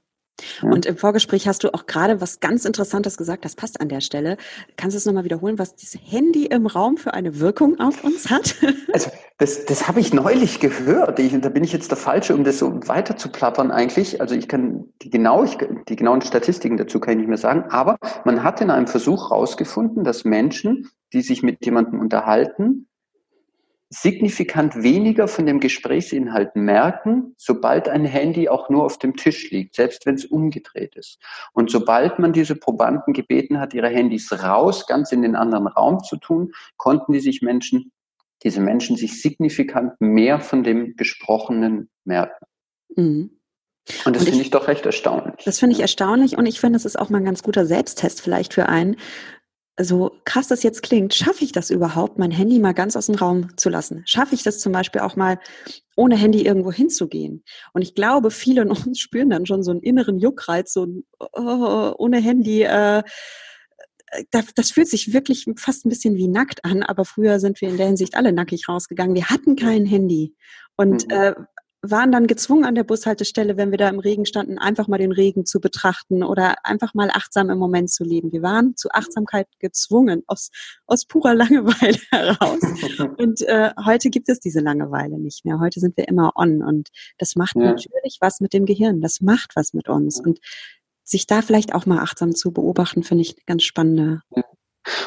Ja. 0.61 0.69
Und 0.69 0.85
im 0.85 0.97
Vorgespräch 0.97 1.47
hast 1.47 1.63
du 1.63 1.73
auch 1.73 1.85
gerade 1.85 2.19
was 2.19 2.39
ganz 2.39 2.65
Interessantes 2.65 3.17
gesagt, 3.17 3.45
das 3.45 3.55
passt 3.55 3.79
an 3.81 3.89
der 3.89 4.01
Stelle. 4.01 4.37
Kannst 4.77 4.95
du 4.95 4.97
es 4.97 5.05
nochmal 5.05 5.23
wiederholen, 5.23 5.59
was 5.59 5.75
dieses 5.75 5.99
Handy 6.03 6.45
im 6.45 6.65
Raum 6.65 6.97
für 6.97 7.13
eine 7.13 7.39
Wirkung 7.39 7.79
auf 7.79 8.03
uns 8.03 8.29
hat? 8.29 8.55
Also 8.93 9.09
das, 9.39 9.65
das 9.65 9.87
habe 9.87 9.99
ich 9.99 10.13
neulich 10.13 10.59
gehört. 10.59 11.17
Ich, 11.17 11.39
da 11.41 11.49
bin 11.49 11.63
ich 11.63 11.73
jetzt 11.73 11.89
der 11.89 11.97
Falsche, 11.97 12.35
um 12.35 12.43
das 12.43 12.59
so 12.59 12.79
weiter 12.87 13.17
zu 13.17 13.27
plappern 13.29 13.71
eigentlich. 13.71 14.21
Also 14.21 14.35
ich 14.35 14.47
kann 14.47 14.85
die, 15.01 15.09
genau, 15.09 15.43
ich, 15.43 15.57
die 15.89 15.95
genauen 15.95 16.21
Statistiken 16.21 16.77
dazu 16.77 16.99
kann 16.99 17.13
ich 17.13 17.17
nicht 17.17 17.27
mehr 17.27 17.37
sagen, 17.39 17.65
aber 17.69 17.97
man 18.23 18.43
hat 18.43 18.61
in 18.61 18.69
einem 18.69 18.85
Versuch 18.85 19.31
herausgefunden, 19.31 20.03
dass 20.03 20.25
Menschen, 20.25 20.89
die 21.11 21.23
sich 21.23 21.41
mit 21.41 21.65
jemandem 21.65 21.99
unterhalten, 21.99 22.87
signifikant 23.93 24.81
weniger 24.81 25.27
von 25.27 25.45
dem 25.45 25.59
Gesprächsinhalt 25.59 26.55
merken, 26.55 27.35
sobald 27.37 27.87
ein 27.87 28.05
Handy 28.05 28.49
auch 28.49 28.69
nur 28.69 28.85
auf 28.85 28.97
dem 28.97 29.15
Tisch 29.15 29.51
liegt, 29.51 29.75
selbst 29.75 30.07
wenn 30.07 30.15
es 30.15 30.25
umgedreht 30.25 30.95
ist. 30.95 31.19
Und 31.53 31.69
sobald 31.69 32.17
man 32.17 32.33
diese 32.33 32.55
Probanden 32.55 33.13
gebeten 33.13 33.59
hat, 33.59 33.75
ihre 33.75 33.89
Handys 33.89 34.31
raus, 34.31 34.87
ganz 34.87 35.11
in 35.11 35.21
den 35.21 35.35
anderen 35.35 35.67
Raum 35.67 36.03
zu 36.03 36.17
tun, 36.17 36.53
konnten 36.77 37.13
die 37.13 37.19
sich 37.19 37.43
Menschen, 37.43 37.91
diese 38.43 38.61
Menschen 38.61 38.97
sich 38.97 39.21
signifikant 39.21 40.01
mehr 40.01 40.39
von 40.39 40.63
dem 40.63 40.95
Gesprochenen 40.95 41.89
merken. 42.03 42.45
Mhm. 42.95 43.39
Und 44.05 44.15
das 44.15 44.23
finde 44.23 44.39
ich, 44.39 44.45
ich, 44.45 44.51
doch 44.51 44.67
recht 44.67 44.85
erstaunlich. 44.85 45.35
Das 45.45 45.59
finde 45.59 45.75
ich 45.75 45.81
erstaunlich 45.81 46.37
und 46.37 46.47
ich 46.47 46.59
finde, 46.59 46.77
es 46.77 46.85
ist 46.85 46.97
auch 46.97 47.09
mal 47.09 47.19
ein 47.19 47.25
ganz 47.25 47.43
guter 47.43 47.65
Selbsttest 47.65 48.21
vielleicht 48.21 48.53
für 48.53 48.69
einen, 48.69 48.95
so 49.79 50.11
krass 50.23 50.47
das 50.47 50.61
jetzt 50.63 50.83
klingt, 50.83 51.13
schaffe 51.13 51.43
ich 51.43 51.51
das 51.51 51.71
überhaupt, 51.71 52.19
mein 52.19 52.31
Handy 52.31 52.59
mal 52.59 52.73
ganz 52.73 52.95
aus 52.95 53.07
dem 53.07 53.15
Raum 53.15 53.57
zu 53.57 53.69
lassen? 53.69 54.03
Schaffe 54.05 54.35
ich 54.35 54.43
das 54.43 54.59
zum 54.59 54.71
Beispiel 54.71 55.01
auch 55.01 55.15
mal 55.15 55.39
ohne 55.95 56.15
Handy 56.15 56.45
irgendwo 56.45 56.71
hinzugehen? 56.71 57.43
Und 57.73 57.81
ich 57.81 57.95
glaube, 57.95 58.29
viele 58.29 58.61
in 58.61 58.69
uns 58.69 58.99
spüren 58.99 59.29
dann 59.29 59.45
schon 59.45 59.63
so 59.63 59.71
einen 59.71 59.81
inneren 59.81 60.19
Juckreiz, 60.19 60.73
so 60.73 60.85
ein, 60.85 61.03
oh, 61.19 61.93
ohne 61.97 62.19
Handy. 62.19 62.63
Äh, 62.63 63.03
das, 64.29 64.53
das 64.53 64.69
fühlt 64.69 64.89
sich 64.89 65.11
wirklich 65.11 65.45
fast 65.57 65.85
ein 65.85 65.89
bisschen 65.89 66.15
wie 66.15 66.27
nackt 66.27 66.63
an, 66.65 66.83
aber 66.83 67.03
früher 67.03 67.39
sind 67.39 67.59
wir 67.61 67.69
in 67.69 67.77
der 67.77 67.87
Hinsicht 67.87 68.13
alle 68.15 68.31
nackig 68.31 68.69
rausgegangen. 68.69 69.15
Wir 69.15 69.29
hatten 69.31 69.55
kein 69.55 69.87
Handy. 69.87 70.35
Und 70.75 71.07
mhm. 71.07 71.17
äh, 71.17 71.33
waren 71.85 72.13
dann 72.13 72.27
gezwungen 72.27 72.63
an 72.63 72.75
der 72.75 72.85
Bushaltestelle, 72.85 73.57
wenn 73.57 73.71
wir 73.71 73.77
da 73.77 73.89
im 73.89 73.99
Regen 73.99 74.25
standen, 74.25 74.57
einfach 74.57 74.87
mal 74.87 74.97
den 74.97 75.11
Regen 75.11 75.45
zu 75.45 75.59
betrachten 75.59 76.23
oder 76.23 76.65
einfach 76.65 76.93
mal 76.93 77.09
achtsam 77.11 77.49
im 77.49 77.57
Moment 77.57 77.91
zu 77.91 78.05
leben. 78.05 78.31
Wir 78.31 78.41
waren 78.41 78.77
zu 78.77 78.89
Achtsamkeit 78.91 79.47
gezwungen, 79.59 80.23
aus, 80.27 80.49
aus 80.87 81.05
purer 81.05 81.35
Langeweile 81.35 81.99
heraus. 82.11 82.59
Und 83.17 83.41
äh, 83.41 83.71
heute 83.85 84.09
gibt 84.09 84.29
es 84.29 84.39
diese 84.39 84.61
Langeweile 84.61 85.19
nicht 85.19 85.43
mehr. 85.43 85.59
Heute 85.59 85.81
sind 85.81 85.97
wir 85.97 86.07
immer 86.07 86.31
on 86.35 86.63
und 86.63 86.89
das 87.17 87.35
macht 87.35 87.55
ja. 87.55 87.63
natürlich 87.63 88.17
was 88.21 88.39
mit 88.39 88.53
dem 88.53 88.65
Gehirn. 88.65 89.01
Das 89.01 89.21
macht 89.21 89.55
was 89.55 89.73
mit 89.73 89.89
uns. 89.89 90.19
Und 90.19 90.39
sich 91.03 91.27
da 91.27 91.41
vielleicht 91.41 91.75
auch 91.75 91.85
mal 91.85 91.99
achtsam 91.99 92.33
zu 92.33 92.51
beobachten, 92.51 93.03
finde 93.03 93.23
ich 93.23 93.45
ganz 93.45 93.63
spannende. 93.63 94.21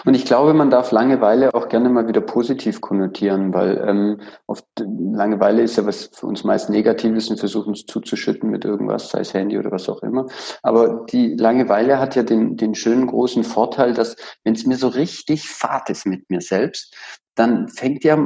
Und 0.04 0.14
ich 0.14 0.24
glaube, 0.24 0.54
man 0.54 0.70
darf 0.70 0.90
Langeweile 0.90 1.54
auch 1.54 1.68
gerne 1.68 1.88
mal 1.88 2.08
wieder 2.08 2.20
positiv 2.20 2.80
konnotieren, 2.80 3.52
weil 3.52 3.82
ähm, 3.86 4.20
oft 4.46 4.64
Langeweile 4.78 5.62
ist 5.62 5.76
ja 5.76 5.86
was 5.86 6.10
für 6.12 6.26
uns 6.26 6.44
meist 6.44 6.70
Negatives 6.70 7.28
und 7.28 7.38
versuchen 7.38 7.70
uns 7.70 7.84
zuzuschütten 7.86 8.50
mit 8.50 8.64
irgendwas, 8.64 9.10
sei 9.10 9.20
es 9.20 9.34
Handy 9.34 9.58
oder 9.58 9.70
was 9.70 9.88
auch 9.88 10.02
immer. 10.02 10.26
Aber 10.62 11.06
die 11.10 11.34
Langeweile 11.34 11.98
hat 11.98 12.16
ja 12.16 12.22
den, 12.22 12.56
den 12.56 12.74
schönen 12.74 13.06
großen 13.06 13.44
Vorteil, 13.44 13.92
dass 13.92 14.16
wenn 14.44 14.54
es 14.54 14.66
mir 14.66 14.76
so 14.76 14.88
richtig 14.88 15.48
fad 15.48 15.90
ist 15.90 16.06
mit 16.06 16.30
mir 16.30 16.40
selbst, 16.40 16.96
dann 17.34 17.68
fängt 17.68 18.04
ja 18.04 18.18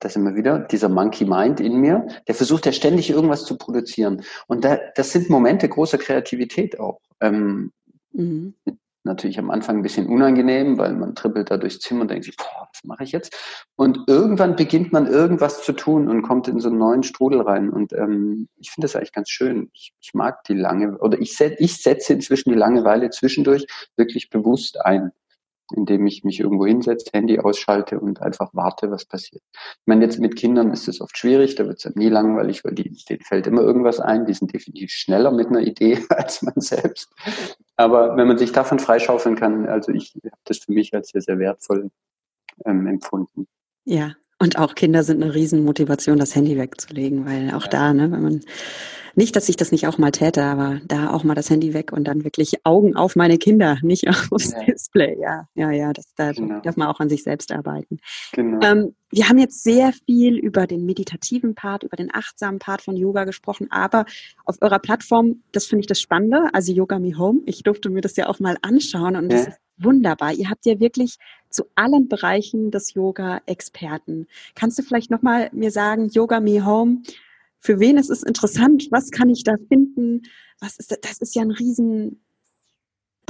das 0.00 0.16
immer 0.16 0.34
wieder, 0.34 0.58
dieser 0.58 0.88
Monkey 0.88 1.24
Mind 1.24 1.60
in 1.60 1.76
mir, 1.80 2.06
der 2.28 2.34
versucht 2.34 2.66
ja 2.66 2.72
ständig 2.72 3.10
irgendwas 3.10 3.44
zu 3.44 3.56
produzieren. 3.56 4.22
Und 4.46 4.64
da, 4.64 4.78
das 4.96 5.12
sind 5.12 5.30
Momente 5.30 5.68
großer 5.68 5.98
Kreativität 5.98 6.78
auch. 6.78 7.00
Ähm, 7.20 7.72
mhm 8.12 8.54
natürlich 9.04 9.38
am 9.38 9.50
Anfang 9.50 9.76
ein 9.76 9.82
bisschen 9.82 10.06
unangenehm, 10.06 10.78
weil 10.78 10.94
man 10.94 11.14
trippelt 11.14 11.50
da 11.50 11.56
durchs 11.56 11.78
Zimmer 11.78 12.02
und 12.02 12.10
denkt 12.10 12.24
sich, 12.24 12.36
boah, 12.36 12.68
was 12.72 12.84
mache 12.84 13.04
ich 13.04 13.12
jetzt? 13.12 13.36
Und 13.76 14.00
irgendwann 14.06 14.56
beginnt 14.56 14.92
man 14.92 15.06
irgendwas 15.06 15.62
zu 15.62 15.72
tun 15.72 16.08
und 16.08 16.22
kommt 16.22 16.48
in 16.48 16.60
so 16.60 16.68
einen 16.68 16.78
neuen 16.78 17.02
Strudel 17.02 17.42
rein. 17.42 17.70
Und 17.70 17.92
ähm, 17.92 18.48
ich 18.56 18.70
finde 18.70 18.86
das 18.86 18.96
eigentlich 18.96 19.12
ganz 19.12 19.30
schön. 19.30 19.70
Ich, 19.72 19.92
ich 20.00 20.14
mag 20.14 20.44
die 20.44 20.54
lange, 20.54 20.98
oder 20.98 21.20
ich, 21.20 21.36
set, 21.36 21.56
ich 21.58 21.80
setze 21.80 22.14
inzwischen 22.14 22.50
die 22.50 22.58
Langeweile 22.58 23.10
zwischendurch 23.10 23.66
wirklich 23.96 24.30
bewusst 24.30 24.84
ein 24.84 25.12
indem 25.72 26.06
ich 26.06 26.24
mich 26.24 26.40
irgendwo 26.40 26.66
hinsetze, 26.66 27.10
Handy 27.12 27.38
ausschalte 27.38 27.98
und 27.98 28.20
einfach 28.20 28.50
warte, 28.52 28.90
was 28.90 29.04
passiert. 29.04 29.42
Ich 29.52 29.86
meine, 29.86 30.04
jetzt 30.04 30.18
mit 30.18 30.36
Kindern 30.36 30.70
ist 30.72 30.88
es 30.88 31.00
oft 31.00 31.16
schwierig, 31.16 31.54
da 31.54 31.66
wird 31.66 31.84
es 31.84 31.94
nie 31.94 32.08
langweilig, 32.08 32.64
weil 32.64 32.74
die, 32.74 32.90
denen 33.08 33.22
fällt 33.22 33.46
immer 33.46 33.62
irgendwas 33.62 34.00
ein, 34.00 34.26
die 34.26 34.34
sind 34.34 34.52
definitiv 34.52 34.90
schneller 34.90 35.30
mit 35.30 35.48
einer 35.48 35.60
Idee 35.60 35.98
als 36.10 36.42
man 36.42 36.54
selbst. 36.56 37.12
Aber 37.76 38.16
wenn 38.16 38.28
man 38.28 38.38
sich 38.38 38.52
davon 38.52 38.78
freischaufeln 38.78 39.36
kann, 39.36 39.66
also 39.66 39.92
ich 39.92 40.14
habe 40.24 40.36
das 40.44 40.58
für 40.58 40.72
mich 40.72 40.94
als 40.94 41.08
sehr, 41.08 41.22
sehr 41.22 41.38
wertvoll 41.38 41.90
ähm, 42.64 42.86
empfunden. 42.86 43.46
Ja, 43.84 44.14
und 44.38 44.58
auch 44.58 44.74
Kinder 44.74 45.02
sind 45.02 45.22
eine 45.22 45.34
Riesenmotivation, 45.34 46.18
das 46.18 46.34
Handy 46.34 46.58
wegzulegen, 46.58 47.26
weil 47.26 47.54
auch 47.54 47.64
ja. 47.64 47.70
da, 47.70 47.94
ne, 47.94 48.10
wenn 48.10 48.22
man 48.22 48.40
nicht, 49.16 49.36
dass 49.36 49.48
ich 49.48 49.56
das 49.56 49.70
nicht 49.70 49.86
auch 49.86 49.98
mal 49.98 50.10
täte, 50.10 50.42
aber 50.42 50.80
da 50.86 51.10
auch 51.10 51.24
mal 51.24 51.34
das 51.34 51.48
Handy 51.48 51.72
weg 51.72 51.92
und 51.92 52.04
dann 52.04 52.24
wirklich 52.24 52.54
Augen 52.64 52.96
auf 52.96 53.14
meine 53.16 53.38
Kinder, 53.38 53.78
nicht 53.82 54.08
aufs 54.30 54.52
ja. 54.52 54.64
Display. 54.64 55.16
Ja, 55.20 55.46
ja, 55.54 55.70
ja, 55.70 55.92
das, 55.92 56.06
da 56.16 56.32
genau. 56.32 56.60
darf 56.60 56.76
man 56.76 56.88
auch 56.88 57.00
an 57.00 57.08
sich 57.08 57.22
selbst 57.22 57.52
arbeiten. 57.52 57.98
Genau. 58.32 58.60
Ähm, 58.66 58.94
wir 59.10 59.28
haben 59.28 59.38
jetzt 59.38 59.62
sehr 59.62 59.92
viel 60.06 60.36
über 60.36 60.66
den 60.66 60.84
meditativen 60.84 61.54
Part, 61.54 61.84
über 61.84 61.96
den 61.96 62.12
achtsamen 62.12 62.58
Part 62.58 62.82
von 62.82 62.96
Yoga 62.96 63.24
gesprochen, 63.24 63.68
aber 63.70 64.04
auf 64.44 64.56
eurer 64.60 64.80
Plattform, 64.80 65.42
das 65.52 65.66
finde 65.66 65.80
ich 65.80 65.86
das 65.86 66.00
Spannende, 66.00 66.48
also 66.52 66.72
Yoga 66.72 66.98
Me 66.98 67.16
Home, 67.16 67.40
ich 67.46 67.62
durfte 67.62 67.90
mir 67.90 68.00
das 68.00 68.16
ja 68.16 68.28
auch 68.28 68.40
mal 68.40 68.56
anschauen 68.62 69.16
und 69.16 69.30
ja. 69.30 69.38
das 69.38 69.48
ist 69.48 69.58
wunderbar. 69.76 70.32
Ihr 70.32 70.50
habt 70.50 70.66
ja 70.66 70.80
wirklich 70.80 71.16
zu 71.54 71.64
allen 71.74 72.08
Bereichen 72.08 72.70
des 72.70 72.94
Yoga 72.94 73.40
Experten. 73.46 74.26
Kannst 74.54 74.78
du 74.78 74.82
vielleicht 74.82 75.10
nochmal 75.10 75.50
mir 75.52 75.70
sagen, 75.70 76.08
Yoga 76.08 76.40
Me 76.40 76.64
Home, 76.66 77.02
für 77.58 77.80
wen 77.80 77.96
ist 77.96 78.10
es 78.10 78.22
interessant? 78.22 78.88
Was 78.90 79.10
kann 79.10 79.30
ich 79.30 79.44
da 79.44 79.54
finden? 79.68 80.22
Was 80.60 80.76
ist 80.76 80.90
das? 80.90 81.00
das 81.00 81.18
ist 81.18 81.34
ja 81.34 81.42
ein 81.42 81.50
riesen 81.50 82.23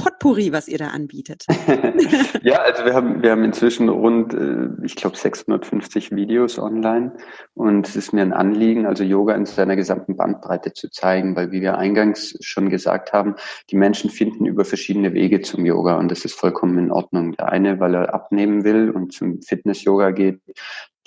Potpourri, 0.05 0.51
was 0.51 0.67
ihr 0.67 0.77
da 0.77 0.89
anbietet. 0.89 1.45
ja, 2.43 2.59
also 2.61 2.85
wir 2.85 2.93
haben, 2.93 3.23
wir 3.23 3.31
haben 3.31 3.43
inzwischen 3.43 3.89
rund, 3.89 4.35
äh, 4.35 4.67
ich 4.85 4.95
glaube, 4.95 5.17
650 5.17 6.11
Videos 6.11 6.59
online 6.59 7.13
und 7.55 7.87
es 7.87 7.95
ist 7.95 8.13
mir 8.13 8.21
ein 8.21 8.31
Anliegen, 8.31 8.85
also 8.85 9.03
Yoga 9.03 9.33
in 9.33 9.47
seiner 9.47 9.75
gesamten 9.75 10.15
Bandbreite 10.15 10.73
zu 10.73 10.91
zeigen, 10.91 11.35
weil 11.35 11.51
wie 11.51 11.61
wir 11.61 11.79
eingangs 11.79 12.37
schon 12.41 12.69
gesagt 12.69 13.13
haben, 13.13 13.33
die 13.71 13.77
Menschen 13.77 14.11
finden 14.11 14.45
über 14.45 14.63
verschiedene 14.63 15.13
Wege 15.13 15.41
zum 15.41 15.65
Yoga 15.65 15.97
und 15.97 16.11
das 16.11 16.23
ist 16.23 16.35
vollkommen 16.35 16.77
in 16.77 16.91
Ordnung. 16.91 17.31
Der 17.31 17.49
eine, 17.49 17.79
weil 17.79 17.95
er 17.95 18.13
abnehmen 18.13 18.63
will 18.63 18.91
und 18.91 19.11
zum 19.11 19.41
Fitness-Yoga 19.41 20.11
geht, 20.11 20.39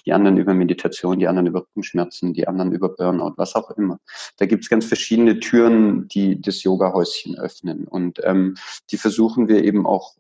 die 0.07 0.13
anderen 0.13 0.37
über 0.37 0.55
Meditation, 0.55 1.19
die 1.19 1.29
anderen 1.29 1.47
über 1.47 1.63
Rückenschmerzen, 1.63 2.33
die 2.33 2.49
anderen 2.49 2.73
über 2.73 2.89
Burnout, 2.89 3.35
was 3.37 3.55
auch 3.55 3.71
immer. 3.73 3.99
Da 4.37 4.47
gibt 4.47 4.65
es 4.65 4.71
ganz 4.71 4.85
verschiedene 4.85 5.41
Türen, 5.41 6.09
die 6.09 6.41
das 6.41 6.63
Yoga-Häuschen 6.63 7.39
öffnen. 7.39 7.87
Und 7.87 8.21
ähm, 8.25 8.57
die 8.91 8.97
versuchen 8.97 9.49
wir 9.49 9.65
eben 9.65 9.87
auch 9.87 10.17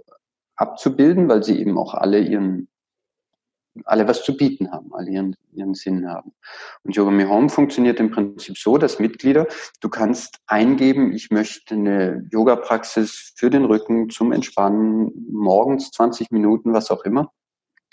abzubilden, 0.56 1.28
weil 1.28 1.42
sie 1.42 1.58
eben 1.58 1.78
auch 1.78 1.94
alle 1.94 2.20
ihren 2.20 2.68
alle 3.84 4.08
was 4.08 4.24
zu 4.24 4.36
bieten 4.36 4.70
haben, 4.70 4.92
alle 4.92 5.10
ihren, 5.10 5.36
ihren 5.52 5.74
Sinn 5.74 6.08
haben. 6.08 6.32
Und 6.82 6.96
Yoga 6.96 7.10
Me 7.10 7.28
Home 7.28 7.48
funktioniert 7.48 8.00
im 8.00 8.10
Prinzip 8.10 8.58
so, 8.58 8.78
dass 8.78 8.98
Mitglieder, 8.98 9.46
du 9.80 9.88
kannst 9.88 10.40
eingeben, 10.46 11.12
ich 11.12 11.30
möchte 11.30 11.74
eine 11.74 12.26
Yoga-Praxis 12.32 13.34
für 13.36 13.50
den 13.50 13.64
Rücken 13.64 14.10
zum 14.10 14.32
Entspannen, 14.32 15.12
morgens 15.30 15.90
20 15.92 16.30
Minuten, 16.30 16.72
was 16.72 16.90
auch 16.90 17.04
immer. 17.04 17.32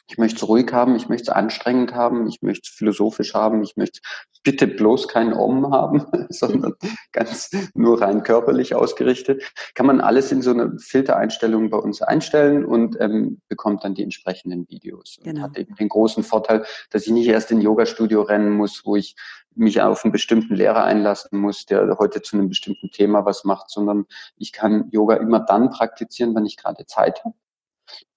Ich 0.07 0.17
möchte 0.17 0.37
es 0.37 0.47
ruhig 0.47 0.71
haben, 0.71 0.95
ich 0.95 1.09
möchte 1.09 1.31
es 1.31 1.35
anstrengend 1.35 1.93
haben, 1.93 2.27
ich 2.27 2.41
möchte 2.41 2.69
es 2.69 2.75
philosophisch 2.75 3.33
haben, 3.33 3.63
ich 3.63 3.75
möchte 3.75 4.01
bitte 4.43 4.67
bloß 4.67 5.07
kein 5.07 5.33
Om 5.33 5.71
haben, 5.71 6.05
sondern 6.29 6.75
ganz 7.11 7.49
nur 7.73 8.01
rein 8.01 8.23
körperlich 8.23 8.75
ausgerichtet. 8.75 9.43
Kann 9.73 9.87
man 9.87 10.01
alles 10.01 10.31
in 10.31 10.41
so 10.41 10.51
eine 10.51 10.77
Filtereinstellung 10.77 11.69
bei 11.69 11.77
uns 11.77 12.01
einstellen 12.01 12.65
und 12.65 12.97
ähm, 13.01 13.41
bekommt 13.49 13.83
dann 13.83 13.95
die 13.95 14.03
entsprechenden 14.03 14.69
Videos. 14.69 15.17
Genau. 15.23 15.37
Und 15.37 15.41
hat 15.41 15.57
eben 15.57 15.75
den 15.75 15.89
großen 15.89 16.23
Vorteil, 16.23 16.65
dass 16.91 17.07
ich 17.07 17.11
nicht 17.11 17.27
erst 17.27 17.51
in 17.51 17.59
Yoga-Studio 17.59 18.21
rennen 18.21 18.51
muss, 18.51 18.83
wo 18.85 18.95
ich 18.95 19.15
mich 19.55 19.81
auf 19.81 20.03
einen 20.03 20.11
bestimmten 20.11 20.53
Lehrer 20.53 20.83
einlassen 20.83 21.39
muss, 21.39 21.65
der 21.65 21.97
heute 21.97 22.21
zu 22.21 22.37
einem 22.37 22.49
bestimmten 22.49 22.91
Thema 22.91 23.25
was 23.25 23.45
macht, 23.45 23.69
sondern 23.69 24.05
ich 24.37 24.51
kann 24.51 24.89
Yoga 24.91 25.15
immer 25.15 25.39
dann 25.39 25.71
praktizieren, 25.71 26.35
wenn 26.35 26.45
ich 26.45 26.57
gerade 26.57 26.85
Zeit 26.85 27.23
habe 27.23 27.35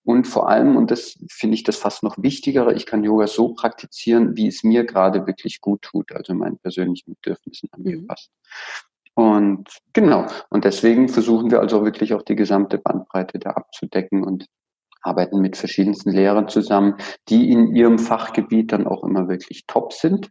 und 0.09 0.27
vor 0.27 0.49
allem, 0.49 0.75
und 0.75 0.91
das 0.91 1.19
finde 1.31 1.55
ich 1.55 1.65
das 1.65 1.77
fast 1.77 2.03
noch 2.03 2.17
wichtigere, 2.17 2.73
ich 2.73 2.87
kann 2.87 3.05
Yoga 3.05 3.27
so 3.27 3.53
praktizieren, 3.53 4.39
wie 4.39 4.47
es 4.47 4.65
mir 4.65 4.85
gerade 4.85 5.27
wirklich 5.27 5.61
gut 5.61 5.83
tut, 5.83 6.13
also 6.13 6.33
meinen 6.33 6.57
persönlichen 6.57 7.15
Bedürfnissen 7.17 7.69
angepasst. 7.73 8.31
Mhm. 9.15 9.23
Und 9.23 9.69
genau, 9.93 10.27
und 10.49 10.65
deswegen 10.65 11.11
versuchen 11.11 11.51
wir 11.51 11.61
also 11.61 11.85
wirklich 11.85 12.15
auch 12.15 12.23
die 12.23 12.37
gesamte 12.37 12.79
Bandbreite 12.79 13.39
da 13.39 13.51
abzudecken 13.51 14.25
und 14.25 14.47
arbeiten 15.03 15.43
mit 15.43 15.59
verschiedensten 15.59 16.13
Lehrern 16.13 16.49
zusammen, 16.49 16.95
die 17.29 17.53
in 17.53 17.77
ihrem 17.77 17.99
Fachgebiet 17.99 18.73
dann 18.73 18.87
auch 18.87 19.05
immer 19.05 19.29
wirklich 19.29 19.67
top 19.67 19.93
sind. 19.93 20.31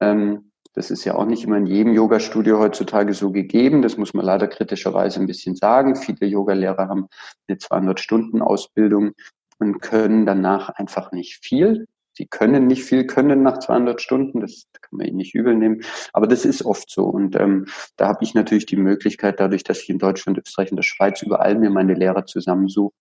Ähm, 0.00 0.52
das 0.74 0.90
ist 0.90 1.04
ja 1.04 1.14
auch 1.14 1.24
nicht 1.24 1.44
immer 1.44 1.56
in 1.56 1.66
jedem 1.66 1.94
Yoga-Studio 1.94 2.58
heutzutage 2.58 3.14
so 3.14 3.30
gegeben. 3.30 3.80
Das 3.80 3.96
muss 3.96 4.12
man 4.12 4.26
leider 4.26 4.48
kritischerweise 4.48 5.20
ein 5.20 5.26
bisschen 5.26 5.54
sagen. 5.54 5.94
Viele 5.94 6.26
Yogalehrer 6.26 6.88
haben 6.88 7.06
eine 7.48 7.58
200-Stunden-Ausbildung 7.58 9.12
und 9.58 9.80
können 9.80 10.26
danach 10.26 10.70
einfach 10.70 11.12
nicht 11.12 11.44
viel. 11.44 11.86
Sie 12.16 12.26
können 12.26 12.66
nicht 12.66 12.84
viel 12.84 13.06
können 13.06 13.42
nach 13.42 13.58
200 13.58 14.00
Stunden, 14.00 14.40
das 14.40 14.66
kann 14.80 14.98
man 14.98 15.06
ihnen 15.06 15.16
nicht 15.16 15.34
übel 15.34 15.56
nehmen, 15.56 15.82
aber 16.12 16.28
das 16.28 16.44
ist 16.44 16.64
oft 16.64 16.88
so. 16.88 17.06
Und 17.06 17.34
ähm, 17.34 17.66
da 17.96 18.06
habe 18.06 18.22
ich 18.22 18.34
natürlich 18.34 18.66
die 18.66 18.76
Möglichkeit, 18.76 19.40
dadurch, 19.40 19.64
dass 19.64 19.80
ich 19.80 19.90
in 19.90 19.98
Deutschland, 19.98 20.38
Österreich 20.38 20.70
und 20.70 20.76
der 20.76 20.84
Schweiz 20.84 21.22
überall 21.22 21.56
mir 21.56 21.70
meine 21.70 21.94
Lehrer 21.94 22.24
zusammensuche, 22.24 22.94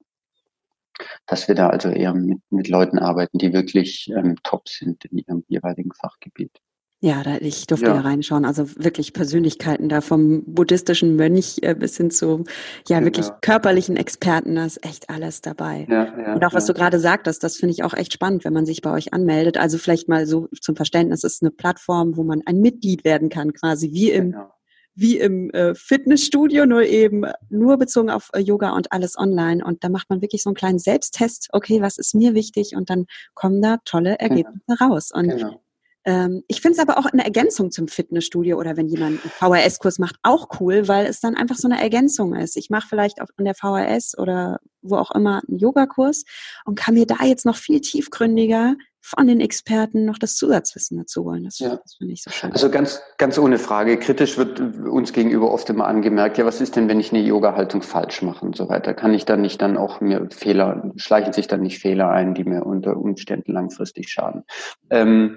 dass 1.28 1.48
wir 1.48 1.54
da 1.54 1.70
also 1.70 1.90
eher 1.90 2.16
mit, 2.16 2.40
mit 2.50 2.68
Leuten 2.70 2.98
arbeiten, 2.98 3.38
die 3.38 3.54
wirklich 3.54 4.10
ähm, 4.16 4.38
top 4.42 4.68
sind 4.68 5.06
in 5.06 5.20
ihrem 5.20 5.44
jeweiligen 5.48 5.92
Fachgebiet. 5.94 6.60
Ja, 7.04 7.22
da, 7.22 7.36
ich 7.42 7.68
durfte 7.68 7.88
ja. 7.88 7.96
ja 7.96 8.00
reinschauen. 8.00 8.46
Also 8.46 8.66
wirklich 8.78 9.12
Persönlichkeiten 9.12 9.90
da 9.90 10.00
vom 10.00 10.46
buddhistischen 10.46 11.18
Mönch 11.18 11.58
äh, 11.62 11.76
bis 11.76 11.98
hin 11.98 12.12
zu 12.12 12.46
ja 12.88 13.00
genau. 13.00 13.08
wirklich 13.08 13.28
körperlichen 13.42 13.98
Experten. 13.98 14.56
Da 14.56 14.66
ist 14.66 14.86
echt 14.86 15.10
alles 15.10 15.42
dabei. 15.42 15.86
Ja, 15.90 16.18
ja, 16.18 16.34
Und 16.36 16.46
auch 16.46 16.54
was 16.54 16.66
du 16.66 16.74
gerade 16.74 17.02
sagtest, 17.02 17.44
das 17.44 17.58
finde 17.58 17.74
ich 17.74 17.84
auch 17.84 17.94
echt 17.94 18.14
spannend, 18.14 18.46
wenn 18.46 18.54
man 18.54 18.66
sich 18.66 18.82
bei 18.82 18.90
euch 18.90 19.14
anmeldet. 19.14 19.58
Also 19.58 19.78
vielleicht 19.78 20.08
mal 20.08 20.26
so 20.26 20.48
zum 20.62 20.78
Verständnis, 20.78 21.26
es 21.26 21.34
ist 21.34 21.44
eine 21.44 21.52
Plattform, 21.52 22.16
wo 22.16 22.24
man 22.24 22.42
ein 22.46 22.62
Mitglied 22.62 23.04
werden 23.04 23.28
kann, 23.28 23.52
quasi 23.52 23.92
wie 23.92 24.10
im 24.10 24.32
genau. 24.32 24.54
wie 24.96 25.20
im 25.20 25.50
äh, 25.50 25.76
Fitnessstudio, 25.76 26.66
nur 26.66 26.84
eben 26.84 27.26
nur 27.50 27.76
bezogen 27.76 28.12
auf 28.12 28.30
äh, 28.32 28.40
Yoga 28.40 28.78
und 28.78 28.94
alles 28.94 29.18
online. 29.18 29.62
Und 29.66 29.84
da 29.84 29.90
macht 29.90 30.10
man 30.10 30.22
wirklich 30.22 30.42
so 30.42 30.52
einen 30.52 30.56
kleinen 30.56 30.80
Selbsttest. 30.80 31.50
Okay, 31.52 31.82
was 31.82 31.98
ist 31.98 32.16
mir 32.16 32.34
wichtig? 32.34 32.78
Und 32.78 32.90
dann 32.90 33.08
kommen 33.34 33.62
da 33.62 33.80
tolle 33.84 34.16
genau. 34.18 34.36
Ergebnisse 34.36 34.64
genau. 34.68 34.90
raus. 34.94 35.12
Und 35.14 35.28
genau 35.28 35.63
ähm, 36.06 36.44
ich 36.48 36.62
finde 36.62 36.78
es 36.78 36.80
aber 36.80 36.98
auch 36.98 37.06
eine 37.06 37.24
Ergänzung 37.24 37.72
zum 37.72 37.88
Fitnessstudio 37.88 38.58
oder 38.58 38.76
wenn 38.76 38.88
jemand 38.88 39.22
einen 39.22 39.32
VHS-Kurs 39.32 40.00
macht, 40.00 40.16
auch 40.22 40.60
cool, 40.60 40.88
weil 40.88 41.06
es 41.06 41.20
dann 41.20 41.36
einfach 41.36 41.56
so 41.56 41.68
eine 41.68 41.82
Ergänzung 41.82 42.36
ist. 42.36 42.58
Ich 42.58 42.70
mache 42.70 42.88
vielleicht 42.88 43.22
auf, 43.22 43.30
an 43.38 43.46
der 43.46 43.56
VHS 43.56 44.18
oder 44.18 44.60
wo 44.82 44.98
auch 44.98 45.12
immer 45.12 45.42
einen 45.48 45.60
Yogakurs 45.60 46.26
und 46.66 46.78
kann 46.78 46.96
mir 46.96 47.06
da 47.06 47.24
jetzt 47.24 47.46
noch 47.46 47.56
viel 47.56 47.80
tiefgründiger 47.80 48.76
von 49.06 49.28
den 49.28 49.42
Experten 49.42 50.06
noch 50.06 50.18
das 50.18 50.36
Zusatzwissen 50.38 50.98
dazu 50.98 51.26
holen. 51.26 51.44
Das, 51.44 51.60
ja. 51.60 51.76
das 51.76 51.96
finde 51.96 52.14
ich 52.14 52.24
so 52.24 52.32
schön. 52.32 52.54
Also 52.54 52.70
ganz, 52.70 53.02
ganz 53.18 53.38
ohne 53.38 53.58
Frage. 53.58 53.98
Kritisch 53.98 54.38
wird 54.38 54.62
uns 54.62 55.12
gegenüber 55.12 55.52
oft 55.52 55.70
immer 55.70 55.88
angemerkt, 55.88 56.38
ja, 56.38 56.46
was 56.46 56.62
ist 56.62 56.78
denn, 56.78 56.88
wenn 56.88 57.02
ich 57.02 57.12
eine 57.12 57.22
Yoga-Haltung 57.22 57.82
falsch 57.82 58.22
mache 58.22 58.46
und 58.46 58.56
so 58.56 58.70
weiter? 58.70 58.94
Kann 58.94 59.14
ich 59.14 59.26
dann 59.26 59.42
nicht 59.42 59.62
dann 59.62 59.76
auch 59.76 60.00
mir 60.00 60.30
Fehler, 60.32 60.90
schleichen 60.96 61.34
sich 61.34 61.48
dann 61.48 61.62
nicht 61.62 61.80
Fehler 61.80 62.12
ein, 62.12 62.34
die 62.34 62.46
mir 62.46 62.66
unter 62.66 62.96
Umständen 62.96 63.52
langfristig 63.52 64.10
schaden? 64.10 64.44
Ähm, 64.90 65.36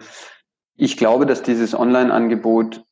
ich 0.77 0.97
glaube, 0.97 1.27
dass 1.27 1.43
dieses 1.43 1.75
Online-Angebot 1.75 2.85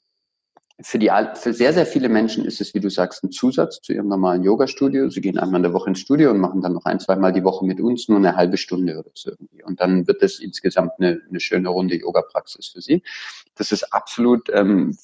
für 0.80 0.99
die, 0.99 1.11
für 1.35 1.53
sehr, 1.53 1.72
sehr 1.72 1.87
viele 1.87 2.09
Menschen 2.09 2.45
ist 2.45 2.61
es, 2.61 2.74
wie 2.74 2.80
du 2.80 2.91
sagst, 2.91 3.22
ein 3.22 3.30
Zusatz 3.30 3.80
zu 3.80 3.93
ihrem 3.93 4.09
normalen 4.09 4.43
Yoga-Studio. 4.43 5.09
Sie 5.09 5.20
gehen 5.20 5.39
einmal 5.39 5.61
in 5.61 5.62
der 5.62 5.72
Woche 5.72 5.91
ins 5.91 6.01
Studio 6.01 6.30
und 6.30 6.41
machen 6.41 6.62
dann 6.62 6.72
noch 6.72 6.85
ein, 6.85 6.99
zweimal 6.99 7.32
die 7.32 7.45
Woche 7.45 7.64
mit 7.64 7.80
uns, 7.80 8.09
nur 8.09 8.18
eine 8.18 8.35
halbe 8.35 8.57
Stunde 8.57 8.99
oder 8.99 9.11
so 9.14 9.30
irgendwie. 9.30 9.62
Und 9.62 9.80
dann 9.80 10.09
wird 10.09 10.22
es 10.22 10.41
insgesamt 10.41 10.93
eine, 10.99 11.20
eine 11.28 11.39
schöne 11.39 11.68
Runde 11.68 11.97
Yoga-Praxis 11.97 12.68
für 12.68 12.80
Sie. 12.80 13.03
Das 13.55 13.70
ist 13.70 13.93
absolut, 13.93 14.51
ähm, 14.53 14.97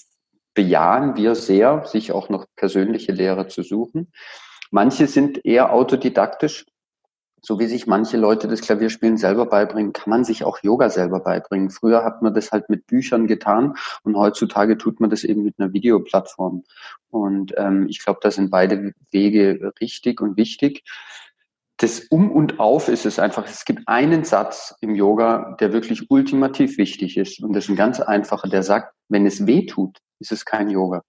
bejahen 0.54 1.16
wir 1.16 1.36
sehr, 1.36 1.84
sich 1.86 2.10
auch 2.10 2.28
noch 2.28 2.46
persönliche 2.56 3.12
Lehrer 3.12 3.46
zu 3.46 3.62
suchen. 3.62 4.10
Manche 4.72 5.06
sind 5.06 5.44
eher 5.44 5.72
autodidaktisch 5.72 6.66
so 7.42 7.58
wie 7.58 7.66
sich 7.66 7.86
manche 7.86 8.16
Leute 8.16 8.48
das 8.48 8.60
Klavierspielen 8.60 9.16
selber 9.16 9.46
beibringen, 9.46 9.92
kann 9.92 10.10
man 10.10 10.24
sich 10.24 10.44
auch 10.44 10.62
Yoga 10.62 10.90
selber 10.90 11.20
beibringen. 11.20 11.70
Früher 11.70 12.04
hat 12.04 12.22
man 12.22 12.34
das 12.34 12.52
halt 12.52 12.68
mit 12.68 12.86
Büchern 12.86 13.26
getan 13.26 13.74
und 14.02 14.16
heutzutage 14.16 14.76
tut 14.76 15.00
man 15.00 15.10
das 15.10 15.24
eben 15.24 15.42
mit 15.44 15.54
einer 15.58 15.72
Videoplattform. 15.72 16.64
Und 17.10 17.54
ähm, 17.56 17.86
ich 17.88 18.04
glaube, 18.04 18.20
da 18.22 18.30
sind 18.30 18.50
beide 18.50 18.92
Wege 19.10 19.72
richtig 19.80 20.20
und 20.20 20.36
wichtig. 20.36 20.84
Das 21.78 22.00
Um 22.00 22.30
und 22.30 22.60
Auf 22.60 22.88
ist 22.88 23.06
es 23.06 23.18
einfach. 23.18 23.46
Es 23.46 23.64
gibt 23.64 23.88
einen 23.88 24.24
Satz 24.24 24.74
im 24.82 24.94
Yoga, 24.94 25.56
der 25.60 25.72
wirklich 25.72 26.10
ultimativ 26.10 26.76
wichtig 26.76 27.16
ist. 27.16 27.42
Und 27.42 27.54
das 27.54 27.64
ist 27.64 27.70
ein 27.70 27.76
ganz 27.76 28.00
einfacher, 28.00 28.48
der 28.48 28.62
sagt, 28.62 28.94
wenn 29.08 29.24
es 29.24 29.46
weh 29.46 29.64
tut, 29.64 29.98
ist 30.18 30.30
es 30.30 30.44
kein 30.44 30.68
Yoga. 30.68 31.02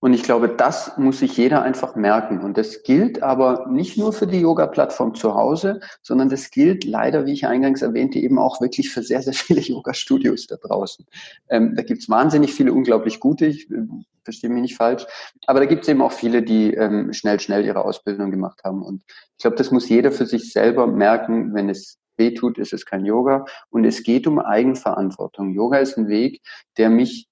Und 0.00 0.14
ich 0.14 0.22
glaube, 0.22 0.48
das 0.48 0.96
muss 0.96 1.18
sich 1.18 1.36
jeder 1.36 1.62
einfach 1.62 1.94
merken. 1.94 2.40
Und 2.40 2.56
das 2.56 2.82
gilt 2.82 3.22
aber 3.22 3.66
nicht 3.70 3.98
nur 3.98 4.12
für 4.12 4.26
die 4.26 4.40
Yoga-Plattform 4.40 5.14
zu 5.14 5.34
Hause, 5.34 5.80
sondern 6.02 6.30
das 6.30 6.50
gilt 6.50 6.84
leider, 6.84 7.26
wie 7.26 7.34
ich 7.34 7.46
eingangs 7.46 7.82
erwähnte, 7.82 8.18
eben 8.18 8.38
auch 8.38 8.60
wirklich 8.62 8.90
für 8.90 9.02
sehr, 9.02 9.20
sehr 9.20 9.34
viele 9.34 9.60
Yoga-Studios 9.60 10.46
da 10.46 10.56
draußen. 10.56 11.06
Ähm, 11.50 11.74
da 11.76 11.82
gibt's 11.82 12.08
wahnsinnig 12.08 12.54
viele 12.54 12.72
unglaublich 12.72 13.20
gute, 13.20 13.46
ich 13.46 13.70
äh, 13.70 13.86
verstehe 14.24 14.50
mich 14.50 14.62
nicht 14.62 14.76
falsch, 14.76 15.06
aber 15.46 15.60
da 15.60 15.66
gibt's 15.66 15.88
eben 15.88 16.02
auch 16.02 16.12
viele, 16.12 16.42
die 16.42 16.72
ähm, 16.74 17.12
schnell, 17.12 17.40
schnell 17.40 17.64
ihre 17.64 17.84
Ausbildung 17.84 18.30
gemacht 18.30 18.62
haben. 18.64 18.82
Und 18.82 19.02
ich 19.06 19.42
glaube, 19.42 19.56
das 19.56 19.70
muss 19.70 19.88
jeder 19.88 20.12
für 20.12 20.26
sich 20.26 20.52
selber 20.52 20.86
merken, 20.86 21.54
wenn 21.54 21.68
es 21.68 21.98
weh 22.16 22.32
tut, 22.32 22.58
ist 22.58 22.72
es 22.72 22.86
kein 22.86 23.04
Yoga. 23.04 23.44
Und 23.70 23.84
es 23.84 24.02
geht 24.02 24.26
um 24.26 24.38
Eigenverantwortung. 24.38 25.52
Yoga 25.52 25.78
ist 25.78 25.96
ein 25.96 26.08
Weg, 26.08 26.42
der 26.76 26.90
mich 26.90 27.29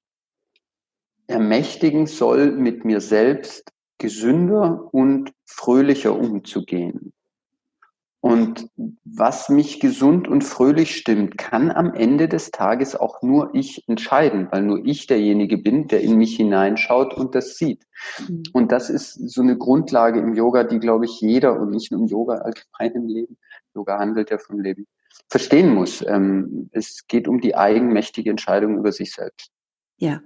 ermächtigen 1.28 2.06
soll, 2.06 2.52
mit 2.52 2.84
mir 2.84 3.00
selbst 3.00 3.70
gesünder 3.98 4.88
und 4.92 5.32
fröhlicher 5.44 6.18
umzugehen. 6.18 7.12
Und 8.20 8.68
was 9.04 9.48
mich 9.48 9.78
gesund 9.78 10.26
und 10.26 10.42
fröhlich 10.42 10.96
stimmt, 10.96 11.38
kann 11.38 11.70
am 11.70 11.94
Ende 11.94 12.28
des 12.28 12.50
Tages 12.50 12.96
auch 12.96 13.22
nur 13.22 13.54
ich 13.54 13.88
entscheiden, 13.88 14.48
weil 14.50 14.62
nur 14.62 14.84
ich 14.84 15.06
derjenige 15.06 15.56
bin, 15.56 15.86
der 15.86 16.00
in 16.00 16.16
mich 16.16 16.36
hineinschaut 16.36 17.14
und 17.14 17.36
das 17.36 17.56
sieht. 17.56 17.86
Mhm. 18.28 18.42
Und 18.52 18.72
das 18.72 18.90
ist 18.90 19.14
so 19.30 19.40
eine 19.40 19.56
Grundlage 19.56 20.18
im 20.18 20.34
Yoga, 20.34 20.64
die, 20.64 20.80
glaube 20.80 21.04
ich, 21.04 21.20
jeder 21.20 21.60
und 21.60 21.70
nicht 21.70 21.92
nur 21.92 22.00
im 22.00 22.06
Yoga 22.08 22.34
allgemein 22.34 23.02
im 23.02 23.06
Leben, 23.06 23.38
Yoga 23.74 23.98
handelt 23.98 24.30
ja 24.30 24.38
vom 24.38 24.58
Leben, 24.58 24.86
verstehen 25.28 25.72
muss. 25.72 26.04
Ähm, 26.04 26.70
es 26.72 27.06
geht 27.06 27.28
um 27.28 27.40
die 27.40 27.54
eigenmächtige 27.54 28.30
Entscheidung 28.30 28.78
über 28.78 28.90
sich 28.90 29.12
selbst. 29.12 29.52
Ja, 29.96 30.20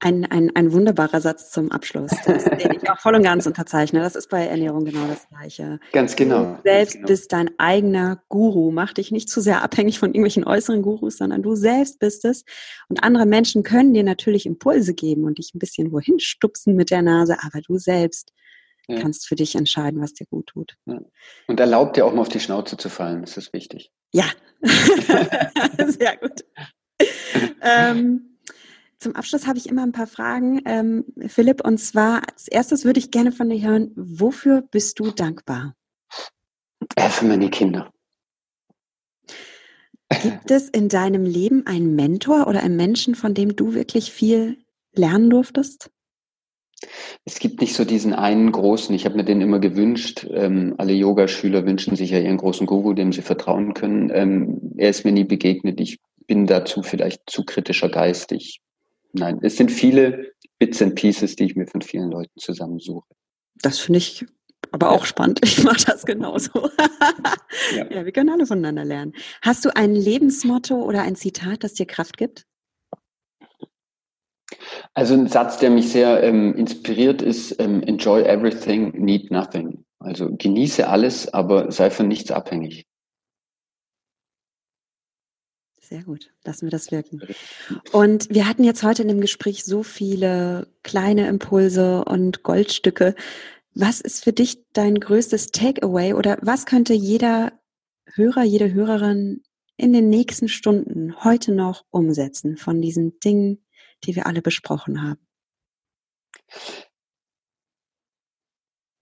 ein, 0.00 0.24
ein, 0.24 0.50
ein 0.54 0.72
wunderbarer 0.72 1.20
Satz 1.20 1.50
zum 1.50 1.70
Abschluss, 1.70 2.10
das, 2.24 2.44
den 2.62 2.72
ich 2.72 2.90
auch 2.90 2.98
voll 2.98 3.14
und 3.14 3.22
ganz 3.22 3.46
unterzeichne. 3.46 4.00
Das 4.00 4.16
ist 4.16 4.28
bei 4.28 4.46
Ernährung 4.46 4.84
genau 4.84 5.06
das 5.06 5.28
Gleiche. 5.28 5.78
Ganz 5.92 6.16
genau. 6.16 6.56
Du 6.56 6.62
selbst 6.64 6.94
genau. 6.94 7.06
bist 7.06 7.32
dein 7.32 7.50
eigener 7.58 8.22
Guru. 8.28 8.70
Mach 8.72 8.92
dich 8.92 9.12
nicht 9.12 9.28
zu 9.28 9.40
sehr 9.40 9.62
abhängig 9.62 9.98
von 9.98 10.10
irgendwelchen 10.10 10.44
äußeren 10.44 10.82
Gurus, 10.82 11.18
sondern 11.18 11.42
du 11.42 11.54
selbst 11.54 11.98
bist 11.98 12.24
es. 12.24 12.44
Und 12.88 13.02
andere 13.02 13.26
Menschen 13.26 13.62
können 13.62 13.94
dir 13.94 14.04
natürlich 14.04 14.46
Impulse 14.46 14.94
geben 14.94 15.24
und 15.24 15.38
dich 15.38 15.54
ein 15.54 15.58
bisschen 15.58 15.92
wohin 15.92 16.18
stupsen 16.18 16.74
mit 16.74 16.90
der 16.90 17.02
Nase, 17.02 17.36
aber 17.42 17.60
du 17.60 17.78
selbst 17.78 18.32
ja. 18.88 19.00
kannst 19.00 19.26
für 19.28 19.36
dich 19.36 19.54
entscheiden, 19.54 20.00
was 20.00 20.14
dir 20.14 20.26
gut 20.26 20.48
tut. 20.48 20.76
Ja. 20.86 21.00
Und 21.46 21.60
erlaubt 21.60 21.96
dir 21.96 22.06
auch 22.06 22.12
mal 22.12 22.22
auf 22.22 22.28
die 22.28 22.40
Schnauze 22.40 22.76
zu 22.76 22.88
fallen, 22.88 23.22
das 23.22 23.36
ist 23.36 23.52
wichtig. 23.52 23.92
Ja, 24.12 24.26
sehr 24.62 26.16
gut. 26.16 26.44
ähm, 27.62 28.33
zum 29.04 29.16
Abschluss 29.16 29.46
habe 29.46 29.58
ich 29.58 29.68
immer 29.68 29.82
ein 29.82 29.92
paar 29.92 30.06
Fragen, 30.06 30.62
ähm, 30.64 31.04
Philipp. 31.26 31.62
Und 31.62 31.76
zwar 31.76 32.22
als 32.26 32.48
erstes 32.48 32.86
würde 32.86 32.98
ich 32.98 33.10
gerne 33.10 33.32
von 33.32 33.50
dir 33.50 33.60
hören, 33.60 33.92
wofür 33.96 34.62
bist 34.62 34.98
du 34.98 35.10
dankbar? 35.10 35.74
Ja, 36.98 37.10
für 37.10 37.26
meine 37.26 37.50
Kinder. 37.50 37.92
Gibt 40.22 40.50
es 40.50 40.70
in 40.70 40.88
deinem 40.88 41.26
Leben 41.26 41.66
einen 41.66 41.94
Mentor 41.94 42.46
oder 42.46 42.62
einen 42.62 42.76
Menschen, 42.76 43.14
von 43.14 43.34
dem 43.34 43.56
du 43.56 43.74
wirklich 43.74 44.10
viel 44.10 44.64
lernen 44.94 45.28
durftest? 45.28 45.90
Es 47.26 47.38
gibt 47.38 47.60
nicht 47.60 47.74
so 47.74 47.84
diesen 47.84 48.14
einen 48.14 48.52
großen, 48.52 48.94
ich 48.94 49.04
habe 49.04 49.16
mir 49.16 49.24
den 49.24 49.42
immer 49.42 49.58
gewünscht. 49.58 50.26
Ähm, 50.30 50.76
alle 50.78 50.94
Yogaschüler 50.94 51.66
wünschen 51.66 51.94
sich 51.94 52.10
ja 52.10 52.20
ihren 52.20 52.38
großen 52.38 52.66
Guru, 52.66 52.94
dem 52.94 53.12
sie 53.12 53.22
vertrauen 53.22 53.74
können. 53.74 54.10
Ähm, 54.14 54.72
er 54.78 54.88
ist 54.88 55.04
mir 55.04 55.12
nie 55.12 55.24
begegnet. 55.24 55.78
Ich 55.78 55.98
bin 56.26 56.46
dazu 56.46 56.82
vielleicht 56.82 57.28
zu 57.28 57.44
kritischer 57.44 57.90
Geist. 57.90 58.32
Nein, 59.14 59.38
es 59.42 59.56
sind 59.56 59.70
viele 59.70 60.32
Bits 60.58 60.82
and 60.82 60.94
Pieces, 60.96 61.36
die 61.36 61.44
ich 61.44 61.56
mir 61.56 61.66
von 61.66 61.82
vielen 61.82 62.10
Leuten 62.10 62.38
zusammensuche. 62.38 63.06
Das 63.62 63.78
finde 63.78 63.98
ich 63.98 64.26
aber 64.72 64.90
auch 64.90 65.04
spannend. 65.04 65.40
Ich 65.44 65.62
mache 65.62 65.84
das 65.86 66.04
genauso. 66.04 66.68
ja. 67.76 67.90
ja, 67.90 68.04
wir 68.04 68.12
können 68.12 68.30
alle 68.30 68.44
voneinander 68.44 68.84
lernen. 68.84 69.12
Hast 69.42 69.64
du 69.64 69.74
ein 69.76 69.94
Lebensmotto 69.94 70.74
oder 70.82 71.02
ein 71.02 71.14
Zitat, 71.14 71.62
das 71.62 71.74
dir 71.74 71.86
Kraft 71.86 72.16
gibt? 72.16 72.44
Also 74.94 75.14
ein 75.14 75.28
Satz, 75.28 75.58
der 75.58 75.70
mich 75.70 75.90
sehr 75.90 76.22
ähm, 76.22 76.54
inspiriert, 76.54 77.22
ist 77.22 77.60
ähm, 77.60 77.82
Enjoy 77.82 78.22
everything, 78.22 78.90
need 78.96 79.30
nothing. 79.30 79.84
Also 80.00 80.34
genieße 80.36 80.88
alles, 80.88 81.32
aber 81.32 81.70
sei 81.70 81.90
von 81.90 82.08
nichts 82.08 82.30
abhängig. 82.30 82.86
Sehr 85.94 86.02
gut, 86.02 86.32
lassen 86.42 86.66
wir 86.66 86.72
das 86.72 86.90
wirken. 86.90 87.20
Und 87.92 88.28
wir 88.28 88.48
hatten 88.48 88.64
jetzt 88.64 88.82
heute 88.82 89.02
in 89.02 89.06
dem 89.06 89.20
Gespräch 89.20 89.62
so 89.62 89.84
viele 89.84 90.66
kleine 90.82 91.28
Impulse 91.28 92.04
und 92.04 92.42
Goldstücke. 92.42 93.14
Was 93.74 94.00
ist 94.00 94.24
für 94.24 94.32
dich 94.32 94.58
dein 94.72 94.98
größtes 94.98 95.52
Takeaway 95.52 96.14
oder 96.14 96.38
was 96.42 96.66
könnte 96.66 96.94
jeder 96.94 97.52
Hörer, 98.12 98.42
jede 98.42 98.72
Hörerin 98.72 99.44
in 99.76 99.92
den 99.92 100.08
nächsten 100.08 100.48
Stunden 100.48 101.22
heute 101.22 101.52
noch 101.52 101.84
umsetzen 101.90 102.56
von 102.56 102.82
diesen 102.82 103.20
Dingen, 103.20 103.64
die 104.02 104.16
wir 104.16 104.26
alle 104.26 104.42
besprochen 104.42 105.00
haben? 105.00 105.20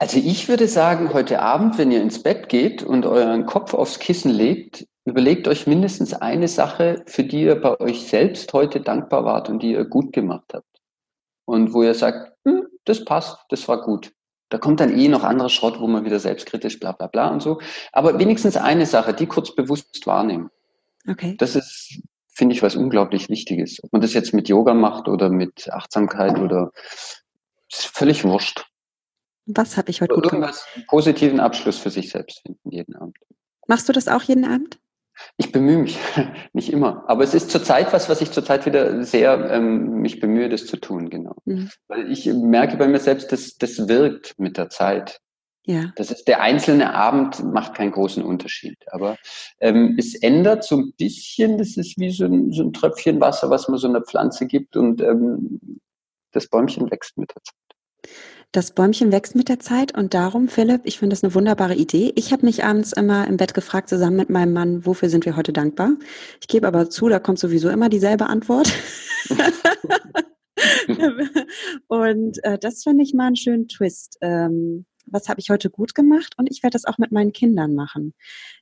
Also 0.02 0.18
ich 0.18 0.48
würde 0.48 0.66
sagen, 0.66 1.14
heute 1.14 1.40
Abend, 1.40 1.78
wenn 1.78 1.92
ihr 1.92 2.02
ins 2.02 2.20
Bett 2.20 2.48
geht 2.48 2.82
und 2.82 3.06
euren 3.06 3.46
Kopf 3.46 3.72
aufs 3.72 4.00
Kissen 4.00 4.32
legt, 4.32 4.88
Überlegt 5.04 5.48
euch 5.48 5.66
mindestens 5.66 6.14
eine 6.14 6.46
Sache, 6.46 7.02
für 7.06 7.24
die 7.24 7.42
ihr 7.42 7.60
bei 7.60 7.80
euch 7.80 8.06
selbst 8.06 8.52
heute 8.52 8.80
dankbar 8.80 9.24
wart 9.24 9.48
und 9.48 9.60
die 9.60 9.72
ihr 9.72 9.84
gut 9.84 10.12
gemacht 10.12 10.54
habt. 10.54 10.80
Und 11.44 11.72
wo 11.72 11.82
ihr 11.82 11.94
sagt, 11.94 12.32
hm, 12.44 12.68
das 12.84 13.04
passt, 13.04 13.36
das 13.48 13.66
war 13.66 13.82
gut. 13.82 14.12
Da 14.48 14.58
kommt 14.58 14.78
dann 14.78 14.96
eh 14.96 15.08
noch 15.08 15.24
anderer 15.24 15.48
Schrott, 15.48 15.80
wo 15.80 15.88
man 15.88 16.04
wieder 16.04 16.20
selbstkritisch 16.20 16.78
bla 16.78 16.92
bla 16.92 17.08
bla 17.08 17.30
und 17.30 17.42
so. 17.42 17.60
Aber 17.90 18.18
wenigstens 18.20 18.56
eine 18.56 18.86
Sache, 18.86 19.12
die 19.12 19.26
kurz 19.26 19.52
bewusst 19.54 20.06
wahrnehmen. 20.06 20.50
Okay. 21.08 21.34
Das 21.36 21.56
ist, 21.56 22.00
finde 22.28 22.54
ich, 22.54 22.62
was 22.62 22.76
unglaublich 22.76 23.28
Wichtiges. 23.28 23.82
Ob 23.82 23.92
man 23.92 24.02
das 24.02 24.14
jetzt 24.14 24.32
mit 24.32 24.48
Yoga 24.48 24.72
macht 24.72 25.08
oder 25.08 25.30
mit 25.30 25.68
Achtsamkeit 25.72 26.38
oder 26.38 26.70
ist 27.68 27.86
völlig 27.86 28.24
wurscht. 28.24 28.71
Was 29.46 29.76
habe 29.76 29.90
ich 29.90 30.00
heute 30.00 30.14
gut 30.14 30.30
gemacht? 30.30 30.54
Irgendwas 30.74 30.86
positiven 30.88 31.40
Abschluss 31.40 31.78
für 31.78 31.90
sich 31.90 32.10
selbst 32.10 32.40
finden 32.40 32.70
jeden 32.70 32.94
Abend. 32.94 33.16
Machst 33.66 33.88
du 33.88 33.92
das 33.92 34.08
auch 34.08 34.22
jeden 34.22 34.44
Abend? 34.44 34.78
Ich 35.36 35.52
bemühe 35.52 35.78
mich, 35.78 35.98
nicht 36.52 36.72
immer. 36.72 37.04
Aber 37.06 37.24
es 37.24 37.34
ist 37.34 37.50
zurzeit 37.50 37.92
was, 37.92 38.08
was 38.08 38.20
ich 38.20 38.30
zurzeit 38.30 38.66
wieder 38.66 39.04
sehr 39.04 39.50
ähm, 39.50 40.00
mich 40.00 40.20
bemühe, 40.20 40.48
das 40.48 40.66
zu 40.66 40.76
tun, 40.76 41.10
genau. 41.10 41.36
Mhm. 41.44 41.70
Weil 41.88 42.10
ich 42.10 42.26
merke 42.26 42.76
bei 42.76 42.88
mir 42.88 43.00
selbst, 43.00 43.32
dass 43.32 43.56
das 43.56 43.88
wirkt 43.88 44.38
mit 44.38 44.56
der 44.56 44.70
Zeit. 44.70 45.20
Ja. 45.64 45.92
Das 45.94 46.10
ist 46.10 46.26
der 46.26 46.40
einzelne 46.40 46.92
Abend 46.94 47.44
macht 47.44 47.74
keinen 47.74 47.92
großen 47.92 48.22
Unterschied. 48.22 48.78
Aber 48.90 49.16
ähm, 49.60 49.96
es 49.98 50.14
ändert 50.14 50.64
so 50.64 50.76
ein 50.76 50.92
bisschen, 50.98 51.58
das 51.58 51.76
ist 51.76 51.98
wie 51.98 52.10
so 52.10 52.24
ein, 52.24 52.50
so 52.52 52.64
ein 52.64 52.72
Tröpfchen 52.72 53.20
Wasser, 53.20 53.48
was 53.48 53.68
man 53.68 53.78
so 53.78 53.88
einer 53.88 54.02
Pflanze 54.02 54.46
gibt 54.46 54.76
und 54.76 55.00
ähm, 55.02 55.80
das 56.32 56.48
Bäumchen 56.48 56.90
wächst 56.90 57.16
mit 57.16 57.30
der 57.30 57.42
Zeit. 57.42 58.16
Das 58.52 58.72
Bäumchen 58.72 59.12
wächst 59.12 59.34
mit 59.34 59.48
der 59.48 59.60
Zeit 59.60 59.96
und 59.96 60.12
darum, 60.12 60.46
Philipp, 60.46 60.82
ich 60.84 60.98
finde 60.98 61.14
das 61.14 61.24
eine 61.24 61.34
wunderbare 61.34 61.74
Idee. 61.74 62.12
Ich 62.16 62.34
habe 62.34 62.44
mich 62.44 62.64
abends 62.64 62.92
immer 62.92 63.26
im 63.26 63.38
Bett 63.38 63.54
gefragt, 63.54 63.88
zusammen 63.88 64.16
mit 64.16 64.28
meinem 64.28 64.52
Mann, 64.52 64.84
wofür 64.84 65.08
sind 65.08 65.24
wir 65.24 65.36
heute 65.36 65.54
dankbar? 65.54 65.92
Ich 66.38 66.48
gebe 66.48 66.66
aber 66.66 66.90
zu, 66.90 67.08
da 67.08 67.18
kommt 67.18 67.38
sowieso 67.38 67.70
immer 67.70 67.88
dieselbe 67.88 68.26
Antwort. 68.26 68.70
und 71.88 72.44
äh, 72.44 72.58
das 72.58 72.82
finde 72.82 73.04
ich 73.04 73.14
mal 73.14 73.28
einen 73.28 73.36
schönen 73.36 73.68
Twist. 73.68 74.18
Ähm, 74.20 74.84
was 75.06 75.30
habe 75.30 75.40
ich 75.40 75.48
heute 75.48 75.70
gut 75.70 75.94
gemacht? 75.94 76.34
Und 76.36 76.50
ich 76.50 76.62
werde 76.62 76.74
das 76.74 76.84
auch 76.84 76.98
mit 76.98 77.10
meinen 77.10 77.32
Kindern 77.32 77.74
machen. 77.74 78.12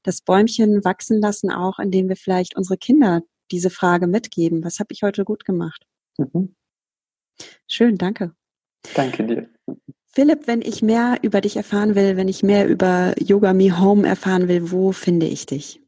Das 0.05 0.21
Bäumchen 0.21 0.85
wachsen 0.85 1.21
lassen, 1.21 1.51
auch 1.51 1.81
indem 1.81 2.09
wir 2.09 2.17
vielleicht 2.17 2.57
unsere 2.57 2.79
Kinder 2.79 3.23
diese 3.51 3.71
Frage 3.71 4.07
mitgeben. 4.07 4.63
Was 4.63 4.79
habe 4.79 4.93
ich 4.93 5.03
heute 5.03 5.25
gut 5.25 5.45
gemacht? 5.45 5.85
Mhm. 6.17 6.55
Schön, 7.67 7.99
danke. 7.99 8.37
Danke 8.95 9.25
dir. 9.25 9.49
Philipp, 10.13 10.47
wenn 10.47 10.61
ich 10.61 10.83
mehr 10.83 11.19
über 11.23 11.41
dich 11.41 11.57
erfahren 11.57 11.95
will, 11.95 12.17
wenn 12.17 12.29
ich 12.29 12.43
mehr 12.43 12.67
über 12.67 13.15
Yoga 13.19 13.53
Me 13.53 13.81
Home 13.81 14.07
erfahren 14.07 14.49
will, 14.49 14.73
wo 14.73 14.91
finde 14.91 15.27
ich 15.27 15.47
dich? 15.47 15.81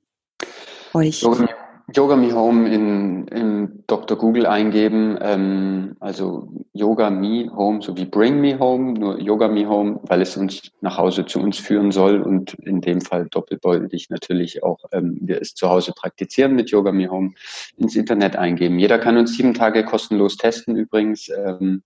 Euch? 0.94 1.22
Yoga, 1.22 1.48
Yoga 1.94 2.16
Me 2.16 2.32
Home 2.32 2.72
in, 2.72 3.26
in 3.28 3.84
Dr. 3.88 4.16
Google 4.16 4.46
eingeben, 4.46 5.18
ähm, 5.20 5.96
also 5.98 6.48
Yoga 6.72 7.10
Me 7.10 7.50
Home 7.54 7.82
sowie 7.82 8.04
Bring 8.04 8.40
Me 8.40 8.58
Home, 8.58 8.92
nur 8.92 9.20
Yoga 9.20 9.48
Me 9.48 9.68
Home, 9.68 10.00
weil 10.04 10.22
es 10.22 10.36
uns 10.36 10.70
nach 10.80 10.96
Hause 10.96 11.26
zu 11.26 11.40
uns 11.40 11.58
führen 11.58 11.90
soll 11.90 12.22
und 12.22 12.54
in 12.54 12.80
dem 12.80 13.00
Fall 13.00 13.26
doppelbeutig 13.28 14.08
natürlich 14.08 14.62
auch 14.62 14.78
ähm, 14.92 15.18
wir 15.20 15.42
es 15.42 15.54
zu 15.54 15.68
Hause 15.68 15.92
praktizieren 15.92 16.54
mit 16.54 16.70
Yoga 16.70 16.92
Me 16.92 17.10
Home 17.10 17.32
ins 17.76 17.96
Internet 17.96 18.36
eingeben. 18.36 18.78
Jeder 18.78 18.98
kann 18.98 19.16
uns 19.16 19.36
sieben 19.36 19.52
Tage 19.52 19.84
kostenlos 19.84 20.36
testen 20.36 20.76
übrigens. 20.76 21.28
Ähm, 21.28 21.82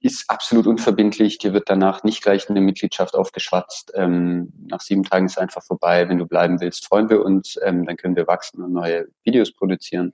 ist 0.00 0.24
absolut 0.28 0.66
unverbindlich. 0.66 1.38
Dir 1.38 1.52
wird 1.52 1.68
danach 1.68 2.04
nicht 2.04 2.22
gleich 2.22 2.48
eine 2.48 2.60
Mitgliedschaft 2.60 3.14
aufgeschwatzt. 3.14 3.92
Ähm, 3.94 4.52
nach 4.66 4.80
sieben 4.80 5.04
Tagen 5.04 5.26
ist 5.26 5.32
es 5.32 5.38
einfach 5.38 5.62
vorbei. 5.62 6.08
Wenn 6.08 6.18
du 6.18 6.26
bleiben 6.26 6.60
willst, 6.60 6.86
freuen 6.86 7.10
wir 7.10 7.24
uns. 7.24 7.58
Ähm, 7.62 7.86
dann 7.86 7.96
können 7.96 8.16
wir 8.16 8.26
wachsen 8.26 8.62
und 8.62 8.72
neue 8.72 9.08
Videos 9.24 9.52
produzieren. 9.52 10.12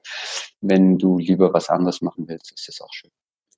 Wenn 0.60 0.98
du 0.98 1.18
lieber 1.18 1.52
was 1.52 1.70
anderes 1.70 2.02
machen 2.02 2.28
willst, 2.28 2.52
ist 2.52 2.68
das 2.68 2.80
auch 2.80 2.92
schön. 2.92 3.10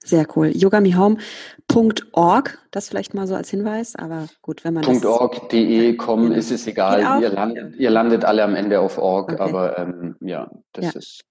Sehr 0.05 0.27
cool. 0.37 0.53
yogamihome.org, 0.57 2.59
das 2.71 2.89
vielleicht 2.89 3.15
mal 3.15 3.27
so 3.27 3.35
als 3.35 3.51
Hinweis, 3.51 3.97
aber 3.97 4.29
gut, 4.41 4.65
wenn 4.65 4.75
man 4.75 4.85
.org, 5.05 5.49
de, 5.49 5.97
com, 5.97 6.31
ist 6.31 6.53
es 6.53 6.67
egal. 6.67 7.21
Ihr 7.21 7.31
landet, 7.31 7.77
ihr 7.77 7.91
landet, 7.91 8.25
alle 8.25 8.45
am 8.45 8.55
Ende 8.55 8.79
auf 8.79 8.99
org, 8.99 9.33
okay. 9.33 9.41
aber 9.41 9.79
ähm, 9.79 10.15
ja, 10.21 10.49
das 10.73 10.85
ja. 10.85 10.91
ist 10.93 11.25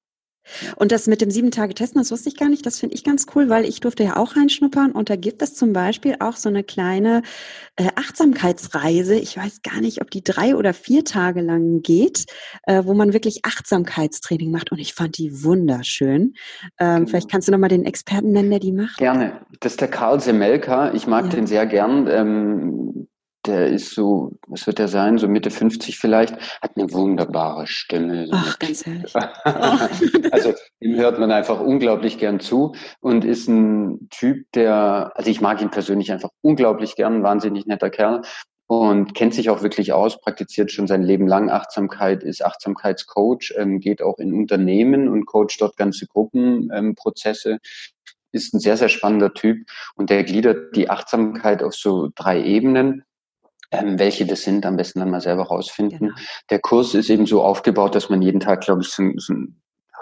und 0.75 0.91
das 0.91 1.07
mit 1.07 1.21
dem 1.21 1.31
sieben 1.31 1.51
Tage 1.51 1.73
Testen, 1.73 1.99
das 1.99 2.11
wusste 2.11 2.29
ich 2.29 2.37
gar 2.37 2.49
nicht. 2.49 2.65
Das 2.65 2.79
finde 2.79 2.95
ich 2.95 3.03
ganz 3.03 3.25
cool, 3.35 3.49
weil 3.49 3.65
ich 3.65 3.79
durfte 3.79 4.03
ja 4.03 4.17
auch 4.17 4.35
reinschnuppern 4.35 4.91
und 4.91 5.09
da 5.09 5.15
gibt 5.15 5.41
es 5.41 5.55
zum 5.55 5.73
Beispiel 5.73 6.15
auch 6.19 6.35
so 6.35 6.49
eine 6.49 6.63
kleine 6.63 7.21
äh, 7.75 7.89
Achtsamkeitsreise. 7.95 9.15
Ich 9.15 9.37
weiß 9.37 9.61
gar 9.61 9.81
nicht, 9.81 10.01
ob 10.01 10.11
die 10.11 10.23
drei 10.23 10.55
oder 10.55 10.73
vier 10.73 11.03
Tage 11.03 11.41
lang 11.41 11.81
geht, 11.81 12.25
äh, 12.63 12.83
wo 12.85 12.93
man 12.93 13.13
wirklich 13.13 13.45
Achtsamkeitstraining 13.45 14.51
macht 14.51 14.71
und 14.71 14.79
ich 14.79 14.93
fand 14.93 15.17
die 15.17 15.43
wunderschön. 15.43 16.33
Ähm, 16.79 16.95
genau. 16.95 17.07
Vielleicht 17.07 17.29
kannst 17.29 17.47
du 17.47 17.51
noch 17.51 17.59
mal 17.59 17.67
den 17.67 17.85
Experten 17.85 18.31
nennen, 18.31 18.49
der 18.49 18.59
die 18.59 18.71
macht. 18.71 18.97
Gerne. 18.97 19.41
Das 19.59 19.73
ist 19.73 19.81
der 19.81 19.87
Karl 19.87 20.19
Semelka. 20.19 20.93
Ich 20.93 21.07
mag 21.07 21.25
ja. 21.25 21.31
den 21.31 21.47
sehr 21.47 21.65
gern. 21.65 22.07
Ähm, 22.07 23.07
der 23.45 23.67
ist 23.67 23.93
so, 23.93 24.33
was 24.47 24.65
wird 24.67 24.79
der 24.79 24.87
sein, 24.87 25.17
so 25.17 25.27
Mitte 25.27 25.51
50 25.51 25.97
vielleicht, 25.97 26.35
hat 26.61 26.71
eine 26.75 26.91
wunderbare 26.91 27.67
Stimme. 27.67 28.27
Ach, 28.31 28.59
ganz 28.59 28.85
ehrlich. 28.85 29.13
also 30.31 30.53
ihm 30.79 30.95
hört 30.95 31.19
man 31.19 31.31
einfach 31.31 31.59
unglaublich 31.59 32.17
gern 32.17 32.39
zu 32.39 32.75
und 32.99 33.25
ist 33.25 33.47
ein 33.47 34.07
Typ, 34.09 34.51
der, 34.53 35.11
also 35.15 35.29
ich 35.29 35.41
mag 35.41 35.61
ihn 35.61 35.71
persönlich 35.71 36.11
einfach 36.11 36.29
unglaublich 36.41 36.95
gern, 36.95 37.23
wahnsinnig 37.23 37.65
netter 37.65 37.89
Kerl 37.89 38.21
und 38.67 39.13
kennt 39.13 39.33
sich 39.33 39.49
auch 39.49 39.61
wirklich 39.61 39.93
aus, 39.93 40.19
praktiziert 40.19 40.71
schon 40.71 40.87
sein 40.87 41.03
Leben 41.03 41.27
lang 41.27 41.49
Achtsamkeit, 41.49 42.23
ist 42.23 42.43
Achtsamkeitscoach, 42.43 43.53
ähm, 43.57 43.79
geht 43.79 44.01
auch 44.01 44.17
in 44.17 44.33
Unternehmen 44.33 45.07
und 45.07 45.25
coacht 45.25 45.57
dort 45.59 45.77
ganze 45.77 46.07
Gruppenprozesse. 46.07 47.51
Ähm, 47.51 47.59
ist 48.31 48.53
ein 48.53 48.59
sehr, 48.59 48.75
sehr 48.75 48.89
spannender 48.89 49.33
Typ 49.33 49.65
und 49.95 50.09
der 50.09 50.23
gliedert 50.23 50.75
die 50.75 50.89
Achtsamkeit 50.89 51.63
auf 51.63 51.73
so 51.73 52.09
drei 52.13 52.43
Ebenen. 52.43 53.05
Ähm, 53.79 53.99
welche 53.99 54.25
das 54.25 54.43
sind, 54.43 54.65
am 54.65 54.77
besten 54.77 54.99
dann 54.99 55.09
mal 55.11 55.21
selber 55.21 55.43
rausfinden. 55.43 55.99
Genau. 55.99 56.15
Der 56.49 56.59
Kurs 56.59 56.93
ist 56.93 57.09
eben 57.09 57.25
so 57.25 57.41
aufgebaut, 57.43 57.95
dass 57.95 58.09
man 58.09 58.21
jeden 58.21 58.39
Tag, 58.39 58.61
glaube 58.61 58.81
ich, 58.81 58.89
so, 58.89 59.03
so 59.17 59.33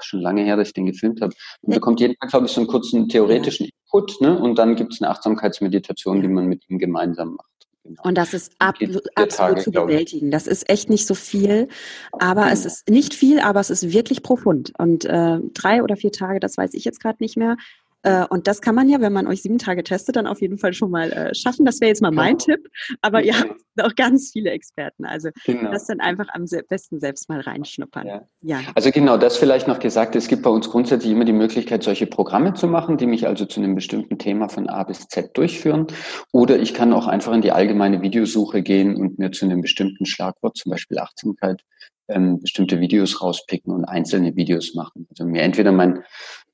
schon 0.03 0.21
lange 0.21 0.43
her, 0.43 0.57
dass 0.57 0.69
ich 0.69 0.73
den 0.73 0.85
gefilmt 0.85 1.21
habe. 1.21 1.33
Man 1.61 1.75
bekommt 1.75 1.99
jeden 1.99 2.15
Tag, 2.19 2.29
glaube 2.29 2.45
ich, 2.45 2.51
so 2.51 2.61
einen 2.61 2.67
kurzen 2.67 3.07
theoretischen 3.07 3.67
Input, 3.67 4.21
ne? 4.21 4.37
Und 4.37 4.57
dann 4.57 4.75
gibt 4.75 4.93
es 4.93 5.01
eine 5.01 5.09
Achtsamkeitsmeditation, 5.11 6.21
die 6.21 6.27
man 6.27 6.45
mit 6.45 6.63
ihm 6.69 6.77
gemeinsam 6.77 7.35
macht. 7.35 7.47
Genau. 7.83 8.01
Und 8.03 8.17
das 8.17 8.33
ist 8.33 8.53
ab, 8.59 8.75
absolut 9.15 9.31
Tage, 9.31 9.61
zu 9.61 9.71
bewältigen. 9.71 10.31
Das 10.31 10.47
ist 10.47 10.69
echt 10.69 10.89
nicht 10.89 11.05
so 11.05 11.15
viel, 11.15 11.67
aber 12.13 12.43
genau. 12.43 12.53
es 12.53 12.65
ist 12.65 12.89
nicht 12.89 13.13
viel, 13.13 13.41
aber 13.41 13.59
es 13.59 13.69
ist 13.69 13.91
wirklich 13.91 14.23
profund. 14.23 14.71
Und 14.77 15.03
äh, 15.03 15.39
drei 15.53 15.83
oder 15.83 15.97
vier 15.97 16.13
Tage, 16.13 16.39
das 16.39 16.57
weiß 16.57 16.73
ich 16.75 16.85
jetzt 16.85 17.01
gerade 17.01 17.17
nicht 17.19 17.35
mehr, 17.35 17.57
äh, 18.03 18.25
und 18.29 18.47
das 18.47 18.61
kann 18.61 18.75
man 18.75 18.89
ja, 18.89 18.99
wenn 18.99 19.13
man 19.13 19.27
euch 19.27 19.41
sieben 19.41 19.57
Tage 19.57 19.83
testet, 19.83 20.17
dann 20.17 20.27
auf 20.27 20.41
jeden 20.41 20.57
Fall 20.57 20.73
schon 20.73 20.91
mal 20.91 21.11
äh, 21.11 21.33
schaffen. 21.33 21.65
Das 21.65 21.79
wäre 21.79 21.87
jetzt 21.87 22.01
mal 22.01 22.11
mein 22.11 22.37
genau. 22.37 22.57
Tipp. 22.57 22.69
Aber 23.01 23.23
ihr 23.23 23.39
habt 23.39 23.55
auch 23.81 23.95
ganz 23.95 24.31
viele 24.31 24.51
Experten. 24.51 25.05
Also 25.05 25.29
genau. 25.45 25.71
das 25.71 25.87
dann 25.87 26.01
einfach 26.01 26.27
am 26.33 26.45
besten 26.67 26.99
selbst 26.99 27.29
mal 27.29 27.39
reinschnuppern. 27.39 28.05
Ja. 28.05 28.21
ja. 28.41 28.59
Also 28.75 28.91
genau, 28.91 29.17
das 29.17 29.37
vielleicht 29.37 29.67
noch 29.67 29.79
gesagt. 29.79 30.15
Es 30.17 30.27
gibt 30.27 30.43
bei 30.43 30.49
uns 30.49 30.69
grundsätzlich 30.69 31.11
immer 31.13 31.25
die 31.25 31.33
Möglichkeit, 31.33 31.83
solche 31.83 32.05
Programme 32.05 32.53
zu 32.53 32.67
machen, 32.67 32.97
die 32.97 33.07
mich 33.07 33.25
also 33.25 33.45
zu 33.45 33.61
einem 33.61 33.73
bestimmten 33.73 34.17
Thema 34.17 34.49
von 34.49 34.67
A 34.67 34.83
bis 34.83 35.07
Z 35.07 35.35
durchführen. 35.37 35.87
Oder 36.33 36.59
ich 36.59 36.73
kann 36.73 36.91
auch 36.91 37.07
einfach 37.07 37.33
in 37.33 37.41
die 37.41 37.53
allgemeine 37.53 38.01
Videosuche 38.01 38.61
gehen 38.61 38.97
und 38.97 39.17
mir 39.17 39.31
zu 39.31 39.45
einem 39.45 39.61
bestimmten 39.61 40.05
Schlagwort, 40.05 40.57
zum 40.57 40.71
Beispiel 40.71 40.99
Achtsamkeit, 40.99 41.61
ähm, 42.09 42.39
bestimmte 42.41 42.79
Videos 42.79 43.21
rauspicken 43.21 43.73
und 43.73 43.85
einzelne 43.85 44.35
Videos 44.35 44.75
machen. 44.75 45.07
Also 45.09 45.25
mir 45.25 45.41
entweder 45.41 45.71
mein 45.71 46.03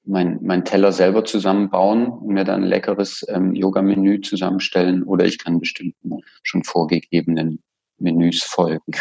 mein, 0.03 0.39
mein 0.41 0.65
Teller 0.65 0.91
selber 0.91 1.25
zusammenbauen 1.25 2.07
und 2.07 2.33
mir 2.33 2.43
dann 2.43 2.63
ein 2.63 2.69
leckeres 2.69 3.25
ähm, 3.29 3.53
Yoga-Menü 3.53 4.21
zusammenstellen 4.21 5.03
oder 5.03 5.25
ich 5.25 5.37
kann 5.37 5.59
bestimmten 5.59 6.21
schon 6.43 6.63
vorgegebenen 6.63 7.61
Menüs 7.99 8.43
folgen. 8.43 8.93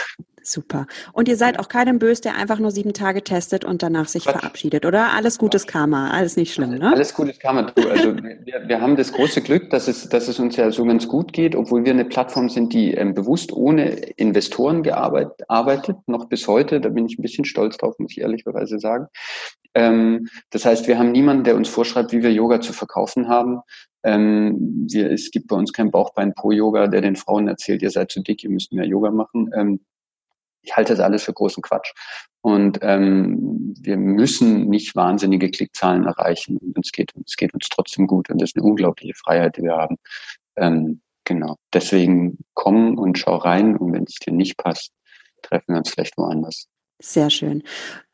Super. 0.43 0.87
Und 1.13 1.29
ihr 1.29 1.37
seid 1.37 1.59
auch 1.59 1.69
keinem 1.69 1.99
böse, 1.99 2.23
der 2.23 2.37
einfach 2.37 2.59
nur 2.59 2.71
sieben 2.71 2.95
Tage 2.95 3.23
testet 3.23 3.67
und 3.67 3.83
danach 3.83 4.09
sich 4.09 4.25
Quatsch. 4.25 4.39
verabschiedet, 4.39 4.87
oder? 4.87 5.13
Alles 5.13 5.37
gutes 5.37 5.67
Karma, 5.67 6.11
alles 6.11 6.37
nicht 6.37 6.55
schlimm, 6.55 6.71
ne? 6.71 6.91
Alles 6.91 7.13
gutes 7.13 7.39
Karma. 7.39 7.63
Du, 7.63 7.87
also 7.87 8.17
wir, 8.17 8.67
wir 8.67 8.81
haben 8.81 8.97
das 8.97 9.13
große 9.13 9.43
Glück, 9.43 9.69
dass 9.69 9.89
es, 9.89 10.09
dass 10.09 10.27
es 10.27 10.39
uns 10.39 10.57
ja 10.57 10.71
so 10.71 10.87
ganz 10.87 11.07
gut 11.07 11.35
geht, 11.35 11.55
obwohl 11.55 11.85
wir 11.85 11.93
eine 11.93 12.07
Plattform 12.07 12.49
sind, 12.49 12.73
die 12.73 12.95
ähm, 12.95 13.13
bewusst 13.13 13.53
ohne 13.53 13.91
Investoren 14.17 14.83
gearbeitet, 14.83 15.43
arbeitet, 15.49 15.97
noch 16.07 16.31
bis 16.31 16.49
heute. 16.49 16.81
Da 16.81 16.89
bin 16.89 17.05
ich 17.05 17.19
ein 17.19 17.23
bisschen 17.23 17.45
stolz 17.45 17.77
drauf, 17.77 17.99
muss 17.99 18.13
ich 18.13 18.21
ehrlicherweise 18.23 18.79
sagen. 18.79 19.09
Ähm, 19.79 20.29
das 20.51 20.64
heißt, 20.64 20.89
wir 20.89 20.99
haben 20.99 21.12
niemanden, 21.12 21.45
der 21.45 21.55
uns 21.55 21.68
vorschreibt, 21.68 22.11
wie 22.11 22.22
wir 22.22 22.33
Yoga 22.33 22.61
zu 22.61 22.72
verkaufen 22.72 23.29
haben. 23.29 23.61
Ähm, 24.03 24.87
wir, 24.91 25.12
es 25.12 25.31
gibt 25.31 25.47
bei 25.47 25.55
uns 25.55 25.72
kein 25.72 25.93
Bauchbein-Po-Yoga, 25.93 26.89
der 26.89 27.01
den 27.01 27.14
Frauen 27.14 27.47
erzählt, 27.47 27.83
ihr 27.83 27.91
seid 27.91 28.11
zu 28.11 28.20
dick, 28.20 28.43
ihr 28.43 28.51
müsst 28.51 28.72
mehr 28.72 28.87
Yoga 28.87 29.12
machen. 29.12 29.51
Ähm, 29.55 29.81
ich 30.62 30.76
halte 30.76 30.95
das 30.95 31.01
alles 31.01 31.22
für 31.22 31.33
großen 31.33 31.62
Quatsch. 31.62 31.93
Und 32.41 32.81
ähm, 32.83 33.74
wir 33.81 33.97
müssen 33.97 34.68
nicht 34.68 34.97
wahnsinnige 34.97 35.49
Klickzahlen 35.49 36.07
erreichen. 36.07 36.59
Und 36.59 36.85
es 36.85 36.91
geht, 36.91 37.12
es 37.24 37.37
geht 37.37 37.55
uns 37.55 37.68
trotzdem 37.68 38.09
gut. 38.09 38.31
Und 38.31 38.43
das 38.43 38.51
ist 38.51 38.57
eine 38.57 38.66
unglaubliche 38.66 39.14
Freiheit, 39.14 39.57
die 39.57 39.62
wir 39.62 39.76
haben. 39.76 39.97
Ähm, 40.57 41.01
genau. 41.24 41.57
Deswegen 41.72 42.39
komm 42.55 42.99
und 42.99 43.16
schau 43.16 43.37
rein. 43.37 43.76
Und 43.76 43.93
wenn 43.93 44.05
es 44.05 44.16
dir 44.16 44.33
nicht 44.33 44.57
passt, 44.57 44.91
treffen 45.43 45.74
wir 45.74 45.79
uns 45.79 45.91
vielleicht 45.91 46.16
woanders. 46.18 46.68
Sehr 47.01 47.31
schön. 47.31 47.63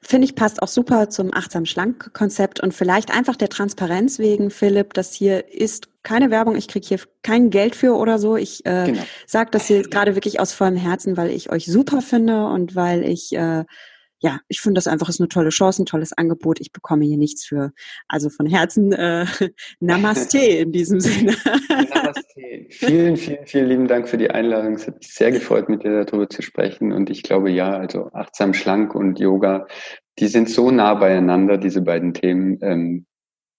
Finde 0.03 0.27
ich, 0.27 0.35
passt 0.35 0.63
auch 0.63 0.69
super 0.69 1.09
zum 1.09 1.33
achtsam 1.33 1.65
schlank 1.65 2.13
Konzept 2.13 2.61
und 2.61 2.75
vielleicht 2.75 3.11
einfach 3.11 3.37
der 3.37 3.49
Transparenz 3.49 4.19
wegen, 4.19 4.51
Philipp, 4.51 4.93
das 4.93 5.15
hier 5.15 5.51
ist 5.53 5.89
keine 6.03 6.31
Werbung, 6.31 6.57
ich 6.57 6.69
kriege 6.69 6.87
hier 6.87 7.01
kein 7.23 7.49
Geld 7.49 7.75
für 7.75 7.95
oder 7.97 8.19
so. 8.19 8.37
Ich 8.37 8.67
äh, 8.67 8.85
genau. 8.85 9.03
sage 9.27 9.51
das 9.51 9.67
hier 9.67 9.83
gerade 9.83 10.15
wirklich 10.15 10.39
aus 10.39 10.53
vollem 10.53 10.77
Herzen, 10.77 11.17
weil 11.17 11.31
ich 11.31 11.51
euch 11.51 11.65
super 11.65 12.03
finde 12.03 12.47
und 12.47 12.75
weil 12.77 13.03
ich 13.05 13.35
äh, 13.35 13.65
ja, 14.21 14.41
ich 14.49 14.61
finde 14.61 14.79
das 14.79 14.87
einfach 14.87 15.09
ist 15.09 15.21
eine 15.21 15.29
tolle 15.29 15.51
Chance, 15.51 15.83
ein 15.83 15.87
tolles 15.87 16.13
Angebot. 16.13 16.61
Ich 16.61 16.73
bekomme 16.73 17.05
hier 17.05 17.19
nichts 17.19 17.45
für. 17.45 17.73
Also 18.09 18.31
von 18.31 18.47
Herzen 18.47 18.93
äh, 18.93 19.27
Namaste 19.81 20.39
in 20.39 20.73
diesem 20.73 21.01
Sinne. 21.01 21.37
Namaste. 21.69 22.25
Vielen, 22.71 23.17
vielen, 23.17 23.47
vielen 23.47 23.69
lieben 23.69 23.89
Dank 23.89 24.09
für 24.09 24.17
die 24.17 24.31
Einladung. 24.31 24.75
Es 24.75 24.87
hat 24.87 24.97
mich 24.99 25.13
sehr 25.13 25.31
gefreut, 25.31 25.69
mit 25.69 25.85
dir 25.85 26.05
darüber 26.05 26.29
zu 26.29 26.43
sprechen. 26.43 26.93
Und 26.93 27.11
ich 27.11 27.23
glaube, 27.23 27.51
ja, 27.51 27.77
also 27.77 28.11
achtsam, 28.13 28.55
schlank 28.55 28.95
und 28.95 29.19
Yoga, 29.19 29.67
die 30.19 30.29
sind 30.29 30.49
so 30.49 30.71
nah 30.71 30.95
beieinander, 30.95 31.59
diese 31.59 31.83
beiden 31.83 32.15
Themen. 32.15 32.59
Ähm, 32.63 33.07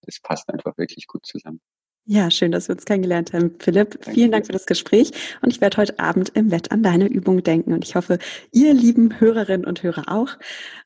es 0.06 0.20
passt 0.20 0.52
einfach 0.52 0.76
wirklich 0.78 1.06
gut 1.06 1.26
zusammen. 1.26 1.60
Ja, 2.08 2.30
schön, 2.30 2.52
dass 2.52 2.68
wir 2.68 2.76
uns 2.76 2.84
kennengelernt 2.84 3.32
haben, 3.32 3.56
Philipp. 3.58 3.90
Danke. 3.90 4.12
Vielen 4.12 4.30
Dank 4.30 4.46
für 4.46 4.52
das 4.52 4.66
Gespräch 4.66 5.10
und 5.42 5.50
ich 5.50 5.60
werde 5.60 5.76
heute 5.78 5.98
Abend 5.98 6.28
im 6.30 6.52
Wett 6.52 6.70
an 6.70 6.84
deine 6.84 7.08
Übung 7.08 7.42
denken 7.42 7.72
und 7.72 7.84
ich 7.84 7.96
hoffe, 7.96 8.20
ihr 8.52 8.72
lieben 8.74 9.18
Hörerinnen 9.18 9.66
und 9.66 9.82
Hörer 9.82 10.04
auch. 10.06 10.38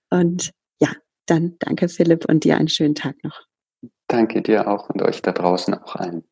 Und 0.08 0.50
ja, 0.80 0.88
dann 1.26 1.56
danke 1.58 1.90
Philipp 1.90 2.24
und 2.24 2.44
dir 2.44 2.56
einen 2.56 2.68
schönen 2.68 2.94
Tag 2.94 3.22
noch. 3.22 3.42
Danke 4.08 4.40
dir 4.40 4.66
auch 4.66 4.88
und 4.88 5.02
euch 5.02 5.20
da 5.20 5.32
draußen 5.32 5.74
auch 5.74 5.94
allen. 5.94 6.24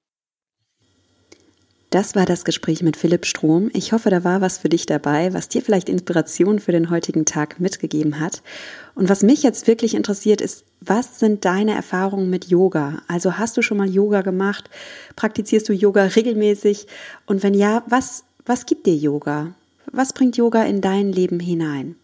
Das 1.90 2.14
war 2.14 2.26
das 2.26 2.44
Gespräch 2.44 2.82
mit 2.82 2.98
Philipp 2.98 3.24
Strom. 3.24 3.70
Ich 3.72 3.92
hoffe, 3.92 4.10
da 4.10 4.22
war 4.22 4.42
was 4.42 4.58
für 4.58 4.68
dich 4.68 4.84
dabei, 4.84 5.32
was 5.32 5.48
dir 5.48 5.62
vielleicht 5.62 5.88
Inspiration 5.88 6.58
für 6.58 6.72
den 6.72 6.90
heutigen 6.90 7.24
Tag 7.24 7.60
mitgegeben 7.60 8.20
hat. 8.20 8.42
Und 8.94 9.08
was 9.08 9.22
mich 9.22 9.42
jetzt 9.42 9.66
wirklich 9.66 9.94
interessiert, 9.94 10.42
ist, 10.42 10.64
was 10.82 11.18
sind 11.18 11.46
deine 11.46 11.74
Erfahrungen 11.74 12.28
mit 12.28 12.48
Yoga? 12.48 13.00
Also 13.08 13.38
hast 13.38 13.56
du 13.56 13.62
schon 13.62 13.78
mal 13.78 13.88
Yoga 13.88 14.20
gemacht? 14.20 14.68
Praktizierst 15.16 15.66
du 15.70 15.72
Yoga 15.72 16.04
regelmäßig? 16.04 16.88
Und 17.24 17.42
wenn 17.42 17.54
ja, 17.54 17.82
was, 17.86 18.24
was 18.44 18.66
gibt 18.66 18.86
dir 18.86 18.96
Yoga? 18.96 19.54
Was 19.90 20.12
bringt 20.12 20.36
Yoga 20.36 20.64
in 20.64 20.82
dein 20.82 21.10
Leben 21.10 21.40
hinein? 21.40 21.96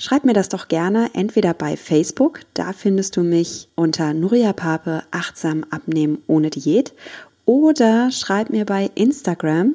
Schreib 0.00 0.24
mir 0.24 0.32
das 0.32 0.48
doch 0.48 0.68
gerne 0.68 1.10
entweder 1.14 1.52
bei 1.54 1.76
Facebook, 1.76 2.42
da 2.54 2.72
findest 2.72 3.16
du 3.16 3.24
mich 3.24 3.68
unter 3.74 4.14
Nuria 4.14 4.52
Pape 4.52 5.02
achtsam 5.10 5.64
abnehmen 5.70 6.22
ohne 6.28 6.50
Diät 6.50 6.94
oder 7.48 8.10
schreib 8.10 8.50
mir 8.50 8.66
bei 8.66 8.90
Instagram. 8.94 9.74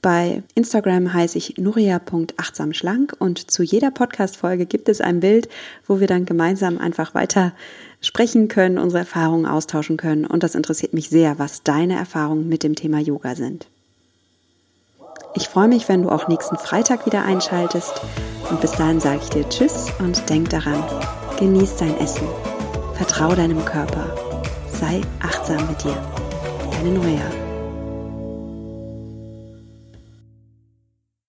Bei 0.00 0.42
Instagram 0.54 1.12
heiße 1.12 1.36
ich 1.36 1.58
nuria.achtsamschlank 1.58 3.14
und 3.18 3.50
zu 3.50 3.62
jeder 3.62 3.90
Podcast-Folge 3.90 4.64
gibt 4.64 4.88
es 4.88 5.02
ein 5.02 5.20
Bild, 5.20 5.50
wo 5.86 6.00
wir 6.00 6.06
dann 6.06 6.24
gemeinsam 6.24 6.78
einfach 6.78 7.14
weiter 7.14 7.52
sprechen 8.00 8.48
können, 8.48 8.78
unsere 8.78 9.00
Erfahrungen 9.00 9.44
austauschen 9.44 9.98
können. 9.98 10.24
Und 10.24 10.42
das 10.42 10.54
interessiert 10.54 10.94
mich 10.94 11.10
sehr, 11.10 11.38
was 11.38 11.62
deine 11.62 11.96
Erfahrungen 11.96 12.48
mit 12.48 12.62
dem 12.62 12.76
Thema 12.76 12.98
Yoga 12.98 13.34
sind. 13.34 13.66
Ich 15.34 15.48
freue 15.48 15.68
mich, 15.68 15.90
wenn 15.90 16.02
du 16.02 16.08
auch 16.08 16.28
nächsten 16.28 16.56
Freitag 16.56 17.04
wieder 17.04 17.26
einschaltest. 17.26 18.00
Und 18.48 18.62
bis 18.62 18.72
dahin 18.72 19.00
sage 19.00 19.20
ich 19.22 19.28
dir 19.28 19.46
Tschüss 19.50 19.88
und 19.98 20.30
denk 20.30 20.48
daran, 20.48 20.82
genieß 21.38 21.76
dein 21.76 21.96
Essen, 21.98 22.26
vertrau 22.94 23.34
deinem 23.34 23.62
Körper, 23.66 24.16
sei 24.80 25.02
achtsam 25.20 25.68
mit 25.68 25.84
dir. 25.84 26.21
Deine 26.82 26.94
Nuria. 26.94 27.41